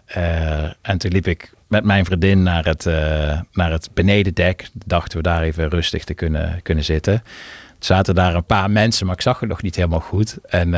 eh, 0.06 0.62
en 0.82 0.98
toen 0.98 1.10
liep 1.10 1.26
ik 1.26 1.52
met 1.68 1.84
mijn 1.84 2.04
vriendin 2.04 2.42
naar 2.42 2.64
het, 2.64 2.86
eh, 2.86 3.40
naar 3.52 3.70
het 3.70 3.88
benedendek. 3.94 4.68
Dachten 4.86 5.16
we 5.16 5.22
daar 5.22 5.42
even 5.42 5.68
rustig 5.68 6.04
te 6.04 6.14
kunnen, 6.14 6.60
kunnen 6.62 6.84
zitten. 6.84 7.12
Er 7.14 7.90
zaten 7.90 8.14
daar 8.14 8.34
een 8.34 8.44
paar 8.44 8.70
mensen, 8.70 9.06
maar 9.06 9.14
ik 9.14 9.20
zag 9.20 9.40
het 9.40 9.48
nog 9.48 9.62
niet 9.62 9.76
helemaal 9.76 10.00
goed. 10.00 10.38
En 10.48 10.74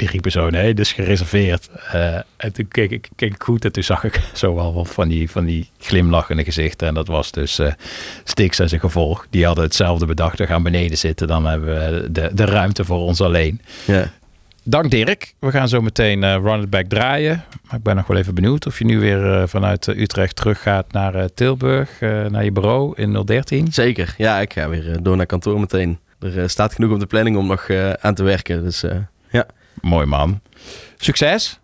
die 0.00 0.08
riepen 0.08 0.30
zo, 0.30 0.50
nee, 0.50 0.74
dus 0.74 0.92
gereserveerd. 0.92 1.68
Eh, 1.92 2.14
en 2.36 2.52
toen 2.52 2.68
keek 2.68 2.90
ik, 2.90 3.08
keek 3.16 3.34
ik 3.34 3.42
goed 3.42 3.64
en 3.64 3.72
toen 3.72 3.82
zag 3.82 4.04
ik 4.04 4.20
zo 4.32 4.54
wel 4.54 4.74
wat 4.74 4.88
van 4.88 5.08
die, 5.08 5.30
van 5.30 5.44
die 5.44 5.68
glimlachende 5.78 6.44
gezichten. 6.44 6.88
En 6.88 6.94
dat 6.94 7.06
was 7.06 7.30
dus 7.30 7.60
Stix 8.24 8.58
en 8.58 8.68
zijn 8.68 8.80
gevolg. 8.80 9.26
Die 9.30 9.44
hadden 9.46 9.64
hetzelfde 9.64 10.06
bedacht, 10.06 10.38
we 10.38 10.46
gaan 10.46 10.62
beneden 10.62 10.98
zitten. 10.98 11.26
Dan 11.26 11.46
hebben 11.46 11.74
we 11.74 12.12
de, 12.12 12.30
de 12.34 12.44
ruimte 12.44 12.84
voor 12.84 12.98
ons 12.98 13.20
alleen. 13.20 13.60
ja. 13.86 14.10
Dank 14.64 14.90
Dirk. 14.90 15.34
We 15.38 15.50
gaan 15.50 15.68
zo 15.68 15.80
meteen 15.80 16.24
eh, 16.24 16.36
Run 16.42 16.62
It 16.62 16.70
Back 16.70 16.86
draaien. 16.86 17.44
Maar 17.62 17.76
ik 17.78 17.82
ben 17.82 17.96
nog 17.96 18.06
wel 18.06 18.16
even 18.16 18.34
benieuwd 18.34 18.66
of 18.66 18.78
je 18.78 18.84
nu 18.84 18.98
weer 18.98 19.48
vanuit 19.48 19.88
eh, 19.88 20.00
Utrecht 20.00 20.36
teruggaat 20.36 20.92
naar 20.92 21.28
Tilburg. 21.34 22.00
naar 22.00 22.44
je 22.44 22.52
bureau 22.52 22.92
in 22.96 23.22
013. 23.24 23.72
Zeker. 23.72 24.14
Ja, 24.16 24.40
ik 24.40 24.52
ga 24.52 24.68
weer 24.68 25.02
door 25.02 25.16
naar 25.16 25.26
kantoor 25.26 25.60
meteen. 25.60 25.98
Er 26.20 26.50
staat 26.50 26.74
genoeg 26.74 26.92
op 26.92 27.00
de 27.00 27.06
planning 27.06 27.36
om 27.36 27.46
nog 27.46 27.70
aan 28.00 28.14
te 28.14 28.22
werken. 28.22 28.62
Dus 28.62 28.84
ja. 29.30 29.46
Mooi 29.80 30.06
man. 30.06 30.40
Succes. 30.96 31.60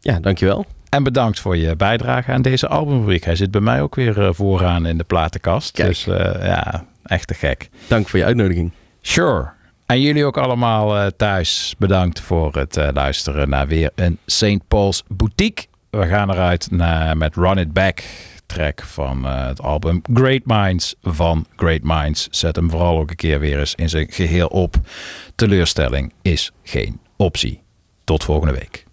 ja, 0.00 0.20
dankjewel. 0.20 0.66
En 0.94 1.02
bedankt 1.02 1.40
voor 1.40 1.56
je 1.56 1.76
bijdrage 1.76 2.32
aan 2.32 2.42
deze 2.42 2.68
albumrubriek. 2.68 3.24
Hij 3.24 3.36
zit 3.36 3.50
bij 3.50 3.60
mij 3.60 3.82
ook 3.82 3.94
weer 3.94 4.22
eh, 4.22 4.28
vooraan 4.32 4.86
in 4.86 4.98
de 4.98 5.04
platenkast. 5.04 5.72
Kijk. 5.72 5.88
Dus 5.88 6.06
eh, 6.06 6.46
ja, 6.46 6.84
echt 7.04 7.26
te 7.26 7.34
gek. 7.34 7.68
Dank 7.88 8.08
voor 8.08 8.18
je 8.18 8.24
uitnodiging. 8.24 8.72
Sure. 9.00 9.50
En 9.86 10.00
jullie 10.00 10.24
ook 10.24 10.38
allemaal 10.38 10.96
eh, 10.96 11.06
thuis 11.16 11.74
bedankt 11.78 12.20
voor 12.20 12.56
het 12.56 12.76
luisteren 12.92 13.48
naar 13.48 13.66
weer 13.66 13.90
een 13.94 14.18
St. 14.26 14.68
Paul's 14.68 15.02
Boutique. 15.08 15.66
We 15.90 16.06
gaan 16.06 16.30
eruit 16.30 16.70
naar, 16.70 17.16
met 17.16 17.36
Run 17.36 17.58
It 17.58 17.72
Back, 17.72 18.02
track 18.46 18.82
van 18.82 19.24
het 19.24 19.62
album 19.62 20.02
Great 20.12 20.42
Minds 20.44 20.94
van 21.02 21.46
Great 21.56 21.82
Minds. 21.82 22.28
Zet 22.30 22.56
hem 22.56 22.70
vooral 22.70 22.98
ook 22.98 23.10
een 23.10 23.16
keer 23.16 23.40
weer 23.40 23.58
eens 23.58 23.74
in 23.74 23.88
zijn 23.88 24.06
geheel 24.10 24.46
op. 24.46 24.76
Teleurstelling 25.34 26.12
is 26.22 26.52
geen 26.62 27.00
optie. 27.16 27.62
Tot 28.04 28.24
volgende 28.24 28.54
week. 28.54 28.84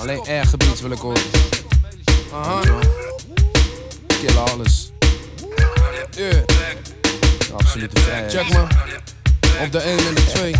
Alleen 0.00 0.24
erge 0.26 0.56
beats 0.56 0.80
wil 0.80 0.90
ik 0.90 0.98
horen. 0.98 1.22
Aha. 2.32 2.60
Kill 4.06 4.36
alles. 4.36 4.90
Yeah. 6.16 6.44
Absolute 7.56 8.00
vrijheid. 8.00 8.32
Check 8.32 8.52
maar. 8.52 9.00
Op 9.64 9.72
de 9.72 9.78
1 9.78 9.98
en 9.98 10.14
de 10.14 10.24
2. 10.24 10.54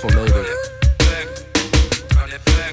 Volledig. 0.00 0.82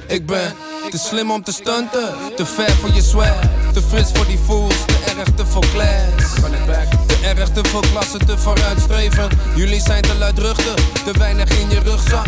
Ik 0.07 0.25
ben 0.25 0.53
te 0.89 0.97
slim 0.97 1.31
om 1.31 1.43
te 1.43 1.51
stunten. 1.51 2.09
Te 2.35 2.45
ver 2.45 2.71
voor 2.71 2.89
je 2.93 3.01
swag. 3.01 3.39
Te 3.73 3.81
fris 3.81 4.09
voor 4.13 4.25
die 4.25 4.39
fools. 4.45 4.75
Te 4.85 5.13
erg 5.17 5.27
te 5.35 5.45
veel 5.45 5.63
class. 5.73 6.33
Te 7.07 7.33
erg 7.35 7.49
te 7.49 7.61
veel 7.69 7.83
klassen 7.91 8.25
te 8.25 8.37
vooruitstreven. 8.37 9.29
Jullie 9.55 9.81
zijn 9.81 10.01
te 10.01 10.15
luidruchtig. 10.15 10.75
Te 11.05 11.11
weinig 11.17 11.49
in 11.59 11.69
je 11.69 11.79
rugzak. 11.79 12.25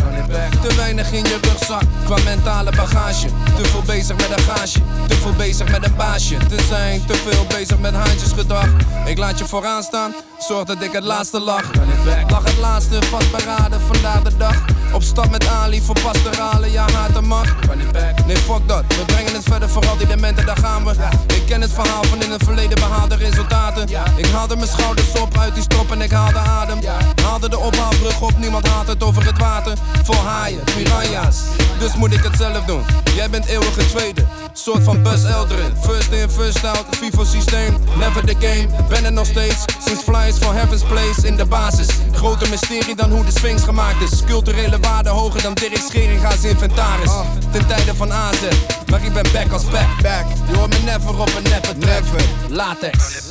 Te 0.62 0.76
weinig 0.76 1.12
in 1.12 1.24
je 1.24 1.38
rugzak. 1.42 1.84
Qua 2.06 2.18
mentale 2.24 2.72
bagage. 2.72 3.28
Te 3.56 3.66
veel 3.66 3.82
bezig 3.86 4.16
met 4.16 4.38
een 4.38 4.44
gaasje. 4.44 4.80
Te 5.08 5.16
veel 5.16 5.34
bezig 5.34 5.72
met 5.72 5.86
een 5.86 5.96
baasje. 5.96 6.38
Te 6.38 6.64
zijn 6.68 7.06
te 7.06 7.14
veel 7.14 7.46
bezig 7.58 7.80
met 7.80 7.94
haantjesgedrag. 7.94 8.68
Ik 9.06 9.18
laat 9.18 9.40
je 9.40 9.46
vooraan 9.46 9.84
staan. 9.84 10.14
Zorg 10.40 10.64
dat 10.64 10.82
ik 10.82 10.92
het 10.92 11.04
laatste 11.04 11.40
lach. 11.40 11.72
Lach 12.28 12.44
het 12.44 12.58
laatste 12.58 13.02
vast 13.02 13.32
beraden 13.32 13.82
vandaag 13.82 14.22
de 14.22 14.38
dag. 14.38 14.66
Op 14.94 15.04
stap 15.04 15.30
met 15.30 15.48
Ali 15.48 15.82
voor 15.82 16.00
pastorale. 16.04 16.72
Ja, 16.72 16.86
verhaal 21.74 22.04
van 22.04 22.22
in 22.22 22.32
het 22.32 22.44
verleden 22.44 22.76
behaalde 22.76 23.16
resultaten. 23.16 23.88
Ik 24.16 24.26
haalde 24.26 24.56
mijn 24.56 24.68
schouders 24.68 25.20
op 25.20 25.38
uit 25.38 25.54
die 25.54 25.64
strop 25.64 25.91
en 25.91 26.02
ik 26.02 26.12
haalde 26.12 26.40
adem. 26.40 26.80
Haalde 27.24 27.50
de 27.50 27.60
ophaalbrug 27.60 28.22
op, 28.22 28.38
niemand 28.38 28.68
haalt 28.68 28.88
het 28.88 29.04
over 29.04 29.26
het 29.26 29.38
water. 29.38 29.78
Voor 30.04 30.16
haaien, 30.16 30.64
piranha's. 30.76 31.38
Dus 31.80 31.95
moet 31.95 32.14
ik 32.14 32.24
het 32.24 32.36
zelf 32.38 32.66
doen. 32.66 32.84
Jij 33.16 33.30
bent 33.30 33.45
eeuwige 33.45 33.86
tweede. 33.86 34.26
Soort 34.54 34.84
van 34.84 35.04
Buzz. 35.04 35.26
First 35.82 36.12
in, 36.12 36.30
first 36.30 36.64
out, 36.64 36.86
FIFO 36.90 37.24
systeem. 37.24 37.78
Never 37.98 38.26
the 38.26 38.36
game. 38.40 38.68
Ben 38.90 39.06
er 39.06 39.12
nog 39.12 39.26
steeds. 39.26 39.66
Sinds 39.86 40.04
Flyers 40.04 40.38
for 40.38 40.54
Heaven's 40.54 40.84
Place 40.84 41.28
in 41.28 41.36
de 41.36 41.45
basis. 41.45 41.88
Groter 42.12 42.50
mysterie 42.50 42.95
dan 42.95 43.12
hoe 43.12 43.26
de 43.26 43.32
Sphinx 43.32 43.64
gemaakt 43.64 44.12
is. 44.12 44.24
Culturele 44.26 44.80
waarde 44.80 45.10
hoger 45.10 45.41
dan 45.41 45.54
Dirk 45.54 45.82
Scheringa's 45.90 46.44
inventaris. 46.44 47.12
Ten 47.52 47.68
tijde 47.68 47.95
van 47.95 48.14
AZ. 48.14 48.41
Maar 48.90 49.04
ik 49.04 49.14
ben 49.14 49.32
back 49.34 49.52
als 49.52 49.66
back. 49.70 50.02
back. 50.02 50.26
Je 50.50 50.58
hoort 50.58 50.70
me 50.70 50.91
never 50.91 51.20
op 51.20 51.36
een 51.36 51.44
neppe 51.44 51.78
track. 51.78 52.04
Latex. 52.50 53.22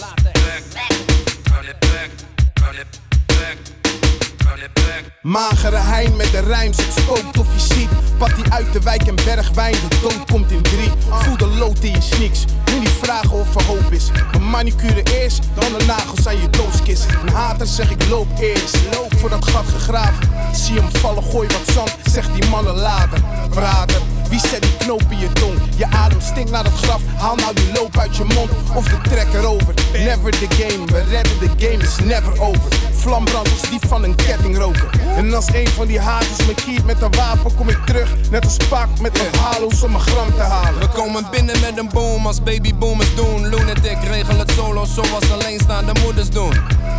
Magere 5.22 5.76
hein 5.76 6.16
met 6.16 6.30
de 6.30 6.40
rijms, 6.40 6.76
het 6.76 6.92
spookt 6.92 7.38
of 7.38 7.46
je 7.54 7.74
ziet. 7.74 7.88
Patty 8.18 8.42
uit 8.50 8.72
de 8.72 8.80
wijk 8.80 9.02
en 9.02 9.14
bergwijn, 9.14 9.72
de 9.72 9.98
dood 10.00 10.24
komt 10.30 10.50
in 10.50 10.62
drie. 10.62 10.90
Voel 11.10 11.36
de 11.36 11.46
lood 11.46 11.78
in 11.78 11.90
je 11.90 12.00
sneaks, 12.00 12.44
nu 12.72 12.78
niet 12.78 12.88
vragen 12.88 13.30
of 13.30 13.54
er 13.54 13.64
hoop 13.64 13.92
is. 13.92 14.10
Mijn 14.30 14.50
manicure 14.50 15.02
eerst, 15.02 15.42
dan 15.54 15.78
de 15.78 15.84
nagels 15.84 16.26
aan 16.26 16.40
je 16.40 16.50
doodskist. 16.50 17.06
Een 17.22 17.32
hater 17.32 17.66
zeg 17.66 17.90
ik 17.90 18.08
loop 18.08 18.28
eerst, 18.40 18.76
loop 18.94 19.18
voor 19.18 19.30
dat 19.30 19.48
gat 19.48 19.66
gegraven. 19.66 20.30
Zie 20.54 20.80
hem 20.80 20.90
vallen, 20.90 21.22
gooi 21.22 21.48
wat 21.48 21.74
zand, 21.74 21.96
zegt 22.04 22.34
die 22.34 22.50
mannen 22.50 22.74
later. 22.74 23.20
Brader, 23.50 24.00
wie 24.32 24.40
zet 24.40 24.62
die 24.62 24.76
knoop 24.76 25.04
in 25.08 25.18
je 25.18 25.32
tong? 25.32 25.58
Je 25.76 25.86
adem 25.86 26.20
stinkt 26.20 26.50
naar 26.50 26.64
het 26.64 26.72
graf, 26.72 27.00
haal 27.16 27.36
nou 27.36 27.54
die 27.54 27.72
loop 27.72 27.98
uit 27.98 28.16
je 28.16 28.24
mond. 28.24 28.50
Of 28.74 28.84
de 28.84 29.00
trekker 29.02 29.46
over, 29.46 29.74
never 29.92 30.30
the 30.30 30.46
game. 30.48 30.86
We 30.86 31.02
redden 31.10 31.38
de 31.38 31.66
game, 31.66 31.82
is 31.82 31.96
never 32.04 32.40
over. 32.40 32.70
Vlambrand 32.92 33.50
als 33.50 33.70
die 33.70 33.80
van 33.88 34.04
een 34.04 34.14
kettingroker. 34.14 34.90
En 35.16 35.34
als 35.34 35.46
een 35.52 35.68
van 35.68 35.86
die 35.86 36.00
haters 36.00 36.46
me 36.46 36.54
kiert 36.54 36.84
met 36.84 37.02
een 37.02 37.14
wapen, 37.16 37.54
kom 37.54 37.68
ik 37.68 37.78
terug. 37.86 38.14
Net 38.30 38.44
als 38.44 38.56
pak 38.68 39.00
met 39.00 39.18
een 39.18 39.40
halo's 39.40 39.82
om 39.82 39.94
een 39.94 40.00
gram 40.00 40.34
te 40.34 40.42
halen. 40.42 40.80
We 40.80 40.88
komen 40.88 41.26
binnen 41.30 41.60
met 41.60 41.78
een 41.78 41.88
boom 41.92 42.26
als 42.26 42.42
babyboomers 42.42 43.14
doen. 43.14 43.48
Lunatic 43.48 43.98
regel 44.10 44.38
het 44.38 44.50
solo 44.50 44.84
zoals 44.84 45.30
alleenstaande 45.30 45.92
moeders 46.02 46.30
doen. 46.30 46.54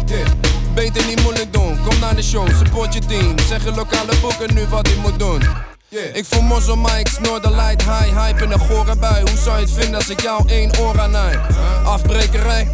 Yeah. 0.05 0.27
Beter 0.73 1.05
niet 1.05 1.21
moeilijk 1.21 1.53
doen, 1.53 1.77
kom 1.87 1.99
naar 1.99 2.15
de 2.15 2.23
show, 2.23 2.47
support 2.57 2.93
je 2.93 2.99
team. 2.99 3.39
Zeg 3.39 3.63
je 3.63 3.71
lokale 3.71 4.13
boeken 4.21 4.53
nu 4.53 4.65
wat 4.69 4.87
hij 4.87 4.95
moet 4.95 5.19
doen. 5.19 5.72
Ik 5.93 6.25
voel 6.25 6.75
Mike, 6.75 7.09
snor 7.09 7.41
de 7.41 7.49
light 7.49 7.83
high, 7.83 8.19
hype 8.19 8.43
in 8.43 8.51
een 8.51 8.59
gore 8.59 8.95
bui. 8.95 9.21
Hoe 9.21 9.37
zou 9.37 9.57
je 9.57 9.65
het 9.65 9.73
vinden 9.73 9.95
als 9.95 10.09
ik 10.09 10.21
jou 10.21 10.43
één 10.47 10.79
oor 10.79 10.99
aannaai? 10.99 11.39
Afbrekerij, 11.83 12.67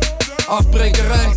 afbrekerij. 0.49 1.29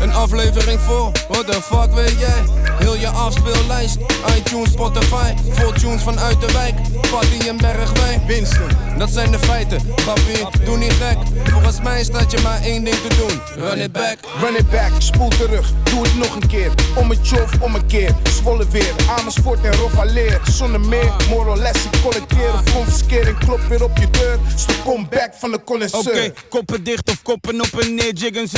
Een 0.00 0.12
aflevering 0.12 0.80
voor, 0.80 1.10
what 1.28 1.46
the 1.46 1.62
fuck 1.62 1.92
weet 1.94 2.18
jij? 2.18 2.42
Heel 2.78 2.96
je 2.96 3.08
afspeellijst, 3.08 3.96
iTunes, 4.36 4.70
Spotify, 4.72 5.32
vol 5.50 5.72
tunes 5.72 6.02
vanuit 6.02 6.40
de 6.40 6.52
wijk. 6.52 6.74
Patty 7.10 7.48
en 7.48 7.56
Bergwijn. 7.56 8.22
Winston. 8.26 8.68
Dat 8.98 9.10
zijn 9.10 9.30
de 9.30 9.38
feiten, 9.38 9.80
grappie, 9.96 10.64
doe 10.64 10.76
niet 10.76 10.92
gek. 10.92 11.16
Volgens 11.44 11.80
mij 11.80 12.04
staat 12.04 12.30
je 12.30 12.38
maar 12.42 12.62
één 12.62 12.84
ding 12.84 12.96
te 12.96 13.16
doen: 13.16 13.64
run 13.68 13.78
it 13.78 13.92
back. 13.92 14.18
Run 14.40 14.56
it 14.56 14.70
back, 14.70 14.90
spoel 14.98 15.28
terug, 15.28 15.72
doe 15.82 16.02
het 16.02 16.16
nog 16.16 16.34
een 16.34 16.46
keer. 16.48 16.70
Om 16.94 17.10
het 17.10 17.32
of 17.32 17.60
om 17.60 17.74
een 17.74 17.86
keer, 17.86 18.14
zwolle 18.40 18.66
weer. 18.70 18.94
Amersfoort 19.18 19.64
en 19.64 19.74
Rovaleer, 19.74 20.40
zonder 20.50 20.80
meer. 20.80 21.12
Moral 21.28 21.56
lesson, 21.56 21.90
collecteer 22.02 22.52
of 22.52 22.72
confiskeer. 22.72 23.26
En 23.26 23.38
klop 23.38 23.60
weer 23.68 23.84
op 23.84 23.98
je 23.98 24.10
deur. 24.10 24.38
Is 24.54 24.66
de 24.66 24.74
comeback 24.84 25.32
van 25.38 25.50
de 25.50 25.56
Oké, 25.56 25.64
connoisseur. 25.64 26.32
koppen 26.48 26.84
dicht 26.84 27.10
of 27.10 27.22
koppen 27.22 27.60
op 27.60 27.80
en 27.80 27.94
neer, 27.94 28.12
jiggen 28.12 28.48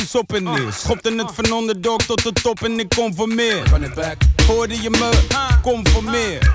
Schopten 0.72 1.18
het 1.18 1.31
van 1.35 1.52
onderdog 1.52 1.97
tot 1.97 2.22
de 2.22 2.32
top 2.32 2.62
en 2.62 2.78
ik 2.78 2.89
kom 2.89 3.14
Hoorde 4.46 4.82
je 4.82 4.90
me? 4.90 5.10
Kom. 5.62 5.82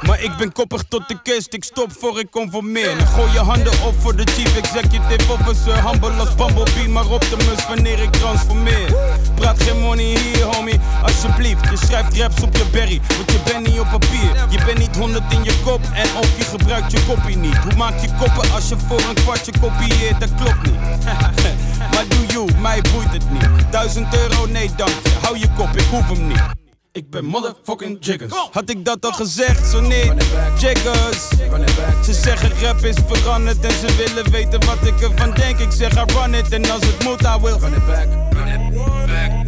Maar 0.01 0.23
ik 0.23 0.37
ben 0.37 0.51
koppig 0.51 0.83
tot 0.87 1.07
de 1.07 1.21
kist, 1.23 1.53
ik 1.53 1.63
stop 1.63 1.91
voor 1.99 2.19
ik 2.19 2.27
kom 2.31 2.51
voor 2.51 2.63
meer. 2.63 2.97
Dan 2.97 3.07
gooi 3.07 3.31
je 3.31 3.39
handen 3.39 3.73
op 3.83 3.95
voor 3.99 4.15
de 4.15 4.23
chief 4.31 4.57
executive 4.57 5.31
officer. 5.31 5.89
Humble 5.89 6.11
als 6.11 6.35
Bumblebee, 6.35 6.89
maar 6.89 7.09
optimus 7.09 7.67
wanneer 7.67 7.99
ik 8.01 8.11
transformeer. 8.11 8.95
Praat 9.35 9.63
geen 9.63 9.79
money 9.79 10.03
hier, 10.03 10.43
homie, 10.43 10.79
alsjeblieft. 11.03 11.69
Je 11.69 11.77
schrijft 11.85 12.17
raps 12.17 12.41
op 12.41 12.55
je 12.55 12.65
berry, 12.71 13.01
want 13.17 13.31
je 13.31 13.39
bent 13.45 13.67
niet 13.67 13.79
op 13.79 13.87
papier. 13.89 14.45
Je 14.49 14.65
bent 14.65 14.77
niet 14.77 14.95
honderd 14.95 15.33
in 15.33 15.43
je 15.43 15.53
kop 15.63 15.81
en 15.93 16.07
of 16.17 16.37
je 16.37 16.43
gebruikt 16.43 16.91
je 16.91 17.05
kopie 17.07 17.37
niet. 17.37 17.57
Hoe 17.57 17.75
maak 17.75 17.99
je 18.01 18.07
koppen 18.19 18.51
als 18.51 18.69
je 18.69 18.75
voor 18.87 19.01
een 19.09 19.15
kwartje 19.15 19.51
kopieert? 19.59 20.19
Dat 20.19 20.35
klopt 20.35 20.61
niet. 20.61 21.05
maar 21.93 22.05
doe 22.07 22.25
you, 22.27 22.51
mij 22.61 22.81
boeit 22.93 23.11
het 23.11 23.31
niet. 23.31 23.71
Duizend 23.71 24.15
euro, 24.15 24.45
nee 24.45 24.69
dank. 24.75 24.93
Hou 25.21 25.39
je 25.39 25.47
kop, 25.57 25.75
ik 25.75 25.87
hoef 25.91 26.07
hem 26.07 26.27
niet. 26.27 26.64
Ik 26.95 27.09
ben 27.09 27.25
motherfucking 27.25 27.97
jiggers. 27.99 28.33
Had 28.51 28.69
ik 28.69 28.85
dat 28.85 29.05
al 29.05 29.11
gezegd? 29.11 29.69
Zo 29.69 29.81
niet. 29.81 30.13
Jiggers. 30.59 31.27
Ze 32.03 32.13
zeggen 32.13 32.51
rap 32.61 32.79
is 32.79 32.95
veranderd 33.07 33.65
en 33.65 33.71
ze 33.71 33.95
willen 33.95 34.31
weten 34.31 34.65
wat 34.65 34.87
ik 34.87 35.01
ervan 35.01 35.33
denk. 35.33 35.59
Ik 35.59 35.71
zeg 35.71 35.91
I 35.91 36.13
run 36.13 36.33
it 36.33 36.49
en 36.49 36.71
als 36.71 36.81
het 36.85 37.03
moet, 37.03 37.21
I 37.21 37.37
will. 37.41 37.57
Run 37.59 37.73
it 37.73 37.85
back. 37.85 38.07
Run 38.33 38.47
it 38.47 38.73
back. 39.07 39.44